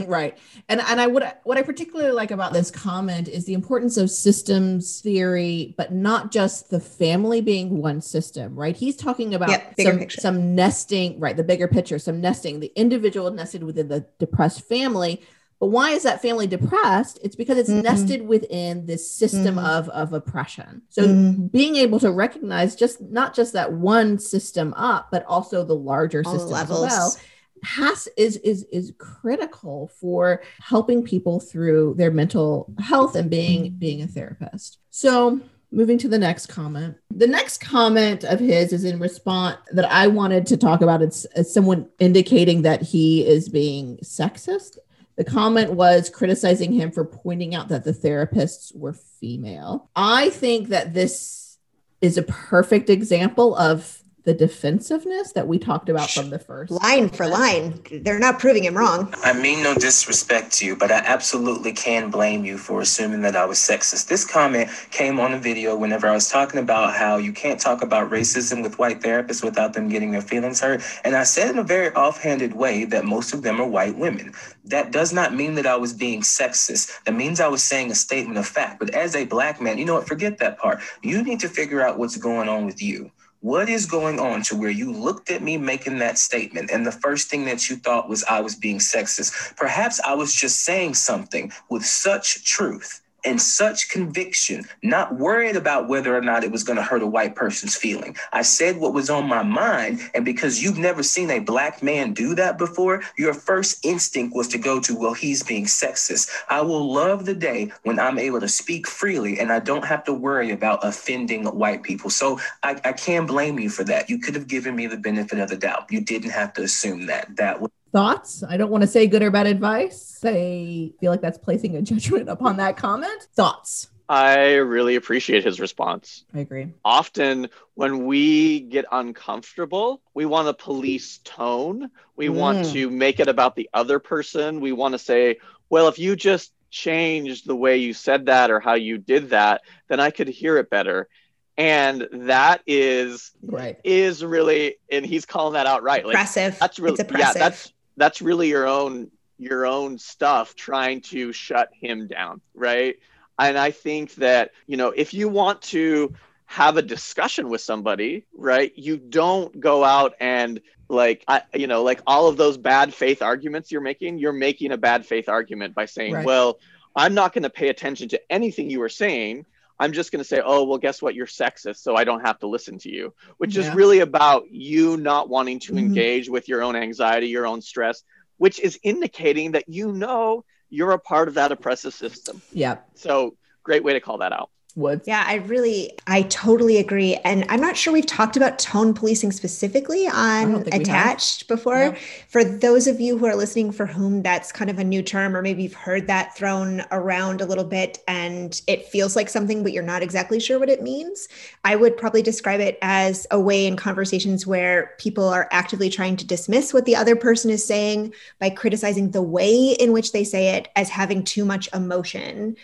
Right. 0.07 0.39
And 0.71 0.81
and 0.81 1.03
i 1.03 1.07
would 1.07 1.23
what 1.45 1.59
i 1.59 1.63
particularly 1.63 2.13
like 2.13 2.31
about 2.31 2.55
this 2.55 2.71
comment 2.71 3.29
is 3.29 3.45
the 3.45 3.53
importance 3.53 3.99
of 3.99 4.11
systems 4.11 5.03
theory 5.03 5.75
but 5.77 5.93
not 5.93 6.33
just 6.33 6.71
the 6.71 6.81
family 6.81 7.43
being 7.43 7.83
one 7.83 8.01
system 8.01 8.55
right? 8.57 8.75
He's 8.75 8.97
talking 8.97 9.35
about 9.35 9.51
yep, 9.51 9.75
some, 9.79 10.09
some 10.09 10.55
nesting 10.55 11.21
right 11.21 11.37
the 11.37 11.45
bigger 11.45 11.69
picture 11.69 11.99
some 11.99 12.23
nesting 12.23 12.61
the 12.61 12.73
individual 12.75 13.31
nested 13.31 13.63
within 13.63 13.89
the 13.89 14.07
depressed 14.19 14.67
family 14.67 15.23
but 15.63 15.69
why 15.69 15.91
is 15.91 16.03
that 16.03 16.21
family 16.21 16.49
depressed 16.49 17.21
it's 17.23 17.37
because 17.37 17.57
it's 17.57 17.71
mm-hmm. 17.71 17.83
nested 17.83 18.27
within 18.27 18.85
this 18.85 19.09
system 19.09 19.55
mm-hmm. 19.55 19.65
of 19.65 19.89
of 19.91 20.13
oppression 20.13 20.83
so 20.89 21.05
mm-hmm. 21.05 21.47
being 21.47 21.77
able 21.77 22.01
to 22.01 22.11
recognize 22.11 22.75
just 22.75 23.01
not 23.01 23.33
just 23.33 23.53
that 23.53 23.73
one 23.73 24.19
system 24.19 24.75
up 24.75 25.09
but 25.13 25.25
also 25.27 25.65
the 25.65 25.73
larger 25.75 26.25
All 26.27 26.33
system 26.33 26.57
as 26.57 26.69
well 26.69 27.17
has 27.63 28.09
is 28.17 28.39
is 28.39 28.65
is 28.73 28.93
critical 28.99 29.89
for 30.01 30.43
helping 30.59 31.05
people 31.05 31.39
through 31.39 31.95
their 31.97 32.11
mental 32.11 32.73
health 32.81 33.15
and 33.15 33.31
being 33.31 33.71
being 33.79 34.03
a 34.03 34.07
therapist. 34.09 34.79
So 34.91 35.41
moving 35.71 35.99
to 35.99 36.09
the 36.09 36.19
next 36.19 36.47
comment. 36.47 36.97
The 37.11 37.27
next 37.27 37.59
comment 37.59 38.25
of 38.25 38.39
his 38.39 38.73
is 38.73 38.85
in 38.85 38.99
response 38.99 39.57
that 39.73 39.91
I 39.91 40.07
wanted 40.07 40.47
to 40.47 40.57
talk 40.57 40.83
about. 40.83 41.01
It's, 41.01 41.27
it's 41.35 41.53
someone 41.53 41.89
indicating 41.99 42.63
that 42.63 42.83
he 42.83 43.27
is 43.27 43.49
being 43.49 43.97
sexist. 44.05 44.77
The 45.23 45.31
comment 45.31 45.75
was 45.75 46.11
criticizing 46.11 46.73
him 46.73 46.91
for 46.91 47.05
pointing 47.05 47.55
out 47.55 47.69
that 47.69 47.85
the 47.85 47.93
therapists 47.93 48.77
were 48.77 48.93
female. 48.93 49.89
I 49.95 50.31
think 50.31 50.71
that 50.71 50.95
this 50.95 51.59
is 52.01 52.19
a 52.19 52.25
perfect 52.25 52.91
example 52.91 53.55
of 53.55 54.02
the 54.25 54.35
defensiveness 54.35 55.33
that 55.33 55.49
we 55.49 55.59
talked 55.59 55.89
about 55.89 56.09
from 56.11 56.31
the 56.31 56.39
first 56.39 56.71
line 56.71 57.09
for 57.09 57.27
line. 57.27 57.81
They're 57.91 58.19
not 58.19 58.39
proving 58.39 58.65
him 58.65 58.77
wrong. 58.77 59.13
I 59.25 59.33
mean 59.33 59.63
no 59.63 59.75
disrespect 59.75 60.53
to 60.55 60.67
you 60.67 60.77
but 60.77 60.93
i 60.93 60.99
absolutely 60.99 61.73
can 61.73 62.11
blame 62.11 62.45
you 62.45 62.57
for 62.57 62.81
assuming 62.81 63.23
that 63.23 63.35
i 63.35 63.45
was 63.45 63.59
sexist. 63.59 64.07
This 64.07 64.25
comment 64.25 64.71
came 64.91 65.19
on 65.19 65.35
a 65.35 65.39
video 65.39 65.77
whenever 65.77 66.07
i 66.07 66.13
was 66.13 66.29
talking 66.29 66.61
about 66.61 66.95
how 66.95 67.17
you 67.17 67.33
can't 67.33 67.59
talk 67.59 67.83
about 67.83 68.11
racism 68.11 68.63
with 68.63 68.79
white 68.79 69.01
therapists 69.01 69.43
without 69.43 69.73
them 69.73 69.89
getting 69.89 70.13
their 70.13 70.23
feelings 70.23 70.61
hurt. 70.61 70.83
And 71.05 71.17
i 71.17 71.25
said 71.25 71.51
in 71.51 71.59
a 71.59 71.65
very 71.65 71.93
offhanded 71.95 72.55
way 72.55 72.85
that 72.85 73.05
most 73.05 73.35
of 73.35 73.43
them 73.43 73.61
are 73.61 73.69
white 73.69 73.97
women. 73.97 74.33
That 74.65 74.93
does 74.93 75.13
not 75.13 75.35
mean 75.35 75.57
that 75.57 75.67
i 75.67 75.77
was 75.77 75.93
being 75.93 76.21
sexist. 76.21 76.91
That 77.05 77.15
means 77.15 77.41
i 77.41 77.49
was 77.49 77.63
saying 77.63 77.91
a 77.91 77.97
statement 77.97 78.39
of 78.39 78.47
fact. 78.47 78.79
But 78.79 78.91
as 78.91 79.17
a 79.17 79.25
black 79.25 79.61
man 79.61 79.79
you 79.79 79.85
know 79.85 79.95
what? 79.95 80.07
Forget 80.07 80.39
that 80.39 80.59
part. 80.59 80.81
You 81.03 81.25
need 81.25 81.41
to 81.41 81.49
figure 81.49 81.81
out 81.81 81.99
what's 81.99 82.17
going 82.17 82.49
on 82.49 82.67
with 82.67 82.81
you 82.81 83.11
what 83.43 83.69
is 83.69 83.87
going 83.87 84.19
on 84.19 84.43
to 84.43 84.57
where 84.57 84.71
you 84.71 84.93
looked 84.93 85.31
at 85.31 85.43
me 85.43 85.59
making 85.59 85.99
that 85.99 86.17
statement 86.17 86.71
and 86.71 86.87
the 86.87 86.93
first 86.93 87.29
thing 87.29 87.45
that 87.45 87.69
you 87.69 87.77
thought 87.77 88.09
was 88.09 88.25
I 88.25 88.41
was 88.41 88.55
being 88.55 88.79
sexist? 88.79 89.57
Perhaps 89.57 90.01
I 90.01 90.15
was 90.15 90.35
just 90.35 90.65
saying 90.65 90.95
something 90.95 91.53
with 91.69 91.85
such 91.85 92.45
truth 92.45 93.02
and 93.25 93.41
such 93.41 93.89
conviction, 93.89 94.65
not 94.83 95.17
worried 95.17 95.57
about 95.57 95.89
whether 95.89 96.17
or 96.17 96.21
not 96.21 96.45
it 96.45 96.51
was 96.51 96.65
going 96.65 96.77
to 96.77 96.83
hurt 96.83 97.03
a 97.03 97.07
white 97.07 97.35
person's 97.35 97.77
feeling. 97.77 98.17
I 98.33 98.43
said 98.43 98.77
what 98.77 98.95
was 98.95 99.11
on 99.11 99.27
my 99.27 99.43
mind. 99.43 100.01
And 100.15 100.25
because 100.25 100.63
you've 100.63 100.79
never 100.79 101.03
seen 101.03 101.31
a 101.31 101.39
black 101.39 101.83
man 101.83 102.13
do 102.13 102.35
that 102.35 102.59
before, 102.59 103.03
your 103.17 103.35
first 103.35 103.85
instinct 103.85 104.35
was 104.35 104.49
to 104.49 104.59
go 104.59 104.81
to, 104.81 104.97
well, 104.97 105.15
he's 105.15 105.43
being 105.43 105.65
sexist. 105.65 106.31
I 106.49 106.61
will 106.63 106.93
love 106.93 107.25
the 107.25 107.35
day 107.35 107.73
when 107.83 107.99
I'm 107.99 108.19
able 108.19 108.41
to 108.41 108.49
speak 108.49 108.87
freely 108.87 109.39
and 109.39 109.53
I 109.53 109.61
don't 109.61 109.85
have 109.85 110.05
to 110.05 110.13
worry 110.13 110.51
about 110.51 110.85
offending 110.85 111.45
white 111.45 111.83
people. 111.83 112.11
So 112.11 112.41
I, 112.63 112.81
I 112.85 112.93
can't 112.93 113.27
blame 113.27 113.59
you 113.59 113.71
for 113.71 113.85
that. 113.85 114.11
You 114.11 114.19
could 114.19 114.35
have 114.35 114.49
given 114.49 114.75
me 114.77 114.87
the 114.87 114.97
benefit 114.97 115.39
of 115.39 115.49
the 115.49 115.57
doubt. 115.57 115.87
You 115.91 116.01
didn't 116.01 116.31
have 116.31 116.53
to 116.55 116.63
assume 116.63 117.07
that. 117.07 117.37
That 117.37 117.61
was 117.61 117.71
thoughts 117.93 118.43
i 118.49 118.57
don't 118.57 118.71
want 118.71 118.81
to 118.83 118.87
say 118.89 119.07
good 119.07 119.23
or 119.23 119.31
bad 119.31 119.47
advice 119.47 120.19
i 120.25 120.91
feel 121.01 121.11
like 121.11 121.21
that's 121.21 121.39
placing 121.39 121.77
a 121.77 121.83
judgment 121.83 122.29
upon 122.29 122.57
that 122.57 122.77
comment 122.77 123.29
thoughts 123.35 123.89
I 124.09 124.57
really 124.57 124.97
appreciate 124.97 125.43
his 125.43 125.59
response. 125.59 126.25
I 126.35 126.41
agree. 126.41 126.69
Often, 126.85 127.49
when 127.77 128.05
we 128.05 128.61
get 128.61 128.85
uncomfortable, 128.93 130.03
we 130.13 130.27
want 130.27 130.49
to 130.49 130.53
police 130.65 131.19
tone. 131.25 131.89
We 132.15 132.29
want 132.29 132.59
Mm. 132.59 132.73
to 132.73 132.91
make 132.91 133.21
it 133.21 133.29
about 133.29 133.57
the 133.57 133.71
other 133.73 134.01
person. 134.01 134.61
We 134.61 134.73
want 134.73 134.93
to 134.93 134.99
say, 134.99 135.39
well, 135.71 135.89
if 135.89 135.99
you 135.99 136.15
just 136.15 136.53
changed 136.69 137.47
the 137.47 137.57
way 137.57 137.79
you 137.79 137.95
said 137.95 138.27
that 138.27 138.51
or 138.51 138.61
how 138.61 138.75
you 138.75 138.99
did 138.99 139.31
that, 139.31 139.63
then 139.89 139.99
I 139.99 140.11
could 140.11 140.29
hear 140.29 140.59
it 140.59 140.69
better. 140.69 141.09
And 141.57 142.07
that 142.13 142.61
is 142.67 143.31
Right. 143.41 143.79
is 143.83 144.23
really, 144.23 144.77
and 144.91 145.07
he's 145.07 145.25
calling 145.25 145.55
that 145.55 145.67
out 145.67 145.83
right. 145.85 146.05
Like 146.05 146.17
oppressive. 146.17 146.59
that's 146.59 146.79
really 146.79 146.95
it's 147.01 147.01
yeah 147.01 147.31
oppressive. 147.31 147.39
that's 147.41 147.73
that's 147.97 148.23
really 148.23 148.49
your 148.49 148.67
own 148.67 149.11
your 149.39 149.67
own 149.67 149.99
stuff 149.99 150.55
trying 150.55 151.01
to 151.01 151.33
shut 151.33 151.71
him 151.81 152.07
down 152.07 152.41
right 152.55 152.97
and 153.39 153.59
i 153.59 153.71
think 153.71 154.15
that 154.17 154.51
you 154.67 154.77
know 154.77 154.89
if 154.89 155.15
you 155.15 155.29
want 155.29 155.61
to 155.63 156.13
have 156.47 156.77
a 156.77 156.83
discussion 156.83 157.49
with 157.49 157.61
somebody 157.61 158.27
right 158.37 158.73
you 158.77 158.97
don't 158.97 159.59
go 159.59 159.83
out 159.85 160.15
and 160.21 160.61
like 160.89 161.25
I, 161.27 161.43
you 161.55 161.67
know 161.67 161.83
like 161.83 162.03
all 162.07 162.29
of 162.29 162.37
those 162.37 162.59
bad 162.59 162.93
faith 162.93 163.23
arguments 163.23 163.73
you're 163.73 163.81
making 163.81 164.19
you're 164.19 164.33
making 164.33 164.73
a 164.73 164.77
bad 164.77 165.07
faith 165.07 165.29
argument 165.29 165.75
by 165.75 165.87
saying 165.87 166.13
Right. 166.13 166.27
well 166.27 166.59
i'm 166.95 167.15
not 167.15 167.33
going 167.33 167.45
to 167.45 167.51
pay 167.51 167.69
attention 167.69 168.09
to 168.11 168.21
anything 168.31 168.69
you 168.71 168.81
were 168.81 168.91
saying 168.91 169.47
i'm 169.83 169.93
just 169.93 170.13
going 170.13 170.23
to 170.25 170.29
say 170.33 170.41
oh 170.45 170.63
well 170.65 170.79
guess 170.79 171.03
what 171.03 171.15
you're 171.17 171.27
sexist 171.27 171.79
so 171.79 171.97
i 171.97 172.05
don't 172.05 172.25
have 172.29 172.39
to 172.39 172.47
listen 172.47 172.79
to 172.79 172.91
you 172.91 173.13
which 173.39 173.57
is 173.57 173.69
really 173.75 173.99
about 174.01 174.45
you 174.51 174.97
not 174.97 175.29
wanting 175.29 175.59
to 175.59 175.73
Mhm. 175.73 175.79
engage 175.79 176.29
with 176.29 176.49
your 176.49 176.63
own 176.63 176.77
anxiety 176.77 177.27
your 177.29 177.47
own 177.47 177.61
stress 177.61 178.03
which 178.39 178.59
is 178.61 178.79
indicating 178.83 179.53
that 179.53 179.65
you 179.69 179.93
know 179.93 180.45
you're 180.71 180.93
a 180.93 180.99
part 180.99 181.29
of 181.29 181.35
that 181.35 181.53
oppressive 181.53 181.95
system 181.95 182.41
Yeah. 182.53 182.79
so 182.95 183.37
great 183.63 183.85
way 183.85 183.93
to 183.95 184.01
call 184.01 184.19
that 184.19 184.33
out 184.33 184.51
Woods. 184.77 185.07
Yeah, 185.07 185.25
I 185.27 185.37
really, 185.37 185.93
I 186.07 186.23
totally 186.23 186.79
agree. 186.79 187.17
And 187.25 187.45
I'm 187.49 187.61
not 187.61 187.77
sure 187.77 187.93
we've 187.93 188.07
talked 188.07 188.37
about 188.37 188.59
tone 188.59 188.95
policing 188.95 189.33
specifically 189.33 190.07
on 190.07 190.65
think 190.65 190.67
we 190.67 190.73
have. 190.73 190.81
attached 190.81 191.49
before. 191.49 191.91
No. 191.91 191.95
For 192.29 192.45
those 192.45 192.87
of 192.87 193.01
you 193.01 193.19
who 193.19 193.27
are 193.27 193.37
listening 193.37 193.73
for 193.73 193.87
whom 193.87 194.23
that's 194.23 194.53
kind 194.53 194.71
of 194.71 194.79
a 194.79 194.85
new 194.85 195.03
term, 195.03 195.37
or 195.37 195.43
maybe 195.43 195.63
you've 195.63 195.75
heard 195.75 196.07
that 196.07 196.37
thrown 196.37 196.83
around 196.91 197.41
a 197.41 197.47
little 197.47 197.65
bit 197.65 197.99
and 198.09 198.61
it 198.67 198.87
feels 198.87 199.17
like 199.17 199.29
something, 199.29 199.63
but 199.63 199.73
you're 199.73 199.83
not 199.83 200.03
exactly 200.03 200.41
sure 200.41 200.59
what 200.59 200.71
it 200.71 200.83
means, 200.83 201.29
I 201.65 201.77
would 201.77 201.97
probably 201.97 202.23
describe 202.23 202.61
it 202.61 202.79
as 202.83 203.27
a 203.31 203.41
way 203.41 203.67
in 203.67 203.77
conversations 203.77 204.47
where 204.47 204.95
people 204.99 205.29
are 205.29 205.49
actively 205.53 205.91
trying 205.91 206.17
to 206.17 206.27
dismiss 206.27 206.73
what 206.73 206.85
the 206.85 206.97
other 206.97 207.17
person 207.17 207.51
is 207.51 207.65
saying 207.65 208.15
by 208.39 208.51
criticizing 208.51 209.11
the 209.11 209.23
way 209.23 209.77
in 209.79 209.93
which 209.93 210.13
they 210.13 210.25
say 210.25 210.57
it 210.57 210.69
as 210.77 210.89
having 210.89 211.25
too 211.25 211.45
much 211.45 211.69
emotion 211.75 212.57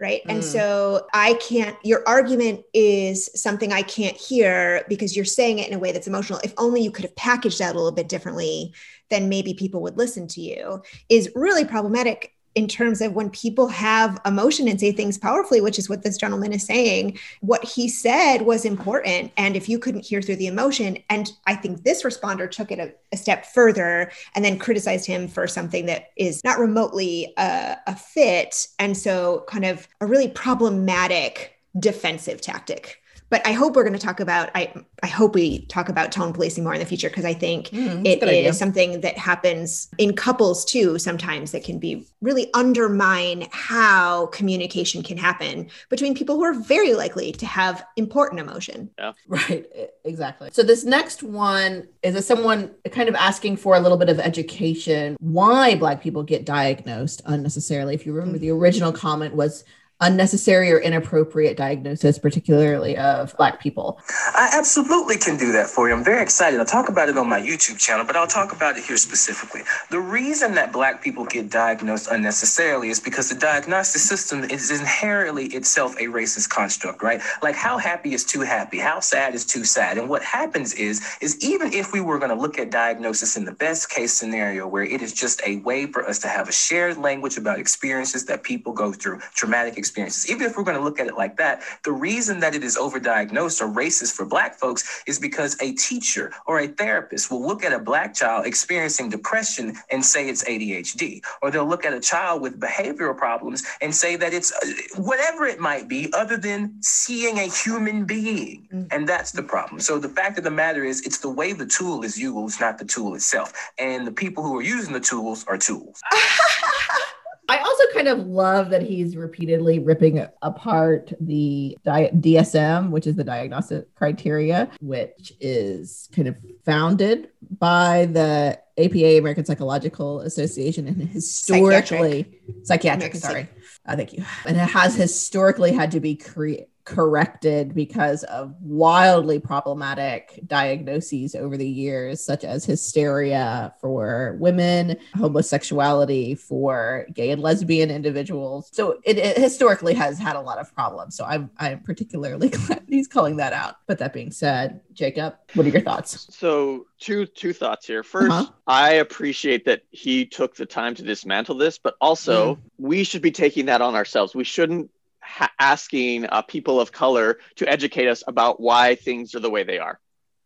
right 0.00 0.22
and 0.28 0.40
Mm. 0.42 0.44
so 0.44 1.06
i 1.14 1.34
can't 1.34 1.76
your 1.82 2.06
argument 2.06 2.60
is 2.74 3.30
something 3.34 3.72
i 3.72 3.82
can't 3.82 4.16
hear 4.16 4.84
because 4.88 5.16
you're 5.16 5.24
saying 5.24 5.58
it 5.58 5.68
in 5.68 5.74
a 5.74 5.78
way 5.78 5.92
that's 5.92 6.06
emotional 6.06 6.40
if 6.44 6.52
only 6.58 6.82
you 6.82 6.90
could 6.90 7.04
have 7.04 7.16
packaged 7.16 7.58
that 7.60 7.74
a 7.74 7.78
little 7.78 7.92
bit 7.92 8.08
differently 8.08 8.74
then 9.08 9.28
maybe 9.28 9.54
people 9.54 9.82
would 9.82 9.96
listen 9.96 10.26
to 10.28 10.40
you 10.40 10.82
is 11.08 11.30
really 11.34 11.64
problematic 11.64 12.32
in 12.56 12.66
terms 12.66 13.00
of 13.00 13.12
when 13.12 13.30
people 13.30 13.68
have 13.68 14.20
emotion 14.26 14.66
and 14.66 14.80
say 14.80 14.90
things 14.90 15.16
powerfully 15.16 15.60
which 15.60 15.78
is 15.78 15.88
what 15.88 16.02
this 16.02 16.16
gentleman 16.16 16.52
is 16.52 16.64
saying 16.64 17.16
what 17.40 17.62
he 17.64 17.88
said 17.88 18.42
was 18.42 18.64
important. 18.64 19.30
And 19.36 19.56
if 19.56 19.68
you 19.68 19.78
couldn't 19.78 20.04
hear 20.04 20.20
through 20.20 20.36
the 20.36 20.46
emotion 20.48 20.98
and 21.10 21.30
i 21.46 21.54
think 21.54 21.84
this 21.84 22.02
responder 22.02 22.50
took 22.50 22.72
it 22.72 22.78
a, 22.78 22.92
a 23.12 23.16
step 23.16 23.46
further 23.46 24.10
and 24.34 24.44
then 24.44 24.58
criticized 24.58 25.06
him 25.06 25.28
for 25.28 25.46
something 25.46 25.86
that 25.86 26.10
is 26.16 26.42
not 26.44 26.58
remotely 26.58 27.32
a, 27.36 27.76
a 27.86 27.96
fit. 27.96 28.66
And 28.78 28.96
so 28.96 29.44
kind 29.48 29.64
of 29.64 29.86
a 30.00 30.06
really 30.06 30.28
problematic 30.28 31.58
defensive 31.78 32.40
tactic 32.40 33.02
but 33.30 33.46
i 33.46 33.52
hope 33.52 33.74
we're 33.74 33.82
going 33.82 33.92
to 33.92 33.98
talk 33.98 34.20
about 34.20 34.50
i 34.54 34.72
i 35.02 35.06
hope 35.06 35.34
we 35.34 35.66
talk 35.66 35.88
about 35.88 36.12
tone 36.12 36.32
policing 36.32 36.62
more 36.64 36.74
in 36.74 36.80
the 36.80 36.86
future 36.86 37.08
because 37.08 37.24
i 37.24 37.34
think 37.34 37.66
Mm, 37.70 37.86
that's 37.86 38.06
a 38.06 38.12
it 38.12 38.20
good 38.20 38.28
idea. 38.28 38.52
something 38.52 39.00
that 39.00 39.18
happens 39.18 39.88
in 39.98 40.14
couples 40.14 40.64
too 40.64 40.98
sometimes 40.98 41.52
that 41.52 41.64
can 41.64 41.78
be 41.78 42.06
really 42.20 42.52
undermine 42.54 43.46
how 43.52 44.26
communication 44.26 45.02
can 45.02 45.16
happen 45.16 45.68
between 45.90 46.14
people 46.14 46.36
who 46.36 46.44
are 46.44 46.54
very 46.54 46.94
likely 46.94 47.32
to 47.32 47.46
have 47.46 47.84
important 47.96 48.40
emotion 48.40 48.90
Yeah. 48.98 49.12
Right, 49.28 49.66
exactly. 50.04 50.50
So 50.52 50.62
this 50.62 50.84
next 50.84 51.22
one 51.22 51.88
is 52.02 52.14
a 52.14 52.22
someone 52.22 52.70
kind 52.90 53.08
of 53.08 53.14
asking 53.16 53.56
for 53.56 53.74
a 53.76 53.80
little 53.80 53.98
bit 53.98 54.08
of 54.08 54.18
education 54.20 55.16
why 55.20 55.74
black 55.74 56.00
people 56.00 56.22
get 56.22 56.44
diagnosed 56.44 57.22
unnecessarily. 57.26 57.94
If 57.94 58.06
you 58.06 58.12
remember 58.12 58.38
the 58.38 58.50
original 58.50 58.92
comment 58.92 59.34
was 59.34 59.64
unnecessary 60.00 60.70
or 60.70 60.78
inappropriate 60.78 61.56
diagnosis 61.56 62.18
particularly 62.18 62.96
of 62.98 63.34
black 63.36 63.60
people. 63.60 63.98
I 64.34 64.50
absolutely 64.52 65.16
can 65.16 65.38
do 65.38 65.52
that 65.52 65.68
for 65.68 65.88
you. 65.88 65.94
I'm 65.94 66.04
very 66.04 66.22
excited. 66.22 66.60
I'll 66.60 66.66
talk 66.66 66.90
about 66.90 67.08
it 67.08 67.16
on 67.16 67.28
my 67.28 67.40
YouTube 67.40 67.78
channel, 67.78 68.04
but 68.04 68.14
I'll 68.14 68.26
talk 68.26 68.52
about 68.52 68.76
it 68.76 68.84
here 68.84 68.98
specifically. 68.98 69.62
The 69.90 69.98
reason 69.98 70.54
that 70.54 70.70
black 70.72 71.02
people 71.02 71.24
get 71.24 71.50
diagnosed 71.50 72.08
unnecessarily 72.10 72.90
is 72.90 73.00
because 73.00 73.30
the 73.30 73.34
diagnostic 73.36 74.02
system 74.02 74.44
is 74.44 74.70
inherently 74.70 75.46
itself 75.46 75.96
a 75.96 76.04
racist 76.04 76.50
construct, 76.50 77.02
right? 77.02 77.22
Like 77.42 77.54
how 77.54 77.78
happy 77.78 78.12
is 78.12 78.24
too 78.24 78.42
happy, 78.42 78.78
how 78.78 79.00
sad 79.00 79.34
is 79.34 79.46
too 79.46 79.64
sad. 79.64 79.96
And 79.96 80.10
what 80.10 80.22
happens 80.22 80.74
is, 80.74 81.00
is 81.22 81.42
even 81.42 81.72
if 81.72 81.92
we 81.94 82.02
were 82.02 82.18
going 82.18 82.30
to 82.30 82.36
look 82.36 82.58
at 82.58 82.70
diagnosis 82.70 83.36
in 83.36 83.46
the 83.46 83.52
best 83.52 83.88
case 83.88 84.12
scenario 84.12 84.68
where 84.68 84.84
it 84.84 85.00
is 85.00 85.14
just 85.14 85.40
a 85.46 85.56
way 85.60 85.86
for 85.86 86.06
us 86.06 86.18
to 86.18 86.28
have 86.28 86.48
a 86.50 86.52
shared 86.52 86.98
language 86.98 87.38
about 87.38 87.58
experiences 87.58 88.26
that 88.26 88.42
people 88.42 88.74
go 88.74 88.92
through, 88.92 89.20
traumatic 89.34 89.78
experiences, 89.78 89.85
even 90.28 90.46
if 90.46 90.56
we're 90.56 90.64
going 90.64 90.76
to 90.76 90.82
look 90.82 91.00
at 91.00 91.06
it 91.06 91.16
like 91.16 91.36
that, 91.36 91.62
the 91.84 91.92
reason 91.92 92.40
that 92.40 92.54
it 92.54 92.64
is 92.64 92.76
overdiagnosed 92.76 93.60
or 93.60 93.68
racist 93.68 94.14
for 94.14 94.24
black 94.24 94.58
folks 94.58 95.02
is 95.06 95.18
because 95.18 95.56
a 95.60 95.72
teacher 95.74 96.32
or 96.46 96.60
a 96.60 96.68
therapist 96.68 97.30
will 97.30 97.46
look 97.46 97.64
at 97.64 97.72
a 97.72 97.78
black 97.78 98.14
child 98.14 98.46
experiencing 98.46 99.08
depression 99.08 99.74
and 99.90 100.04
say 100.04 100.28
it's 100.28 100.44
ADHD, 100.44 101.22
or 101.42 101.50
they'll 101.50 101.66
look 101.66 101.84
at 101.84 101.92
a 101.92 102.00
child 102.00 102.42
with 102.42 102.58
behavioral 102.60 103.16
problems 103.16 103.62
and 103.80 103.94
say 103.94 104.16
that 104.16 104.32
it's 104.32 104.52
uh, 104.52 105.00
whatever 105.00 105.46
it 105.46 105.60
might 105.60 105.88
be, 105.88 106.12
other 106.12 106.36
than 106.36 106.74
seeing 106.80 107.38
a 107.38 107.48
human 107.48 108.04
being. 108.04 108.68
Mm. 108.72 108.88
And 108.90 109.08
that's 109.08 109.32
the 109.32 109.42
problem. 109.42 109.80
So 109.80 109.98
the 109.98 110.08
fact 110.08 110.38
of 110.38 110.44
the 110.44 110.50
matter 110.50 110.84
is, 110.84 111.02
it's 111.02 111.18
the 111.18 111.30
way 111.30 111.52
the 111.52 111.66
tool 111.66 112.02
is 112.02 112.18
used, 112.18 112.60
not 112.60 112.78
the 112.78 112.84
tool 112.84 113.14
itself. 113.14 113.52
And 113.78 114.06
the 114.06 114.12
people 114.12 114.42
who 114.42 114.56
are 114.58 114.62
using 114.62 114.92
the 114.92 115.00
tools 115.00 115.44
are 115.46 115.58
tools. 115.58 116.00
I 117.48 117.58
also 117.58 117.84
kind 117.94 118.08
of 118.08 118.26
love 118.26 118.70
that 118.70 118.82
he's 118.82 119.16
repeatedly 119.16 119.78
ripping 119.78 120.26
apart 120.42 121.12
the 121.20 121.76
di- 121.84 122.10
DSM, 122.10 122.90
which 122.90 123.06
is 123.06 123.14
the 123.16 123.24
diagnostic 123.24 123.94
criteria, 123.94 124.70
which 124.80 125.32
is 125.40 126.08
kind 126.12 126.28
of 126.28 126.36
founded 126.64 127.28
by 127.58 128.06
the 128.06 128.58
APA, 128.78 129.18
American 129.18 129.44
Psychological 129.44 130.20
Association, 130.20 130.88
and 130.88 131.00
historically 131.08 132.40
psychiatric. 132.64 133.14
American 133.14 133.20
sorry, 133.20 133.48
uh, 133.86 133.96
thank 133.96 134.12
you. 134.12 134.24
And 134.44 134.56
it 134.56 134.68
has 134.68 134.94
historically 134.96 135.72
had 135.72 135.92
to 135.92 136.00
be 136.00 136.16
cre- 136.16 136.66
corrected 136.86 137.74
because 137.74 138.22
of 138.24 138.54
wildly 138.62 139.38
problematic 139.38 140.40
diagnoses 140.46 141.34
over 141.34 141.56
the 141.56 141.68
years, 141.68 142.24
such 142.24 142.44
as 142.44 142.64
hysteria 142.64 143.74
for 143.80 144.36
women, 144.40 144.96
homosexuality 145.16 146.34
for 146.34 147.06
gay 147.12 147.30
and 147.30 147.42
lesbian 147.42 147.90
individuals. 147.90 148.70
So 148.72 148.98
it, 149.04 149.18
it 149.18 149.36
historically 149.36 149.94
has 149.94 150.18
had 150.18 150.36
a 150.36 150.40
lot 150.40 150.58
of 150.58 150.74
problems. 150.74 151.16
So 151.16 151.24
I'm 151.24 151.50
I'm 151.58 151.80
particularly 151.80 152.48
glad 152.50 152.84
he's 152.88 153.08
calling 153.08 153.36
that 153.36 153.52
out. 153.52 153.76
But 153.86 153.98
that 153.98 154.12
being 154.12 154.30
said, 154.30 154.80
Jacob, 154.92 155.34
what 155.54 155.66
are 155.66 155.70
your 155.70 155.82
thoughts? 155.82 156.34
So 156.34 156.86
two 156.98 157.26
two 157.26 157.52
thoughts 157.52 157.86
here. 157.86 158.02
1st 158.02 158.30
Uh-huh. 158.30 158.52
I 158.66 158.92
appreciate 158.94 159.64
that 159.66 159.82
he 159.90 160.24
took 160.24 160.56
the 160.56 160.66
time 160.66 160.94
to 160.94 161.02
dismantle 161.02 161.56
this, 161.56 161.78
but 161.78 161.94
also 162.00 162.36
Mm. 162.36 162.58
we 162.78 163.04
should 163.04 163.22
be 163.22 163.30
taking 163.30 163.66
that 163.66 163.80
on 163.82 163.94
ourselves. 163.94 164.34
We 164.34 164.44
shouldn't 164.44 164.90
ha- 165.26 165.52
asking 165.58 166.26
uh, 166.26 166.42
people 166.42 166.80
of 166.80 166.92
color 166.92 167.38
to 167.56 167.68
educate 167.68 168.08
us 168.08 168.22
about 168.26 168.60
why 168.60 168.94
things 168.96 169.34
are 169.34 169.40
the 169.40 169.50
way 169.50 169.64
they 169.64 169.78
are, 169.78 170.00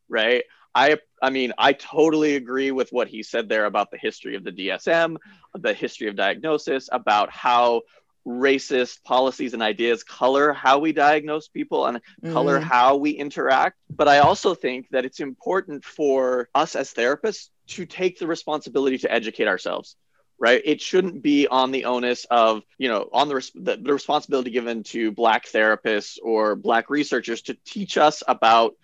right? 0.09 0.45
I 0.75 0.99
I 1.23 1.31
mean 1.31 1.53
I 1.59 1.73
totally 1.73 2.37
agree 2.37 2.71
with 2.73 2.91
what 2.91 3.09
he 3.09 3.23
said 3.23 3.49
there 3.49 3.67
about 3.67 3.91
the 3.91 3.99
history 3.99 4.37
of 4.37 4.45
the 4.45 4.53
DSM, 4.53 5.19
the 5.55 5.75
history 5.75 6.09
of 6.09 6.17
diagnosis, 6.17 6.89
about 6.93 7.31
how 7.31 7.83
racist 8.27 9.03
policies 9.05 9.55
and 9.55 9.63
ideas 9.63 10.05
color 10.05 10.53
how 10.53 10.79
we 10.79 10.93
diagnose 10.93 11.49
people 11.49 11.87
and 11.87 12.01
color 12.27 12.61
Mm. 12.61 12.65
how 12.65 12.97
we 12.97 13.11
interact. 13.11 13.77
But 13.97 14.09
I 14.09 14.19
also 14.19 14.55
think 14.55 14.89
that 14.91 15.05
it's 15.05 15.21
important 15.21 15.85
for 15.85 16.49
us 16.55 16.77
as 16.77 16.93
therapists 16.93 17.51
to 17.69 17.87
take 17.87 18.19
the 18.19 18.27
responsibility 18.27 18.99
to 18.99 19.13
educate 19.13 19.49
ourselves. 19.49 19.97
Right. 20.41 20.63
It 20.65 20.81
shouldn't 20.81 21.21
be 21.21 21.47
on 21.47 21.71
the 21.71 21.85
onus 21.85 22.25
of, 22.31 22.63
you 22.79 22.89
know, 22.89 23.11
on 23.13 23.29
the, 23.29 23.35
res- 23.35 23.53
the, 23.55 23.77
the 23.77 23.93
responsibility 23.93 24.51
given 24.51 24.85
to 24.85 25.13
Black 25.13 25.45
therapists 25.45 26.19
or 26.23 26.57
Black 26.57 26.89
researchers 26.89 27.43
to 27.43 27.59
teach 27.67 27.99
us 27.99 28.23
about 28.27 28.75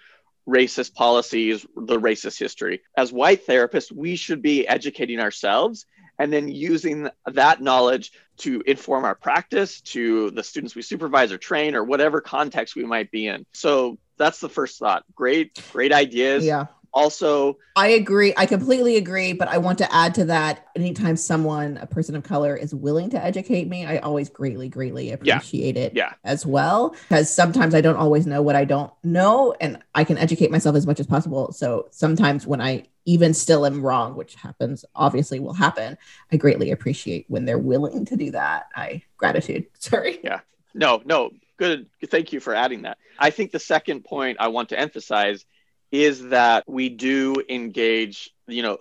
racist 0.47 0.95
policies, 0.95 1.65
the 1.75 1.99
racist 1.99 2.39
history. 2.39 2.83
As 2.95 3.11
white 3.11 3.47
therapists, 3.47 3.91
we 3.91 4.17
should 4.17 4.43
be 4.43 4.69
educating 4.69 5.19
ourselves 5.19 5.87
and 6.19 6.33
then 6.33 6.49
using 6.49 7.09
that 7.27 7.63
knowledge 7.63 8.13
to 8.39 8.63
inform 8.67 9.05
our 9.05 9.15
practice 9.15 9.81
to 9.81 10.31
the 10.33 10.43
students 10.43 10.75
we 10.75 10.83
supervise 10.83 11.33
or 11.33 11.39
train 11.39 11.75
or 11.75 11.85
whatever 11.85 12.21
context 12.21 12.77
we 12.77 12.85
might 12.85 13.11
be 13.11 13.27
in. 13.27 13.47
So 13.53 13.99
that's 14.19 14.41
the 14.41 14.49
first 14.49 14.79
thought. 14.79 15.05
Great, 15.15 15.59
great 15.73 15.93
ideas. 15.93 16.45
Yeah. 16.45 16.67
Also, 16.97 17.59
I 17.77 17.89
agree. 17.89 18.33
I 18.39 18.47
completely 18.47 18.97
agree. 18.97 19.35
But 19.35 19.49
I 19.49 19.59
want 19.59 19.77
to 19.79 19.95
add 19.95 20.15
to 20.15 20.25
that 20.25 20.69
anytime 20.75 21.15
someone, 21.19 21.77
a 21.77 21.87
person 21.87 22.17
of 22.17 22.23
color, 22.23 22.57
is 22.57 22.75
willing 22.75 23.11
to 23.11 23.23
educate 23.23 23.69
me, 23.69 23.85
I 23.85 23.99
always 23.99 24.31
greatly, 24.31 24.71
greatly 24.71 25.13
appreciate 25.13 25.77
it 25.77 25.93
yeah. 25.95 26.15
as 26.25 26.47
well. 26.47 26.97
Because 27.11 27.31
sometimes 27.31 27.75
I 27.75 27.83
don't 27.83 27.99
always 27.99 28.27
know 28.27 28.41
what 28.41 28.57
I 28.57 28.65
don't 28.65 28.91
know, 29.05 29.55
and 29.61 29.79
I 29.95 30.05
can 30.05 30.17
educate 30.17 30.51
myself 30.51 30.75
as 30.75 30.87
much 30.87 30.99
as 30.99 31.07
possible. 31.07 31.53
So 31.53 31.87
sometimes 31.91 32.47
when 32.47 32.63
I 32.63 32.85
even 33.05 33.35
still 33.35 33.67
am 33.67 33.85
wrong, 33.85 34.17
which 34.17 34.35
happens, 34.35 34.87
obviously 34.95 35.39
will 35.39 35.53
happen, 35.53 35.99
I 36.33 36.39
greatly 36.39 36.71
appreciate 36.71 37.27
when 37.29 37.45
they're 37.45 37.59
willing 37.59 38.07
to 38.07 38.17
do 38.17 38.31
that. 38.31 38.69
I 38.75 39.03
gratitude. 39.19 39.67
Sorry. 39.79 40.19
Yeah. 40.25 40.41
No, 40.73 41.03
no. 41.05 41.31
Good. 41.59 41.89
Thank 42.07 42.33
you 42.33 42.41
for 42.41 42.55
adding 42.55 42.83
that. 42.83 42.97
I 43.19 43.29
think 43.29 43.53
the 43.53 43.59
second 43.59 44.05
point 44.05 44.39
I 44.41 44.49
want 44.49 44.71
to 44.71 44.79
emphasize 44.79 45.45
is 45.93 46.29
that 46.29 46.65
we 46.67 46.89
do 46.89 47.43
engage, 47.49 48.31
you 48.47 48.63
know, 48.63 48.79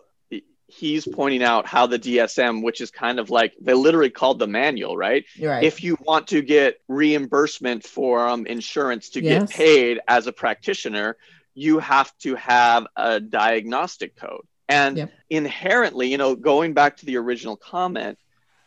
he's 0.68 1.08
pointing 1.08 1.44
out 1.44 1.68
how 1.68 1.86
the 1.86 2.00
DSM, 2.00 2.64
which 2.64 2.82
is 2.82 2.92
kind 2.92 3.20
of 3.20 3.30
like 3.30 3.54
they 3.62 3.74
literally 3.74 4.10
called 4.10 4.40
the 4.40 4.48
manual, 4.48 4.98
right? 4.98 5.26
Right. 5.40 5.64
If 5.64 5.84
you 5.84 5.98
want 6.02 6.28
to 6.28 6.42
get 6.42 6.78
reimbursement 6.88 7.84
for 7.84 8.28
um, 8.28 8.46
insurance 8.46 9.10
to 9.12 9.22
Yes. 9.22 9.50
get 9.50 9.58
paid 9.58 10.00
as 10.08 10.28
a 10.28 10.34
practitioner, 10.34 11.18
you 11.54 11.80
have 11.80 12.12
to 12.20 12.36
have 12.36 12.88
a 12.96 13.20
diagnostic 13.20 14.16
code. 14.16 14.46
And 14.68 14.98
Yep. 14.98 15.12
inherently, 15.30 16.10
you 16.12 16.18
know, 16.18 16.36
going 16.36 16.74
back 16.74 16.98
to 16.98 17.06
the 17.06 17.18
original 17.18 17.56
comment, 17.56 18.18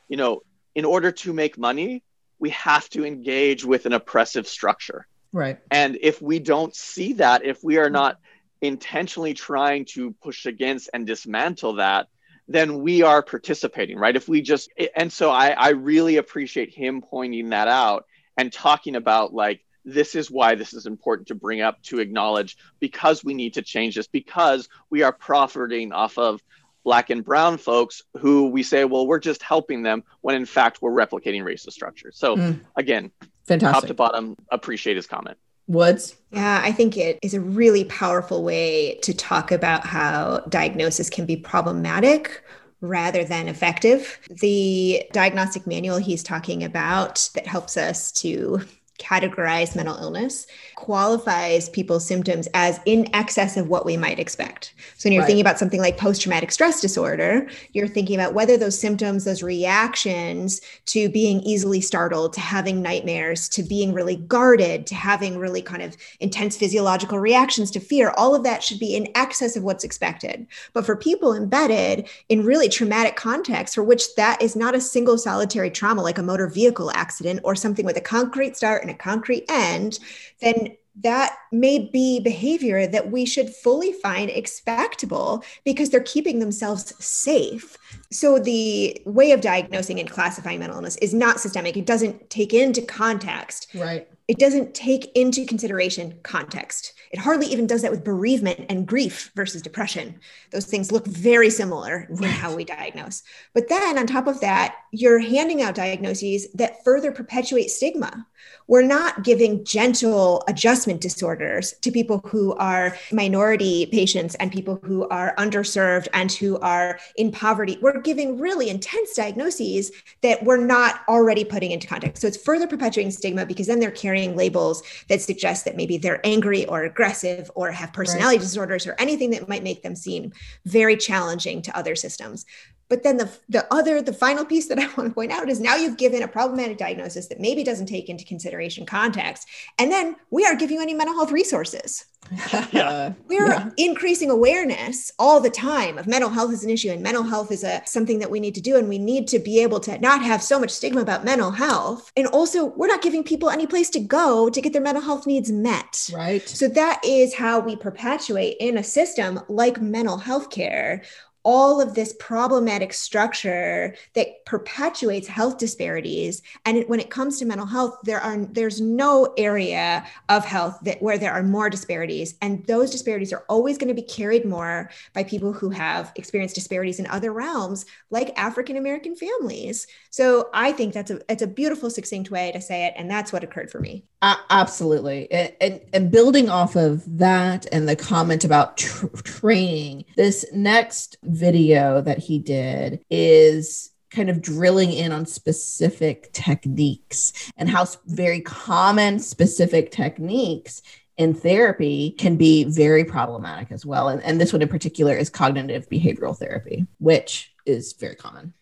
you 0.08 0.16
know, 0.16 0.42
in 0.74 0.84
order 0.84 1.10
to 1.10 1.32
make 1.32 1.58
money, 1.58 2.04
we 2.38 2.50
have 2.50 2.88
to 2.90 3.04
engage 3.04 3.64
with 3.64 3.84
an 3.86 3.92
oppressive 3.92 4.46
structure. 4.46 5.06
Right. 5.38 5.58
And 5.70 5.98
if 6.00 6.20
we 6.20 6.38
don't 6.38 6.74
see 6.74 7.14
that, 7.14 7.44
if 7.44 7.62
we 7.62 7.78
are 7.78 7.90
not 7.90 8.18
intentionally 8.60 9.34
trying 9.34 9.84
to 9.94 10.12
push 10.22 10.46
against 10.46 10.90
and 10.92 11.06
dismantle 11.06 11.74
that, 11.74 12.08
then 12.48 12.80
we 12.80 13.02
are 13.02 13.22
participating, 13.22 13.98
right? 13.98 14.16
If 14.16 14.28
we 14.28 14.42
just, 14.42 14.70
and 14.96 15.12
so 15.12 15.30
I, 15.30 15.50
I 15.50 15.68
really 15.70 16.16
appreciate 16.16 16.74
him 16.74 17.02
pointing 17.02 17.50
that 17.50 17.68
out 17.68 18.04
and 18.36 18.52
talking 18.52 18.96
about 18.96 19.32
like, 19.32 19.60
this 19.84 20.14
is 20.14 20.30
why 20.30 20.54
this 20.54 20.74
is 20.74 20.86
important 20.86 21.28
to 21.28 21.34
bring 21.34 21.60
up 21.60 21.80
to 21.84 22.00
acknowledge 22.00 22.58
because 22.80 23.24
we 23.24 23.32
need 23.32 23.54
to 23.54 23.62
change 23.62 23.94
this 23.94 24.06
because 24.06 24.68
we 24.90 25.02
are 25.02 25.12
profiting 25.12 25.92
off 25.92 26.18
of 26.18 26.42
black 26.84 27.10
and 27.10 27.24
brown 27.24 27.58
folks 27.58 28.02
who 28.18 28.48
we 28.48 28.62
say 28.62 28.84
well 28.84 29.06
we're 29.06 29.18
just 29.18 29.42
helping 29.42 29.82
them 29.82 30.02
when 30.20 30.36
in 30.36 30.46
fact 30.46 30.80
we're 30.80 30.90
replicating 30.92 31.42
racist 31.42 31.72
structures 31.72 32.16
so 32.18 32.36
Mm. 32.36 32.60
again 32.76 33.10
top 33.56 33.86
to 33.86 33.94
bottom 33.94 34.36
appreciate 34.50 34.96
his 34.96 35.06
comment 35.06 35.38
Woods. 35.68 36.16
Yeah, 36.32 36.62
I 36.64 36.72
think 36.72 36.96
it 36.96 37.18
is 37.22 37.34
a 37.34 37.40
really 37.40 37.84
powerful 37.84 38.42
way 38.42 38.98
to 39.02 39.12
talk 39.12 39.52
about 39.52 39.86
how 39.86 40.38
diagnosis 40.48 41.10
can 41.10 41.26
be 41.26 41.36
problematic 41.36 42.42
rather 42.80 43.22
than 43.22 43.48
effective. 43.48 44.18
The 44.40 45.02
diagnostic 45.12 45.66
manual 45.66 45.98
he's 45.98 46.22
talking 46.22 46.64
about 46.64 47.28
that 47.34 47.46
helps 47.46 47.76
us 47.76 48.10
to 48.12 48.62
categorize 48.98 49.74
mental 49.76 49.96
illness 49.96 50.46
qualifies 50.74 51.68
people's 51.68 52.06
symptoms 52.06 52.48
as 52.54 52.80
in 52.86 53.08
excess 53.14 53.56
of 53.56 53.68
what 53.68 53.84
we 53.84 53.96
might 53.96 54.18
expect. 54.18 54.74
So 54.96 55.08
when 55.08 55.12
you're 55.12 55.22
Right. 55.22 55.26
thinking 55.26 55.40
about 55.40 55.58
something 55.58 55.80
like 55.80 55.96
post 55.98 56.22
traumatic 56.22 56.50
stress 56.52 56.80
disorder, 56.80 57.48
you're 57.72 57.88
thinking 57.88 58.14
about 58.16 58.34
whether 58.34 58.56
those 58.56 58.78
symptoms, 58.78 59.24
those 59.24 59.42
reactions 59.42 60.60
to 60.86 61.08
being 61.08 61.40
easily 61.40 61.80
startled, 61.80 62.32
to 62.34 62.40
having 62.40 62.80
nightmares, 62.82 63.48
to 63.50 63.62
being 63.62 63.92
really 63.92 64.16
guarded, 64.16 64.86
to 64.86 64.94
having 64.94 65.38
really 65.38 65.62
kind 65.62 65.82
of 65.82 65.96
intense 66.20 66.56
physiological 66.56 67.18
reactions 67.18 67.70
to 67.72 67.80
fear, 67.80 68.12
all 68.16 68.34
of 68.34 68.44
that 68.44 68.62
should 68.62 68.78
be 68.78 68.94
in 68.96 69.08
excess 69.14 69.56
of 69.56 69.62
what's 69.64 69.84
expected. 69.84 70.46
But 70.72 70.86
for 70.86 70.96
people 70.96 71.34
embedded 71.34 72.08
in 72.28 72.44
really 72.44 72.68
traumatic 72.68 73.16
contexts 73.16 73.74
for 73.74 73.82
which 73.82 74.14
that 74.16 74.40
is 74.42 74.56
not 74.56 74.74
a 74.74 74.80
single 74.80 75.18
solitary 75.18 75.70
trauma 75.70 76.02
like 76.02 76.18
a 76.18 76.22
motor 76.22 76.46
vehicle 76.48 76.90
accident 76.94 77.40
or 77.44 77.54
something 77.54 77.84
with 77.84 77.96
a 77.96 78.00
concrete 78.00 78.56
start 78.56 78.82
and 78.88 78.96
a 78.96 78.98
concrete 78.98 79.44
end, 79.48 79.98
then 80.40 80.76
that 81.00 81.36
may 81.52 81.78
be 81.92 82.18
behavior 82.18 82.86
that 82.88 83.12
we 83.12 83.24
should 83.24 83.50
fully 83.54 83.92
find 83.92 84.30
expectable 84.30 85.44
because 85.64 85.90
they're 85.90 86.00
keeping 86.00 86.40
themselves 86.40 86.92
safe. 87.04 87.76
So 88.10 88.40
the 88.40 89.00
way 89.06 89.30
of 89.30 89.40
diagnosing 89.40 90.00
and 90.00 90.10
classifying 90.10 90.58
mental 90.58 90.78
illness 90.78 90.96
is 90.96 91.14
not 91.14 91.38
systemic. 91.38 91.76
It 91.76 91.86
doesn't 91.86 92.30
take 92.30 92.52
into 92.52 92.82
context 92.82 93.68
Right. 93.74 94.08
it 94.26 94.38
doesn't 94.38 94.74
take 94.74 95.10
into 95.14 95.46
consideration 95.46 96.18
context. 96.22 96.94
It 97.12 97.18
hardly 97.18 97.46
even 97.46 97.66
does 97.66 97.82
that 97.82 97.90
with 97.90 98.04
bereavement 98.04 98.66
and 98.68 98.86
grief 98.86 99.30
versus 99.34 99.62
depression. 99.62 100.20
Those 100.50 100.66
things 100.66 100.92
look 100.92 101.06
very 101.06 101.48
similar 101.48 102.06
in 102.10 102.24
how 102.24 102.54
we 102.54 102.64
diagnose. 102.64 103.22
But 103.54 103.68
then 103.68 103.98
on 103.98 104.06
top 104.06 104.26
of 104.26 104.40
that, 104.40 104.74
you're 104.92 105.18
handing 105.20 105.62
out 105.62 105.74
diagnoses 105.74 106.52
that 106.54 106.84
further 106.84 107.12
perpetuate 107.12 107.70
stigma. 107.70 108.26
We're 108.66 108.82
not 108.82 109.24
giving 109.24 109.64
gentle 109.64 110.44
adjustment 110.46 111.00
disorders 111.00 111.72
to 111.80 111.90
people 111.90 112.18
who 112.26 112.54
are 112.54 112.96
minority 113.12 113.86
patients 113.86 114.34
and 114.36 114.52
people 114.52 114.78
who 114.82 115.08
are 115.08 115.34
underserved 115.36 116.08
and 116.12 116.30
who 116.30 116.58
are 116.58 116.98
in 117.16 117.32
poverty. 117.32 117.78
We're 117.80 118.00
giving 118.00 118.38
really 118.38 118.68
intense 118.68 119.14
diagnoses 119.14 119.90
that 120.22 120.42
we're 120.44 120.58
not 120.64 121.00
already 121.08 121.44
putting 121.44 121.70
into 121.70 121.86
context. 121.86 122.20
So 122.20 122.28
it's 122.28 122.36
further 122.36 122.66
perpetuating 122.66 123.10
stigma 123.10 123.46
because 123.46 123.66
then 123.66 123.80
they're 123.80 123.90
carrying 123.90 124.36
labels 124.36 124.82
that 125.08 125.22
suggest 125.22 125.64
that 125.64 125.76
maybe 125.76 125.96
they're 125.98 126.24
angry 126.24 126.66
or 126.66 126.84
aggressive 126.84 127.50
or 127.54 127.70
have 127.70 127.92
personality 127.92 128.38
disorders 128.38 128.86
or 128.86 128.94
anything 128.98 129.30
that 129.30 129.48
might 129.48 129.62
make 129.62 129.82
them 129.82 129.96
seem 129.96 130.32
very 130.66 130.96
challenging 130.96 131.62
to 131.62 131.76
other 131.76 131.96
systems. 131.96 132.44
But 132.88 133.02
then 133.02 133.18
the, 133.18 133.30
the 133.48 133.72
other, 133.72 134.00
the 134.00 134.12
final 134.12 134.44
piece 134.44 134.68
that 134.68 134.78
I 134.78 134.86
want 134.96 135.10
to 135.10 135.14
point 135.14 135.32
out 135.32 135.48
is 135.48 135.60
now 135.60 135.76
you've 135.76 135.96
given 135.98 136.22
a 136.22 136.28
problematic 136.28 136.78
diagnosis 136.78 137.28
that 137.28 137.40
maybe 137.40 137.62
doesn't 137.62 137.86
take 137.86 138.08
into 138.08 138.24
consideration 138.28 138.86
context. 138.86 139.48
And 139.78 139.90
then 139.90 140.16
we 140.30 140.44
aren't 140.44 140.60
giving 140.60 140.76
you 140.76 140.82
any 140.82 140.94
mental 140.94 141.16
health 141.16 141.32
resources. 141.32 142.04
Yeah. 142.72 143.14
We're 143.28 143.46
Yeah. 143.48 143.70
increasing 143.78 144.28
awareness 144.30 145.10
all 145.18 145.40
the 145.40 145.48
time 145.50 145.96
of 145.98 146.06
mental 146.06 146.28
health 146.28 146.52
as 146.52 146.62
an 146.64 146.68
issue, 146.70 146.90
and 146.90 147.02
mental 147.02 147.22
health 147.22 147.50
is 147.50 147.64
a 147.64 147.80
something 147.86 148.18
that 148.18 148.30
we 148.30 148.38
need 148.40 148.54
to 148.56 148.60
do, 148.60 148.76
and 148.76 148.86
we 148.88 148.98
need 148.98 149.28
to 149.28 149.38
be 149.38 149.62
able 149.62 149.80
to 149.80 149.98
not 149.98 150.22
have 150.22 150.42
so 150.42 150.58
much 150.60 150.70
stigma 150.70 151.00
about 151.00 151.24
mental 151.24 151.52
health. 151.52 152.12
And 152.16 152.26
also, 152.26 152.66
we're 152.66 152.86
not 152.88 153.00
giving 153.02 153.24
people 153.24 153.48
any 153.48 153.66
place 153.66 153.88
to 153.90 154.00
go 154.00 154.50
to 154.50 154.60
get 154.60 154.72
their 154.74 154.82
mental 154.82 155.02
health 155.02 155.26
needs 155.26 155.50
met. 155.50 156.10
Right. 156.12 156.46
So 156.46 156.68
that 156.68 157.00
is 157.04 157.34
how 157.34 157.60
we 157.60 157.76
perpetuate 157.76 158.56
in 158.60 158.76
a 158.76 158.84
system 158.84 159.40
like 159.48 159.80
mental 159.80 160.18
health 160.18 160.50
care 160.50 161.02
all 161.44 161.80
of 161.80 161.94
this 161.94 162.14
problematic 162.18 162.92
structure 162.92 163.94
that 164.14 164.44
perpetuates 164.44 165.28
health 165.28 165.58
disparities. 165.58 166.42
And 166.64 166.84
when 166.88 167.00
it 167.00 167.10
comes 167.10 167.38
to 167.38 167.44
mental 167.44 167.66
health 167.66 167.98
there 168.04 168.20
are 168.20 168.38
there's 168.46 168.80
no 168.80 169.34
area 169.36 170.06
of 170.28 170.44
health 170.44 170.78
that 170.82 171.02
where 171.02 171.18
there 171.18 171.32
are 171.32 171.42
more 171.42 171.70
disparities. 171.70 172.34
And 172.42 172.66
those 172.66 172.90
disparities 172.90 173.32
are 173.32 173.44
always 173.48 173.78
going 173.78 173.88
to 173.88 173.94
be 173.94 174.02
carried 174.02 174.44
more 174.44 174.90
by 175.14 175.24
people 175.24 175.52
who 175.52 175.70
have 175.70 176.12
experienced 176.16 176.54
disparities 176.54 176.98
in 176.98 177.06
other 177.06 177.32
realms 177.32 177.86
like 178.10 178.38
African 178.38 178.76
American 178.76 179.14
families. 179.14 179.86
So 180.10 180.48
i 180.54 180.72
think 180.72 180.94
that's 180.94 181.10
a 181.10 181.20
it's 181.30 181.42
a 181.42 181.46
beautiful 181.46 181.90
succinct 181.90 182.30
way 182.30 182.52
to 182.52 182.60
say 182.60 182.86
it 182.86 182.94
and 182.96 183.10
that's 183.10 183.32
what 183.32 183.44
occurred 183.44 183.70
for 183.70 183.80
me 183.80 184.04
Absolutely. 184.20 185.30
And, 185.30 185.52
and 185.60 185.80
and 185.92 186.10
building 186.10 186.48
off 186.48 186.74
of 186.74 187.04
that 187.18 187.66
and 187.70 187.88
the 187.88 187.94
comment 187.94 188.44
about 188.44 188.76
tr- 188.76 189.06
training, 189.22 190.04
this 190.16 190.44
next 190.52 191.18
video 191.22 192.00
that 192.00 192.18
he 192.18 192.38
did 192.38 193.04
is 193.10 193.90
kind 194.10 194.30
of 194.30 194.42
drilling 194.42 194.92
in 194.92 195.12
on 195.12 195.26
specific 195.26 196.32
techniques 196.32 197.52
and 197.56 197.68
how 197.68 197.86
very 198.06 198.40
common 198.40 199.18
specific 199.20 199.90
techniques 199.92 200.82
in 201.18 201.34
therapy 201.34 202.12
can 202.12 202.36
be 202.36 202.64
very 202.64 203.04
problematic 203.04 203.70
as 203.70 203.84
well. 203.84 204.08
And, 204.08 204.22
and 204.22 204.40
this 204.40 204.52
one 204.52 204.62
in 204.62 204.68
particular 204.68 205.14
is 205.14 205.28
cognitive 205.28 205.88
behavioral 205.88 206.36
therapy, 206.36 206.86
which 206.98 207.52
is 207.66 207.92
very 207.92 208.14
common. 208.14 208.54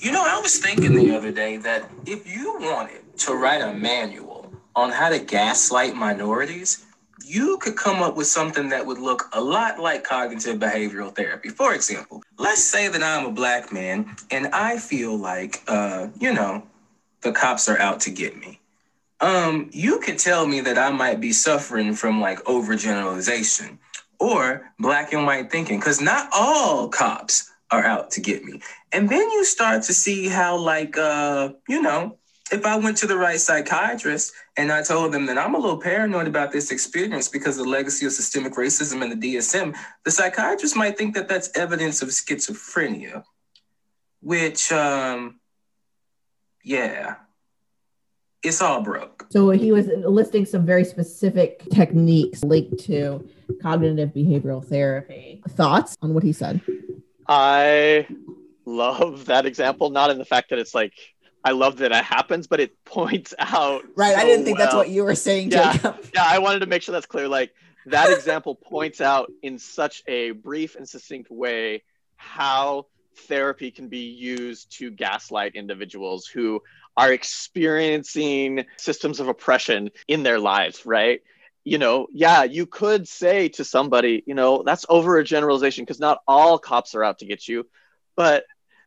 You 0.00 0.12
know, 0.12 0.22
I 0.24 0.38
was 0.40 0.58
thinking 0.58 0.94
the 0.94 1.16
other 1.16 1.32
day 1.32 1.56
that 1.58 1.90
if 2.06 2.28
you 2.28 2.58
wanted 2.60 3.16
to 3.18 3.34
write 3.34 3.62
a 3.62 3.72
manual 3.72 4.29
on 4.76 4.90
how 4.90 5.08
to 5.08 5.18
gaslight 5.18 5.94
minorities, 5.94 6.86
you 7.24 7.58
could 7.58 7.76
come 7.76 8.02
up 8.02 8.16
with 8.16 8.26
something 8.26 8.70
that 8.70 8.84
would 8.86 8.98
look 8.98 9.28
a 9.32 9.40
lot 9.40 9.78
like 9.78 10.04
cognitive 10.04 10.58
behavioral 10.58 11.14
therapy. 11.14 11.48
For 11.48 11.74
example, 11.74 12.22
let's 12.38 12.62
say 12.64 12.88
that 12.88 13.02
I'm 13.02 13.26
a 13.26 13.30
black 13.32 13.72
man 13.72 14.16
and 14.30 14.48
I 14.48 14.78
feel 14.78 15.16
like, 15.16 15.62
uh, 15.68 16.08
you 16.18 16.32
know, 16.32 16.62
the 17.20 17.32
cops 17.32 17.68
are 17.68 17.78
out 17.78 18.00
to 18.00 18.10
get 18.10 18.36
me. 18.36 18.58
Um, 19.20 19.68
you 19.72 20.00
could 20.00 20.18
tell 20.18 20.46
me 20.46 20.60
that 20.62 20.78
I 20.78 20.90
might 20.90 21.20
be 21.20 21.32
suffering 21.32 21.92
from 21.94 22.20
like 22.20 22.42
overgeneralization 22.44 23.78
or 24.18 24.72
black 24.78 25.12
and 25.12 25.26
white 25.26 25.50
thinking, 25.50 25.78
because 25.78 26.00
not 26.00 26.28
all 26.32 26.88
cops 26.88 27.50
are 27.70 27.84
out 27.84 28.10
to 28.12 28.20
get 28.20 28.44
me. 28.44 28.60
And 28.92 29.08
then 29.08 29.30
you 29.30 29.44
start 29.44 29.82
to 29.84 29.94
see 29.94 30.28
how, 30.28 30.56
like, 30.56 30.96
uh, 30.98 31.50
you 31.68 31.80
know, 31.80 32.16
if 32.52 32.64
I 32.64 32.76
went 32.76 32.96
to 32.98 33.06
the 33.06 33.16
right 33.16 33.38
psychiatrist 33.38 34.32
and 34.56 34.72
I 34.72 34.82
told 34.82 35.12
them 35.12 35.26
that 35.26 35.38
I'm 35.38 35.54
a 35.54 35.58
little 35.58 35.78
paranoid 35.78 36.26
about 36.26 36.52
this 36.52 36.70
experience 36.70 37.28
because 37.28 37.58
of 37.58 37.64
the 37.64 37.70
legacy 37.70 38.06
of 38.06 38.12
systemic 38.12 38.54
racism 38.54 39.02
and 39.02 39.20
the 39.20 39.36
DSM, 39.36 39.76
the 40.04 40.10
psychiatrist 40.10 40.76
might 40.76 40.98
think 40.98 41.14
that 41.14 41.28
that's 41.28 41.56
evidence 41.56 42.02
of 42.02 42.08
schizophrenia, 42.08 43.22
which, 44.20 44.72
um, 44.72 45.38
yeah, 46.64 47.16
it's 48.42 48.60
all 48.60 48.82
broke. 48.82 49.26
So 49.30 49.50
he 49.50 49.70
was 49.70 49.86
listing 49.86 50.44
some 50.44 50.64
very 50.64 50.84
specific 50.84 51.62
techniques 51.70 52.42
linked 52.42 52.78
to 52.84 53.28
cognitive 53.62 54.10
behavioral 54.10 54.64
therapy. 54.64 55.42
Thoughts 55.50 55.96
on 56.02 56.14
what 56.14 56.22
he 56.22 56.32
said? 56.32 56.60
I 57.28 58.06
love 58.64 59.26
that 59.26 59.46
example, 59.46 59.90
not 59.90 60.10
in 60.10 60.18
the 60.18 60.24
fact 60.24 60.50
that 60.50 60.58
it's 60.58 60.74
like 60.74 60.94
I 61.44 61.52
love 61.52 61.78
that 61.78 61.92
it 61.92 62.04
happens, 62.04 62.46
but 62.46 62.60
it 62.60 62.84
points 62.84 63.34
out. 63.38 63.82
Right. 63.96 64.14
so 64.14 64.20
I 64.20 64.24
didn't 64.24 64.44
think 64.44 64.58
that's 64.58 64.74
what 64.74 64.88
you 64.90 65.04
were 65.04 65.14
saying, 65.14 65.50
Yeah. 65.50 65.72
Jacob. 65.72 65.96
Yeah, 66.14 66.24
I 66.26 66.38
wanted 66.38 66.60
to 66.60 66.66
make 66.66 66.82
sure 66.82 66.92
that's 66.92 67.06
clear. 67.06 67.28
Like 67.28 67.52
that 67.86 68.10
example 68.16 68.54
points 68.54 69.00
out 69.00 69.30
in 69.42 69.58
such 69.58 70.02
a 70.06 70.32
brief 70.32 70.76
and 70.76 70.88
succinct 70.88 71.30
way 71.30 71.82
how 72.16 72.86
therapy 73.26 73.70
can 73.70 73.88
be 73.88 74.10
used 74.10 74.72
to 74.78 74.90
gaslight 74.90 75.54
individuals 75.54 76.26
who 76.26 76.62
are 76.96 77.12
experiencing 77.12 78.64
systems 78.76 79.20
of 79.20 79.28
oppression 79.28 79.90
in 80.08 80.22
their 80.22 80.38
lives, 80.38 80.84
right? 80.84 81.22
You 81.64 81.78
know, 81.78 82.08
yeah, 82.12 82.44
you 82.44 82.66
could 82.66 83.06
say 83.06 83.48
to 83.50 83.64
somebody, 83.64 84.22
you 84.26 84.34
know, 84.34 84.62
that's 84.64 84.86
over 84.88 85.18
a 85.18 85.24
generalization 85.24 85.84
because 85.84 86.00
not 86.00 86.18
all 86.26 86.58
cops 86.58 86.94
are 86.94 87.04
out 87.04 87.18
to 87.18 87.26
get 87.26 87.46
you, 87.46 87.66
but 88.16 88.44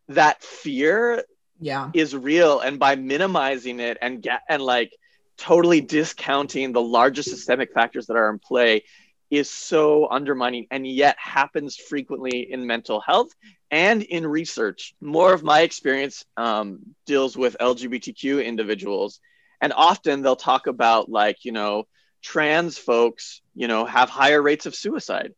that 0.08 0.42
fear 0.42 1.24
Yeah. 1.64 1.88
is 1.94 2.14
real 2.14 2.60
and 2.60 2.78
by 2.78 2.94
minimizing 2.94 3.80
it 3.80 3.96
and 4.02 4.20
get 4.20 4.42
and 4.50 4.60
like 4.60 4.94
totally 5.38 5.80
discounting 5.80 6.72
the 6.72 6.82
largest 6.82 7.30
systemic 7.30 7.72
factors 7.72 8.04
that 8.08 8.18
are 8.18 8.28
in 8.28 8.38
play 8.38 8.84
is 9.30 9.48
so 9.48 10.06
undermining 10.10 10.66
and 10.70 10.86
yet 10.86 11.16
happens 11.18 11.74
frequently 11.76 12.52
in 12.52 12.66
mental 12.66 13.00
health 13.00 13.30
and 13.70 14.02
in 14.02 14.26
research 14.26 14.94
more 15.00 15.32
of 15.32 15.42
my 15.42 15.62
experience 15.62 16.26
um, 16.36 16.80
deals 17.06 17.34
with 17.34 17.56
lgbtq 17.58 18.44
individuals 18.44 19.20
and 19.62 19.72
often 19.72 20.20
they'll 20.20 20.36
talk 20.36 20.66
about 20.66 21.08
like 21.08 21.46
you 21.46 21.52
know 21.52 21.84
trans 22.20 22.76
folks 22.76 23.40
you 23.54 23.68
know 23.68 23.86
have 23.86 24.10
higher 24.10 24.42
rates 24.42 24.66
of 24.66 24.74
suicide 24.74 25.32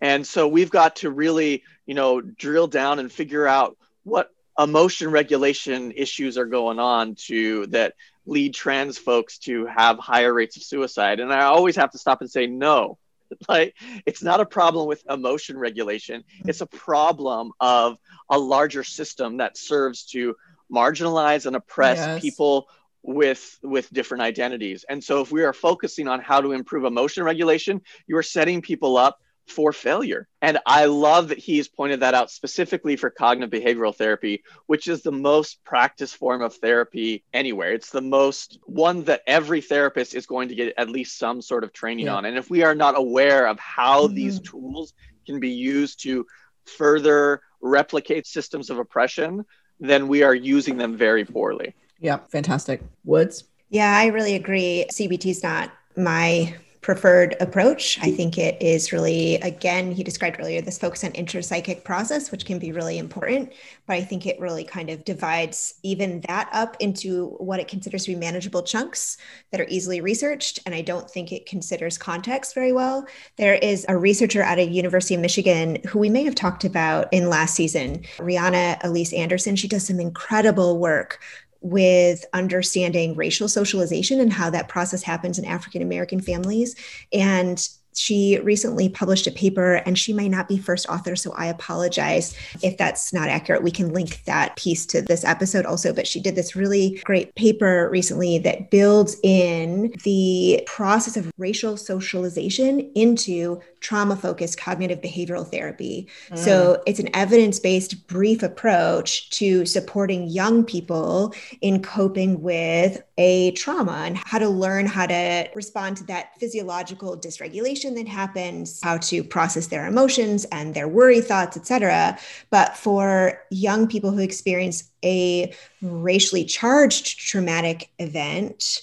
and 0.00 0.26
so 0.26 0.48
we've 0.48 0.70
got 0.70 0.96
to 0.96 1.10
really 1.12 1.62
you 1.86 1.94
know 1.94 2.20
drill 2.20 2.66
down 2.66 2.98
and 2.98 3.12
figure 3.12 3.46
out 3.46 3.76
what 4.02 4.30
emotion 4.60 5.10
regulation 5.10 5.92
issues 5.96 6.38
are 6.38 6.46
going 6.46 6.78
on 6.78 7.16
to 7.16 7.66
that 7.68 7.94
lead 8.26 8.54
trans 8.54 8.98
folks 8.98 9.38
to 9.38 9.66
have 9.66 9.98
higher 9.98 10.32
rates 10.34 10.56
of 10.58 10.62
suicide. 10.62 11.20
And 11.20 11.32
i 11.32 11.44
always 11.44 11.76
have 11.76 11.92
to 11.92 11.98
stop 11.98 12.20
and 12.20 12.30
say 12.30 12.46
no 12.46 12.98
like 13.48 13.74
it's 14.06 14.22
not 14.22 14.40
a 14.40 14.46
problem 14.46 14.86
with 14.88 15.04
emotion 15.08 15.58
regulation. 15.58 16.24
Hmm. 16.42 16.50
It's 16.50 16.60
a 16.62 16.66
problem 16.66 17.52
of 17.60 17.98
a 18.30 18.38
larger 18.38 18.84
system 18.84 19.38
that 19.38 19.56
serves 19.56 20.04
to 20.06 20.36
marginalize 20.72 21.46
and 21.46 21.56
oppress 21.56 22.08
Yes. 22.08 22.20
people 22.20 22.68
with 23.02 23.58
with 23.62 23.90
different 23.92 24.22
identities. 24.22 24.84
And 24.88 25.02
so 25.02 25.22
if 25.22 25.32
we 25.32 25.42
are 25.44 25.52
focusing 25.54 26.08
on 26.08 26.20
how 26.20 26.40
to 26.40 26.52
improve 26.52 26.84
emotion 26.84 27.24
regulation 27.24 27.80
you 28.06 28.16
are 28.16 28.22
setting 28.22 28.62
people 28.62 28.96
up 28.96 29.18
for 29.50 29.72
failure. 29.72 30.28
And 30.40 30.58
I 30.64 30.86
love 30.86 31.28
that 31.28 31.38
he's 31.38 31.68
pointed 31.68 32.00
that 32.00 32.14
out 32.14 32.30
specifically 32.30 32.96
for 32.96 33.10
cognitive 33.10 33.50
behavioral 33.60 33.94
therapy, 33.94 34.42
which 34.66 34.88
is 34.88 35.02
the 35.02 35.12
most 35.12 35.62
practiced 35.64 36.16
form 36.16 36.42
of 36.42 36.54
therapy 36.54 37.24
anywhere. 37.34 37.72
It's 37.72 37.90
the 37.90 38.00
most 38.00 38.58
one 38.64 39.04
that 39.04 39.22
every 39.26 39.60
therapist 39.60 40.14
is 40.14 40.26
going 40.26 40.48
to 40.48 40.54
get 40.54 40.74
at 40.76 40.88
least 40.88 41.18
some 41.18 41.42
sort 41.42 41.64
of 41.64 41.72
training 41.72 42.06
Yeah. 42.06 42.14
on. 42.14 42.24
And 42.24 42.38
if 42.38 42.48
we 42.48 42.62
are 42.62 42.74
not 42.74 42.96
aware 42.96 43.46
of 43.46 43.58
how 43.58 44.06
Mhm. 44.06 44.14
these 44.14 44.40
tools 44.40 44.94
can 45.26 45.40
be 45.40 45.50
used 45.50 46.02
to 46.04 46.26
further 46.64 47.42
replicate 47.60 48.26
systems 48.26 48.70
of 48.70 48.78
oppression, 48.78 49.44
then 49.80 50.08
we 50.08 50.22
are 50.22 50.34
using 50.34 50.76
them 50.76 50.96
very 50.96 51.24
poorly. 51.24 51.74
Yeah. 52.00 52.18
Fantastic. 52.30 52.82
Woods. 53.04 53.44
Yeah, 53.68 53.96
I 53.96 54.06
really 54.06 54.34
agree. 54.34 54.86
CBT 54.90 55.30
is 55.30 55.42
not 55.42 55.70
my 55.96 56.54
preferred 56.80 57.36
approach. 57.40 57.98
I 58.00 58.10
think 58.10 58.38
it 58.38 58.60
is 58.62 58.92
really, 58.92 59.34
again, 59.36 59.92
he 59.92 60.02
described 60.02 60.38
earlier 60.40 60.62
this 60.62 60.78
focus 60.78 61.04
on 61.04 61.12
interpsychic 61.12 61.84
process, 61.84 62.30
which 62.30 62.46
can 62.46 62.58
be 62.58 62.72
really 62.72 62.96
important. 62.98 63.52
But 63.86 63.96
I 63.96 64.02
think 64.02 64.26
it 64.26 64.40
really 64.40 64.64
kind 64.64 64.88
of 64.88 65.04
divides 65.04 65.74
even 65.82 66.22
that 66.22 66.48
up 66.52 66.76
into 66.80 67.36
what 67.38 67.60
it 67.60 67.68
considers 67.68 68.04
to 68.04 68.12
be 68.12 68.16
manageable 68.16 68.62
chunks 68.62 69.18
that 69.50 69.60
are 69.60 69.66
easily 69.68 70.00
researched. 70.00 70.60
And 70.64 70.74
I 70.74 70.80
don't 70.80 71.10
think 71.10 71.32
it 71.32 71.44
considers 71.44 71.98
context 71.98 72.54
very 72.54 72.72
well. 72.72 73.06
There 73.36 73.54
is 73.54 73.84
a 73.88 73.96
researcher 73.96 74.42
at 74.42 74.58
a 74.58 74.64
University 74.64 75.14
of 75.14 75.20
Michigan 75.20 75.78
who 75.86 75.98
we 75.98 76.08
may 76.08 76.24
have 76.24 76.34
talked 76.34 76.64
about 76.64 77.12
in 77.12 77.28
last 77.28 77.54
season, 77.54 78.04
Riana 78.18 78.80
Elyse 78.80 79.16
Anderson. 79.16 79.54
She 79.54 79.68
does 79.68 79.86
some 79.86 80.00
incredible 80.00 80.78
work 80.78 81.20
with 81.60 82.24
understanding 82.32 83.14
racial 83.14 83.48
socialization 83.48 84.20
and 84.20 84.32
how 84.32 84.50
that 84.50 84.68
process 84.68 85.02
happens 85.02 85.38
in 85.38 85.44
African 85.44 85.82
American 85.82 86.20
families. 86.20 86.74
And 87.12 87.68
she 87.94 88.38
recently 88.40 88.88
published 88.88 89.26
a 89.26 89.30
paper, 89.30 89.76
and 89.86 89.98
she 89.98 90.12
may 90.12 90.28
not 90.28 90.48
be 90.48 90.58
first 90.58 90.88
author, 90.88 91.16
so 91.16 91.32
I 91.32 91.46
apologize 91.46 92.36
if 92.62 92.76
that's 92.76 93.12
not 93.12 93.28
accurate. 93.28 93.62
We 93.62 93.70
can 93.70 93.92
link 93.92 94.24
that 94.24 94.56
piece 94.56 94.86
to 94.86 95.02
this 95.02 95.24
episode 95.24 95.66
also, 95.66 95.92
but 95.92 96.06
she 96.06 96.20
did 96.20 96.36
this 96.36 96.54
really 96.54 97.00
great 97.04 97.34
paper 97.34 97.88
recently 97.90 98.38
that 98.38 98.70
builds 98.70 99.16
in 99.22 99.92
the 100.04 100.62
process 100.66 101.16
of 101.16 101.30
racial 101.38 101.76
socialization 101.76 102.90
into 102.94 103.60
trauma 103.80 104.14
focused 104.14 104.58
cognitive 104.58 105.00
behavioral 105.00 105.46
therapy. 105.50 106.06
Mm. 106.30 106.38
So 106.38 106.82
it's 106.86 107.00
an 107.00 107.14
evidence 107.14 107.58
based, 107.58 108.06
brief 108.06 108.42
approach 108.42 109.30
to 109.30 109.64
supporting 109.64 110.28
young 110.28 110.64
people 110.64 111.34
in 111.60 111.82
coping 111.82 112.42
with 112.42 113.02
a 113.18 113.52
trauma 113.52 114.04
and 114.06 114.16
how 114.16 114.38
to 114.38 114.48
learn 114.48 114.86
how 114.86 115.06
to 115.06 115.48
respond 115.54 115.96
to 115.98 116.04
that 116.04 116.38
physiological 116.38 117.18
dysregulation 117.18 117.79
that 117.88 118.08
happens, 118.08 118.80
how 118.82 118.98
to 118.98 119.24
process 119.24 119.68
their 119.68 119.86
emotions 119.86 120.44
and 120.46 120.74
their 120.74 120.88
worry 120.88 121.20
thoughts, 121.20 121.56
etc. 121.56 122.18
But 122.50 122.76
for 122.76 123.42
young 123.50 123.86
people 123.88 124.10
who 124.10 124.20
experience 124.20 124.90
a 125.04 125.54
racially 125.82 126.44
charged 126.44 127.18
traumatic 127.18 127.90
event, 127.98 128.82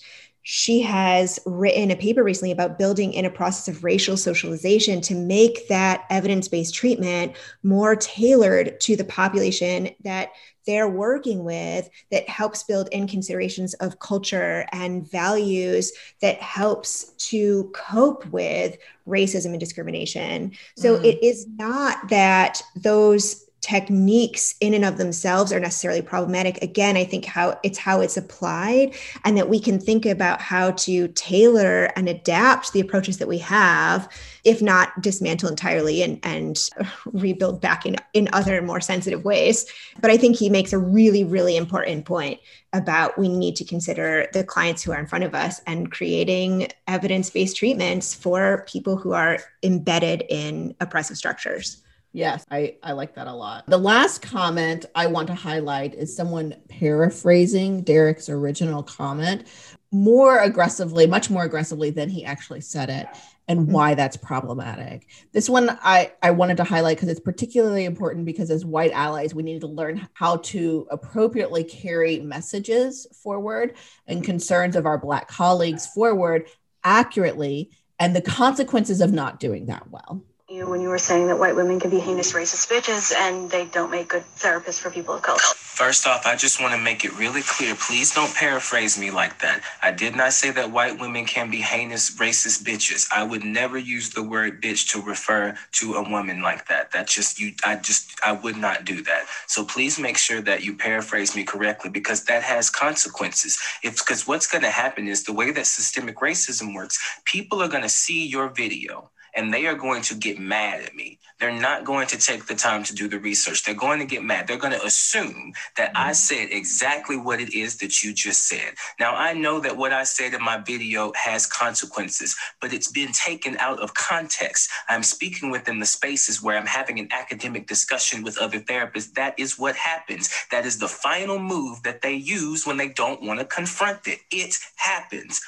she 0.50 0.82
has 0.82 1.39
written 1.45 1.91
a 1.91 1.95
paper 1.98 2.24
recently 2.24 2.54
about 2.54 2.80
building 2.80 3.12
in 3.12 3.26
a 3.26 3.30
process 3.30 3.68
of 3.68 3.84
racial 3.84 4.16
socialization 4.16 5.02
to 5.02 5.14
make 5.14 5.68
that 5.68 6.06
evidence 6.10 6.48
based 6.48 6.74
treatment 6.74 7.36
more 7.64 7.98
tailored 7.98 8.80
to 8.80 8.95
the 8.95 9.04
population 9.04 9.89
that 10.06 10.30
they're 10.68 10.88
working 10.89 11.43
with 11.43 11.89
that 12.11 12.30
helps 12.30 12.61
build 12.63 12.89
in 12.91 13.07
considerations 13.07 13.74
of 13.76 13.97
culture 13.99 14.68
and 14.72 15.09
values 15.09 15.91
that 16.22 16.39
helps 16.39 17.05
to 17.30 17.72
cope 17.74 18.26
with 18.28 18.78
racism 19.07 19.47
and 19.47 19.59
discrimination. 19.59 20.51
So 20.76 20.97
Mhm. 20.97 21.05
it 21.05 21.26
is 21.26 21.47
not 21.57 22.09
that 22.09 22.61
those 22.76 23.47
techniques 23.68 24.55
in 24.61 24.74
and 24.74 24.86
of 24.86 24.97
themselves 24.97 25.51
are 25.51 25.59
necessarily 25.59 26.01
problematic. 26.01 26.63
Again 26.63 26.95
i 26.95 27.03
think 27.03 27.26
how 27.26 27.59
it's 27.63 27.78
how 27.78 27.99
it's 27.99 28.15
applied 28.15 28.95
and 29.26 29.38
that 29.38 29.49
we 29.49 29.59
can 29.59 29.78
think 29.78 30.05
about 30.05 30.39
how 30.39 30.72
to 30.72 31.09
tailor 31.09 31.86
and 31.97 32.07
adapt 32.07 32.72
the 32.72 32.80
approaches 32.80 33.18
that 33.18 33.28
we 33.28 33.39
have 33.39 34.09
if 34.45 34.61
not 34.61 35.01
dismantle 35.01 35.49
entirely 35.49 36.01
and, 36.01 36.20
and 36.24 36.70
rebuild 37.05 37.59
back 37.59 37.86
in, 37.86 37.97
in 38.13 38.30
other 38.32 38.61
more 38.61 38.80
sensitive 38.80 39.26
ways. 39.26 39.65
But 39.99 40.11
i 40.11 40.18
think 40.18 40.38
he 40.38 40.49
makes 40.49 40.72
a 40.72 40.78
really 40.78 41.26
really 41.26 41.57
important 41.57 42.05
point 42.05 42.39
about 42.72 43.18
we 43.18 43.28
need 43.28 43.57
to 43.57 43.65
consider 43.65 44.28
the 44.32 44.45
clients 44.45 44.82
who 44.82 44.93
are 44.93 44.99
in 44.99 45.07
front 45.07 45.26
of 45.26 45.36
us 45.36 45.59
and 45.68 45.91
creating 45.91 46.70
evidence-based 46.88 47.57
treatments 47.57 48.13
for 48.13 48.65
people 48.68 48.95
who 48.95 49.11
are 49.11 49.39
embedded 49.63 50.24
in 50.30 50.74
oppressive 50.80 51.18
structures 51.18 51.84
Yes, 52.14 52.45
I, 52.49 52.78
I 52.82 52.93
like 52.93 53.16
that 53.16 53.28
a 53.28 53.34
lot. 53.34 53.66
The 53.68 53.78
last 53.78 54.22
comment 54.22 54.86
I 54.95 55.08
want 55.08 55.28
to 55.28 55.36
highlight 55.36 55.93
is 55.93 56.16
someone 56.16 56.55
paraphrasing 56.70 57.82
Derek's 57.84 58.30
original 58.30 58.82
comment 58.82 59.47
more 59.91 60.39
aggressively, 60.39 61.08
much 61.08 61.30
more 61.30 61.43
aggressively 61.43 61.89
than 61.91 62.10
he 62.10 62.26
actually 62.26 62.62
said 62.62 62.89
it, 62.89 63.08
and 63.47 63.62
mm-hmm. 63.62 63.72
why 63.72 63.95
that's 63.95 64.18
problematic. 64.18 65.08
This 65.32 65.49
one 65.49 65.78
I, 65.82 66.12
I 66.22 66.32
wanted 66.32 66.58
to 66.58 66.64
highlight 66.64 66.97
because 66.97 67.10
it's 67.10 67.20
particularly 67.20 67.86
important 67.86 68.26
because 68.26 68.51
as 68.51 68.66
white 68.66 68.91
allies, 68.91 69.34
we 69.34 69.43
need 69.43 69.62
to 69.62 69.68
learn 69.68 70.08
how 70.14 70.38
to 70.38 70.88
appropriately 70.91 71.64
carry 71.64 72.20
messages 72.20 73.08
forward 73.24 73.76
and 74.08 74.24
concerns 74.24 74.76
of 74.76 74.86
our 74.86 74.97
Black 74.97 75.28
colleagues 75.28 75.88
forward 75.88 76.47
accurately 76.84 77.72
and 77.99 78.16
the 78.16 78.22
consequences 78.22 79.01
of 79.01 79.14
not 79.14 79.39
doing 79.39 79.68
that 79.68 79.89
well 79.89 80.24
you 80.50 80.66
when 80.66 80.80
you 80.80 80.88
were 80.88 80.98
saying 80.98 81.28
that 81.28 81.38
white 81.38 81.58
women 81.58 81.78
can 81.78 81.89
be 81.89 82.00
heinous 82.00 82.32
racist 82.32 82.72
bitches 82.72 83.14
and 83.14 83.52
they 83.52 83.66
don't 83.66 83.91
make 83.91 84.08
good 84.08 84.24
therapists 84.38 84.80
for 84.80 84.89
people 84.89 85.14
of 85.14 85.22
color. 85.22 85.39
First 85.58 86.08
off, 86.08 86.26
I 86.26 86.38
just 86.38 86.62
want 86.62 86.74
to 86.74 86.80
make 86.80 87.04
it 87.04 87.14
really 87.18 87.41
clear. 87.41 87.76
Please 87.76 88.16
don't 88.16 88.34
paraphrase 88.34 88.98
me 88.98 89.12
like 89.12 89.39
that. 89.41 89.62
I 89.84 89.91
did 89.91 90.16
not 90.16 90.32
say 90.32 90.52
that 90.52 90.72
white 90.72 91.02
women 91.02 91.26
can 91.26 91.52
be 91.52 91.58
heinous, 91.58 92.16
racist 92.18 92.64
bitches. 92.64 93.10
I 93.14 93.24
would 93.24 93.43
never 93.43 93.78
use 93.78 94.12
the 94.12 94.24
word 94.24 94.62
bitch 94.62 94.89
to 94.93 95.02
refer 95.02 95.58
to 95.74 95.95
a 95.95 96.10
woman 96.10 96.41
like 96.41 96.66
that. 96.70 96.93
That 96.93 97.08
just 97.08 97.41
you. 97.41 97.52
I 97.66 97.76
just 97.76 98.18
I 98.26 98.32
would 98.32 98.56
not 98.56 98.86
do 98.86 99.04
that. 99.04 99.26
So 99.48 99.66
please 99.66 100.00
make 100.00 100.18
sure 100.18 100.39
that 100.41 100.64
you 100.64 100.78
paraphrase 100.78 101.36
me 101.36 101.43
correctly 101.43 101.89
because 101.89 102.24
that 102.24 102.41
has 102.43 102.70
consequences. 102.70 103.60
If 103.84 103.98
because 103.98 104.26
what's 104.26 104.48
going 104.48 104.64
to 104.64 104.72
happen 104.72 105.10
is 105.10 105.26
the 105.26 105.34
way 105.34 105.52
that 105.52 105.68
systemic 105.68 106.18
racism 106.18 106.74
works. 106.74 106.98
People 107.26 107.62
are 107.62 107.68
going 107.68 107.84
to 107.84 107.89
see 107.89 108.26
your 108.26 108.48
video 108.48 109.10
and 109.38 109.54
they 109.54 109.68
are 109.68 109.76
going 109.76 110.02
to 110.02 110.16
get 110.16 110.40
mad 110.40 110.82
at 110.82 110.96
me. 110.96 111.20
They're 111.40 111.52
not 111.52 111.86
going 111.86 112.08
to 112.08 112.18
take 112.18 112.48
the 112.48 112.56
time 112.56 112.84
to 112.86 112.96
do 112.96 113.08
the 113.08 113.20
research. 113.20 113.64
They're 113.64 113.76
going 113.76 114.00
to 114.00 114.06
get 114.06 114.24
mad. 114.24 114.48
They're 114.48 114.58
going 114.58 114.74
to 114.74 114.84
assume 114.84 115.54
that 115.78 115.92
I 115.96 116.06
mm-hmm. 116.06 116.14
said 116.14 116.48
exactly 116.50 117.16
what 117.16 117.40
it 117.40 117.54
is 117.54 117.78
that 117.78 118.04
you 118.04 118.14
just 118.14 118.48
said. 118.48 118.74
Now, 119.00 119.16
I 119.16 119.34
know 119.34 119.60
that 119.60 119.78
what 119.78 119.94
I 119.94 120.04
said 120.04 120.34
in 120.34 120.42
my 120.42 120.58
video 120.58 121.14
has 121.16 121.46
consequences, 121.46 122.36
but 122.60 122.74
it's 122.74 122.92
been 122.92 123.12
taken 123.12 123.56
out 123.60 123.80
of 123.80 123.94
context. 123.94 124.72
I'm 124.90 125.04
speaking 125.04 125.52
within 125.52 125.80
the 125.80 125.86
spaces 125.86 126.42
where 126.42 126.58
I'm 126.58 126.66
having 126.66 127.00
an 127.00 127.10
academic 127.12 127.68
discussion 127.68 128.24
with 128.24 128.40
other 128.40 128.60
therapists. 128.60 129.14
That 129.14 129.36
is 129.38 129.60
what 129.60 129.76
happens. 129.76 130.32
That 130.50 130.66
is 130.66 130.80
the 130.80 130.88
final 130.88 131.38
move 131.38 131.84
that 131.84 132.02
they 132.02 132.16
use 132.16 132.66
when 132.66 132.78
they 132.78 132.90
don't 132.90 133.22
want 133.22 133.40
to 133.40 133.46
confront 133.46 134.08
it. 134.08 134.20
It 134.32 134.58
happens. 134.78 135.40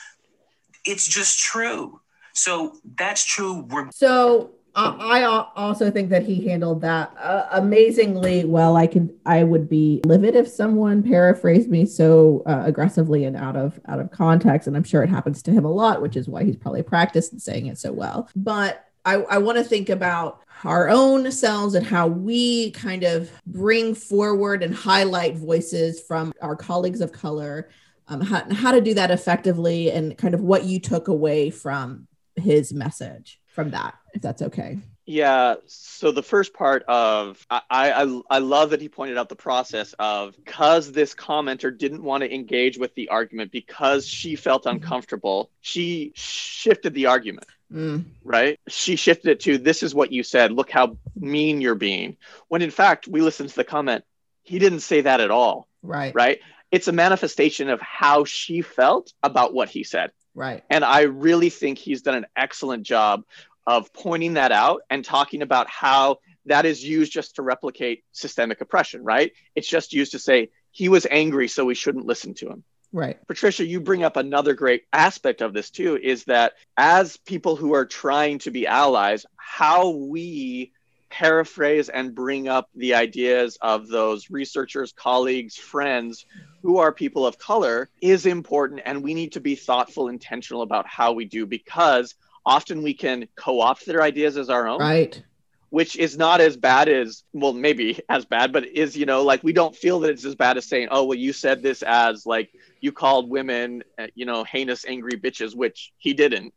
It's 0.85 1.07
just 1.07 1.39
true. 1.39 1.99
So 2.39 2.77
that's 2.97 3.23
true. 3.23 3.67
So 3.91 4.51
uh, 4.75 4.95
I 4.99 5.23
also 5.55 5.91
think 5.91 6.09
that 6.09 6.23
he 6.23 6.47
handled 6.47 6.81
that 6.81 7.13
uh, 7.19 7.47
amazingly 7.51 8.45
well. 8.45 8.77
I 8.77 8.87
can 8.87 9.13
I 9.25 9.43
would 9.43 9.67
be 9.67 9.99
livid 10.05 10.35
if 10.35 10.47
someone 10.47 11.03
paraphrased 11.03 11.69
me 11.69 11.85
so 11.85 12.43
uh, 12.45 12.63
aggressively 12.65 13.25
and 13.25 13.35
out 13.35 13.55
of 13.55 13.79
out 13.87 13.99
of 13.99 14.11
context, 14.11 14.67
and 14.67 14.77
I'm 14.77 14.83
sure 14.83 15.03
it 15.03 15.09
happens 15.09 15.41
to 15.43 15.51
him 15.51 15.65
a 15.65 15.71
lot, 15.71 16.01
which 16.01 16.15
is 16.15 16.29
why 16.29 16.43
he's 16.43 16.55
probably 16.55 16.83
practiced 16.83 17.33
in 17.33 17.39
saying 17.39 17.65
it 17.65 17.77
so 17.77 17.91
well. 17.91 18.29
But 18.35 18.85
I, 19.05 19.15
I 19.15 19.37
want 19.39 19.57
to 19.57 19.63
think 19.63 19.89
about 19.89 20.41
our 20.63 20.89
own 20.89 21.31
selves 21.31 21.73
and 21.73 21.85
how 21.85 22.07
we 22.07 22.71
kind 22.71 23.03
of 23.03 23.31
bring 23.47 23.95
forward 23.95 24.61
and 24.61 24.73
highlight 24.73 25.35
voices 25.35 25.99
from 26.01 26.31
our 26.41 26.55
colleagues 26.55 27.01
of 27.01 27.11
color, 27.11 27.69
um, 28.07 28.21
how, 28.21 28.43
how 28.53 28.71
to 28.71 28.81
do 28.81 28.93
that 28.93 29.09
effectively, 29.09 29.91
and 29.91 30.17
kind 30.17 30.33
of 30.33 30.41
what 30.41 30.65
you 30.65 30.79
took 30.79 31.07
away 31.07 31.49
from 31.49 32.07
his 32.39 32.73
message 32.73 33.39
from 33.47 33.71
that, 33.71 33.95
if 34.13 34.21
that's 34.21 34.41
okay. 34.41 34.79
Yeah. 35.05 35.55
So 35.65 36.11
the 36.11 36.21
first 36.21 36.53
part 36.53 36.83
of 36.87 37.43
I, 37.49 37.61
I 37.69 38.21
I 38.29 38.37
love 38.39 38.69
that 38.69 38.81
he 38.81 38.89
pointed 38.89 39.17
out 39.17 39.27
the 39.27 39.35
process 39.35 39.95
of 39.97 40.35
because 40.35 40.91
this 40.91 41.15
commenter 41.15 41.75
didn't 41.75 42.03
want 42.03 42.21
to 42.21 42.31
engage 42.33 42.77
with 42.77 42.93
the 42.93 43.09
argument 43.09 43.51
because 43.51 44.05
she 44.05 44.35
felt 44.35 44.67
uncomfortable, 44.67 45.49
she 45.61 46.11
shifted 46.15 46.93
the 46.93 47.07
argument. 47.07 47.47
Mm, 47.73 48.05
Right? 48.23 48.59
She 48.67 48.95
shifted 48.95 49.31
it 49.31 49.39
to 49.41 49.57
this 49.57 49.83
is 49.83 49.93
what 49.95 50.11
you 50.11 50.21
said. 50.23 50.51
Look 50.51 50.69
how 50.69 50.97
mean 51.15 51.59
you're 51.61 51.75
being. 51.75 52.17
When 52.47 52.61
in 52.61 52.71
fact 52.71 53.07
we 53.07 53.21
listened 53.21 53.49
to 53.49 53.55
the 53.55 53.63
comment, 53.63 54.03
he 54.43 54.59
didn't 54.59 54.81
say 54.81 55.01
that 55.01 55.21
at 55.21 55.31
all. 55.31 55.67
right, 55.81 56.13
Right? 56.13 56.39
It's 56.71 56.87
a 56.87 56.91
manifestation 56.91 57.69
of 57.69 57.81
how 57.81 58.25
she 58.25 58.61
felt 58.61 59.11
about 59.23 59.53
what 59.55 59.69
he 59.69 59.83
said. 59.83 60.11
Right, 60.35 60.63
And 60.69 60.83
I 60.83 61.01
really 61.01 61.49
think 61.49 61.77
he's 61.77 62.01
done 62.01 62.15
an 62.15 62.25
excellent 62.35 62.83
job 62.83 63.23
of 63.67 63.93
pointing 63.93 64.33
that 64.33 64.51
out 64.51 64.81
and 64.89 65.05
talking 65.05 65.41
about 65.41 65.69
how 65.69 66.17
that 66.45 66.65
is 66.65 66.83
used 66.83 67.11
just 67.11 67.35
to 67.35 67.43
replicate 67.43 68.03
systemic 68.11 68.61
oppression, 68.61 69.03
right? 69.03 69.31
It's 69.55 69.67
just 69.67 69.93
used 69.93 70.13
to 70.13 70.19
say 70.19 70.49
he 70.71 70.89
was 70.89 71.05
angry, 71.09 71.47
so 71.47 71.65
we 71.65 71.75
shouldn't 71.75 72.05
listen 72.05 72.33
to 72.35 72.49
him. 72.49 72.63
right, 72.91 73.17
Patricia, 73.27 73.65
you 73.65 73.79
bring 73.79 74.03
up 74.03 74.17
another 74.17 74.53
great 74.53 74.83
aspect 74.91 75.41
of 75.41 75.53
this 75.53 75.69
too 75.69 75.99
is 76.01 76.23
that 76.25 76.53
as 76.77 77.17
people 77.17 77.55
who 77.55 77.73
are 77.73 77.85
trying 77.85 78.39
to 78.39 78.51
be 78.51 78.65
allies, 78.65 79.25
how 79.37 79.89
we 79.89 80.71
paraphrase 81.09 81.89
and 81.89 82.15
bring 82.15 82.47
up 82.47 82.69
the 82.75 82.93
ideas 82.93 83.57
of 83.61 83.87
those 83.87 84.29
researchers, 84.29 84.93
colleagues, 84.93 85.55
friends 85.55 86.25
who 86.61 86.77
are 86.77 86.91
people 86.91 87.25
of 87.25 87.37
color 87.37 87.89
is 88.01 88.25
important. 88.25 88.81
And 88.85 89.03
we 89.03 89.13
need 89.13 89.33
to 89.33 89.39
be 89.39 89.55
thoughtful, 89.55 90.07
intentional 90.07 90.61
about 90.61 90.87
how 90.87 91.13
we 91.13 91.25
do 91.25 91.45
because 91.45 92.15
often 92.45 92.83
we 92.83 92.93
can 92.93 93.27
co 93.35 93.61
opt 93.61 93.85
their 93.85 94.01
ideas 94.01 94.37
as 94.37 94.49
our 94.49 94.67
own 94.67 94.79
right, 94.79 95.21
which 95.69 95.95
is 95.95 96.17
not 96.17 96.41
as 96.41 96.57
bad 96.57 96.89
as 96.89 97.23
well 97.33 97.53
maybe 97.53 97.99
as 98.09 98.25
bad 98.25 98.51
but 98.51 98.65
is 98.65 98.97
you 98.97 99.05
know 99.05 99.23
like 99.23 99.43
we 99.43 99.53
don't 99.53 99.75
feel 99.75 99.99
that 99.99 100.09
it's 100.09 100.25
as 100.25 100.35
bad 100.35 100.57
as 100.57 100.65
saying 100.65 100.87
oh 100.91 101.05
well 101.05 101.17
you 101.17 101.31
said 101.33 101.61
this 101.61 101.83
as 101.83 102.25
like 102.25 102.49
you 102.81 102.91
called 102.91 103.29
women 103.29 103.83
uh, 103.99 104.07
you 104.15 104.25
know 104.25 104.43
heinous 104.43 104.85
angry 104.87 105.19
bitches 105.19 105.55
which 105.55 105.91
he 105.97 106.13
didn't 106.13 106.53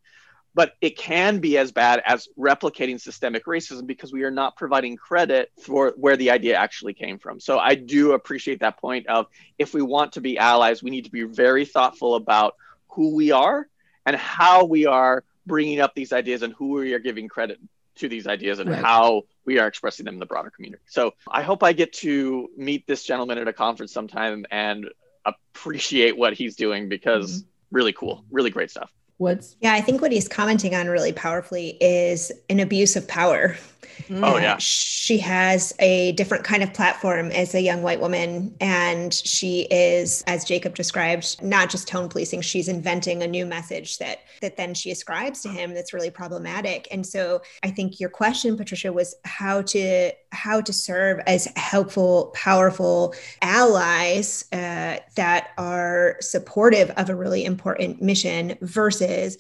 but 0.55 0.75
it 0.81 0.97
can 0.97 1.39
be 1.39 1.57
as 1.57 1.73
bad 1.73 2.03
as 2.07 2.29
replicating 2.39 3.01
systemic 3.01 3.47
racism 3.47 3.87
because 3.87 4.13
we 4.13 4.23
are 4.23 4.31
not 4.31 4.57
providing 4.57 4.97
credit 4.97 5.51
for 5.61 5.95
where 5.97 6.17
the 6.17 6.31
idea 6.31 6.57
actually 6.57 6.95
came 6.95 7.19
from 7.19 7.41
so 7.41 7.59
i 7.59 7.75
do 7.75 8.13
appreciate 8.13 8.61
that 8.61 8.79
point 8.79 9.07
of 9.07 9.27
if 9.59 9.75
we 9.75 9.83
want 9.83 10.13
to 10.13 10.21
be 10.21 10.39
allies 10.39 10.83
we 10.83 10.91
need 10.91 11.05
to 11.05 11.11
be 11.11 11.23
very 11.23 11.65
thoughtful 11.65 12.15
about 12.15 12.55
who 12.89 13.15
we 13.15 13.31
are 13.31 13.67
and 14.07 14.17
how 14.17 14.65
we 14.65 14.87
are 14.87 15.25
bringing 15.47 15.81
up 15.81 15.95
these 15.95 16.13
ideas 16.13 16.43
and 16.43 16.53
who 16.55 16.75
we 16.75 16.95
are 16.95 16.99
giving 16.99 17.29
credit 17.29 17.59
to 17.97 18.09
these 18.09 18.27
ideas 18.27 18.59
and 18.59 18.71
Right. 18.71 18.79
how 18.79 19.23
we 19.45 19.59
are 19.59 19.67
expressing 19.67 20.05
them 20.05 20.15
in 20.15 20.21
the 20.21 20.27
broader 20.27 20.51
community. 20.51 20.83
So 20.87 21.15
I 21.29 21.43
hope 21.43 21.63
I 21.63 21.73
get 21.73 21.93
to 21.95 22.49
meet 22.57 22.87
this 22.87 23.05
gentleman 23.05 23.39
at 23.39 23.49
a 23.49 23.53
conference 23.53 23.93
sometime 23.93 24.47
and 24.51 24.89
appreciate 25.25 26.17
what 26.17 26.35
he's 26.35 26.57
doing 26.57 26.89
because 26.89 27.43
mm-hmm. 27.43 27.77
really 27.77 27.93
cool, 27.93 28.25
really 28.31 28.51
great 28.51 28.71
stuff. 28.71 28.91
What's 29.19 29.57
Yeah, 29.61 29.75
I 29.75 29.81
think 29.81 30.03
what 30.03 30.13
he's 30.13 30.29
commenting 30.29 30.75
on 30.75 30.89
really 30.89 31.13
powerfully 31.13 31.77
is 31.81 32.33
an 32.49 32.61
abuse 32.61 32.97
of 32.97 33.07
power. 33.07 33.57
Oh, 34.11 34.39
yeah. 34.39 34.57
She 34.59 35.19
has 35.19 35.73
a 35.79 36.13
different 36.13 36.45
kind 36.45 36.63
of 36.63 36.73
platform 36.73 37.31
as 37.31 37.55
a 37.55 37.61
young 37.61 37.83
white 37.83 38.01
woman. 38.01 38.55
And 38.61 39.13
she 39.13 39.67
is, 39.71 40.23
as 40.27 40.45
Jacob 40.45 40.75
described, 40.75 41.43
not 41.43 41.71
just 41.71 41.89
tone 41.89 42.09
policing, 42.09 42.41
she's 42.43 42.69
inventing 42.69 43.23
a 43.23 43.27
new 43.27 43.47
message 43.47 43.99
that 43.99 44.21
that 44.41 44.57
then 44.57 44.75
she 44.75 44.91
ascribes 44.91 45.43
to 45.43 45.49
him 45.49 45.75
that's 45.75 45.93
really 45.93 46.11
problematic. 46.11 46.89
And 46.91 47.07
so 47.07 47.43
I 47.63 47.71
think 47.71 48.01
your 48.01 48.11
question, 48.11 48.57
Patricia, 48.57 48.93
was 48.93 49.15
how 49.25 49.63
to 49.63 50.13
how 50.33 50.61
to 50.61 50.73
serve 50.73 51.21
as 51.27 51.47
helpful, 51.57 52.33
powerful 52.35 53.15
allies 53.43 54.47
uh, 54.53 54.97
that 55.17 55.49
are 55.59 56.17
supportive 56.21 56.91
of 56.97 57.11
a 57.11 57.15
really 57.15 57.45
important 57.45 58.03
mission 58.03 58.57
versus 58.63 59.39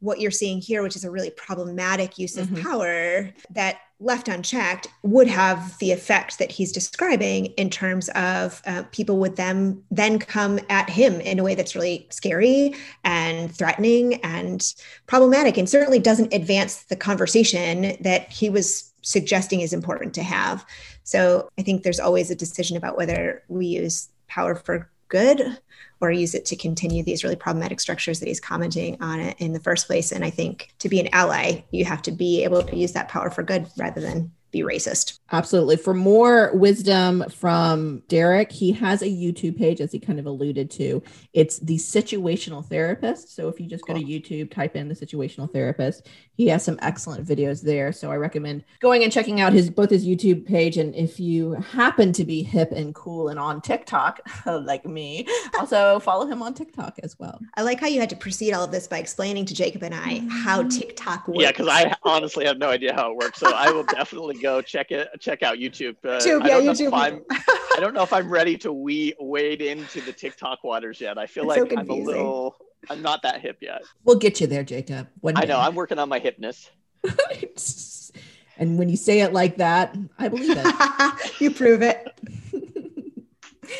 what 0.00 0.18
you're 0.20 0.32
seeing 0.32 0.60
here, 0.60 0.82
which 0.82 0.96
is 0.96 1.04
a 1.04 1.10
really 1.10 1.30
problematic 1.30 2.18
use 2.18 2.36
of 2.36 2.48
Mhm. 2.48 2.60
power 2.62 3.30
that 3.50 3.78
left 4.00 4.26
unchecked 4.26 4.88
would 5.04 5.28
have 5.28 5.78
the 5.78 5.92
effect 5.92 6.40
that 6.40 6.50
he's 6.50 6.72
describing 6.72 7.46
in 7.56 7.70
terms 7.70 8.08
of 8.16 8.60
uh, 8.66 8.82
people 8.90 9.18
would 9.18 9.36
them 9.36 9.80
then 9.92 10.18
come 10.18 10.58
at 10.68 10.90
him 10.90 11.20
in 11.20 11.38
a 11.38 11.42
way 11.44 11.54
that's 11.54 11.76
really 11.76 12.08
scary 12.10 12.74
and 13.04 13.54
threatening 13.54 14.14
and 14.24 14.74
problematic 15.06 15.56
and 15.56 15.70
certainly 15.70 16.00
doesn't 16.00 16.34
advance 16.34 16.82
the 16.84 16.96
conversation 16.96 17.96
that 18.00 18.28
he 18.32 18.50
was 18.50 18.91
suggesting 19.02 19.60
is 19.60 19.72
important 19.72 20.14
to 20.14 20.22
have 20.22 20.64
so 21.02 21.48
i 21.58 21.62
think 21.62 21.82
there's 21.82 22.00
always 22.00 22.30
a 22.30 22.36
decision 22.36 22.76
about 22.76 22.96
whether 22.96 23.42
we 23.48 23.66
use 23.66 24.08
power 24.28 24.54
for 24.54 24.90
good 25.08 25.58
or 26.00 26.10
use 26.10 26.34
it 26.34 26.44
to 26.46 26.56
continue 26.56 27.04
these 27.04 27.22
really 27.22 27.36
problematic 27.36 27.78
structures 27.78 28.18
that 28.18 28.26
he's 28.26 28.40
commenting 28.40 29.00
on 29.00 29.20
in 29.20 29.52
the 29.52 29.60
first 29.60 29.86
place. 29.86 30.10
And 30.10 30.24
I 30.24 30.30
think 30.30 30.70
to 30.80 30.88
be 30.88 30.98
an 30.98 31.08
ally, 31.12 31.62
you 31.70 31.84
have 31.84 32.02
to 32.02 32.10
be 32.10 32.42
able 32.42 32.62
to 32.62 32.76
use 32.76 32.92
that 32.92 33.08
power 33.08 33.30
for 33.30 33.42
good 33.42 33.66
rather 33.76 34.00
than 34.00 34.32
be 34.52 34.60
racist. 34.60 35.18
Absolutely. 35.32 35.76
For 35.76 35.94
more 35.94 36.50
wisdom 36.54 37.24
from 37.30 38.02
Derek, 38.08 38.52
he 38.52 38.70
has 38.72 39.00
a 39.00 39.06
YouTube 39.06 39.56
page, 39.56 39.80
as 39.80 39.90
he 39.90 39.98
kind 39.98 40.18
of 40.18 40.26
alluded 40.26 40.70
to. 40.72 41.02
It's 41.32 41.58
the 41.58 41.78
situational 41.78 42.64
therapist. 42.64 43.34
So 43.34 43.48
if 43.48 43.58
you 43.58 43.66
just 43.66 43.86
go 43.86 43.94
to 43.94 44.00
YouTube, 44.00 44.52
type 44.52 44.76
in 44.76 44.88
the 44.88 44.94
situational 44.94 45.50
therapist, 45.50 46.06
he 46.34 46.46
has 46.48 46.62
some 46.62 46.78
excellent 46.82 47.26
videos 47.26 47.62
there. 47.62 47.92
So 47.92 48.12
I 48.12 48.16
recommend 48.16 48.64
going 48.80 49.02
and 49.02 49.12
checking 49.12 49.40
out 49.40 49.54
his 49.54 49.70
both 49.70 49.90
his 49.90 50.06
YouTube 50.06 50.44
page. 50.46 50.76
And 50.76 50.94
if 50.94 51.18
you 51.18 51.52
happen 51.54 52.12
to 52.12 52.24
be 52.24 52.42
hip 52.42 52.70
and 52.72 52.94
cool 52.94 53.28
and 53.28 53.38
on 53.38 53.62
TikTok, 53.62 54.20
like 54.46 54.84
me, 54.84 55.26
also 55.58 55.98
follow 56.00 56.26
him 56.26 56.42
on 56.42 56.52
TikTok 56.52 56.98
as 57.02 57.18
well. 57.18 57.40
I 57.54 57.62
like 57.62 57.80
how 57.80 57.86
you 57.86 58.00
had 58.00 58.10
to 58.10 58.16
precede 58.16 58.52
all 58.52 58.64
of 58.64 58.70
this 58.70 58.86
by 58.86 58.98
explaining 58.98 59.46
to 59.46 59.54
Jacob 59.54 59.82
and 59.82 59.94
I 59.94 60.26
how 60.28 60.60
mm-hmm. 60.60 60.68
TikTok 60.68 61.26
works. 61.26 61.40
Yeah, 61.40 61.52
because 61.52 61.68
I 61.68 61.94
honestly 62.02 62.44
have 62.44 62.58
no 62.58 62.68
idea 62.68 62.92
how 62.92 63.10
it 63.10 63.16
works. 63.16 63.40
So 63.40 63.50
I 63.50 63.70
will 63.70 63.84
definitely 63.94 64.41
go 64.42 64.60
check 64.60 64.90
it, 64.90 65.08
check 65.20 65.42
out 65.42 65.58
YouTube. 65.58 65.96
Uh, 66.04 66.18
YouTube, 66.18 66.42
I 66.42 66.48
yeah, 66.48 66.54
don't 66.54 66.66
know 66.66 66.72
YouTube. 66.72 66.86
if 66.88 66.92
I'm, 66.94 67.22
I 67.30 67.80
don't 67.80 67.94
know 67.94 68.02
if 68.02 68.12
I'm 68.12 68.28
ready 68.28 68.58
to 68.58 68.72
we 68.72 69.14
wade 69.20 69.62
into 69.62 70.00
the 70.00 70.12
TikTok 70.12 70.62
waters 70.64 71.00
yet. 71.00 71.16
I 71.18 71.26
feel 71.26 71.50
It's 71.50 71.54
so 71.54 71.62
like 71.62 71.78
I'm 71.78 71.88
a 71.88 71.94
little, 71.94 72.56
I'm 72.90 73.00
not 73.00 73.22
that 73.22 73.40
hip 73.40 73.58
yet. 73.60 73.82
We'll 74.04 74.18
get 74.18 74.40
you 74.40 74.46
there, 74.46 74.64
Jacob. 74.64 75.08
One 75.20 75.36
I 75.36 75.44
know. 75.44 75.58
I'm 75.58 75.74
working 75.74 75.98
on 75.98 76.08
my 76.08 76.20
hipness. 76.20 76.68
And 78.58 78.78
when 78.78 78.88
you 78.88 78.96
say 78.96 79.22
it 79.22 79.32
like 79.32 79.56
that, 79.56 79.96
I 80.18 80.28
believe 80.28 80.54
it. 80.56 81.40
you 81.40 81.50
prove 81.50 81.82
it. 81.82 82.06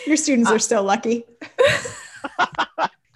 Your 0.07 0.17
students 0.17 0.51
Uh, 0.51 0.55
are 0.55 0.59
so 0.59 0.83
lucky. 0.83 1.25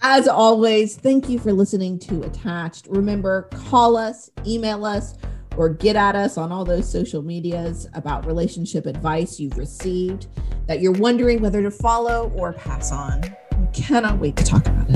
As 0.03 0.29
always, 0.29 0.97
thank 0.97 1.29
you 1.29 1.39
for 1.39 1.53
listening 1.53 1.99
to 2.01 2.23
Attached. 2.23 2.87
Remember, 2.89 3.49
call 3.69 3.97
us, 3.97 4.31
email 4.47 4.85
us, 4.85 5.15
or 5.57 5.69
get 5.69 5.97
at 5.97 6.15
us 6.15 6.37
on 6.37 6.53
all 6.53 6.65
those 6.65 6.91
social 6.91 7.23
medias 7.23 7.89
about 7.95 8.27
relationship 8.27 8.87
advice 8.87 9.41
you've 9.41 9.57
received 9.57 10.27
that 10.67 10.81
you're 10.81 10.93
wondering 10.93 11.41
whether 11.41 11.63
to 11.63 11.71
follow 11.71 12.33
or 12.37 12.53
pass 12.53 12.93
on. 12.93 13.23
We 13.59 13.67
cannot 13.73 14.19
wait 14.19 14.37
to 14.37 14.45
talk 14.45 14.67
about 14.67 14.91
it. 14.91 14.96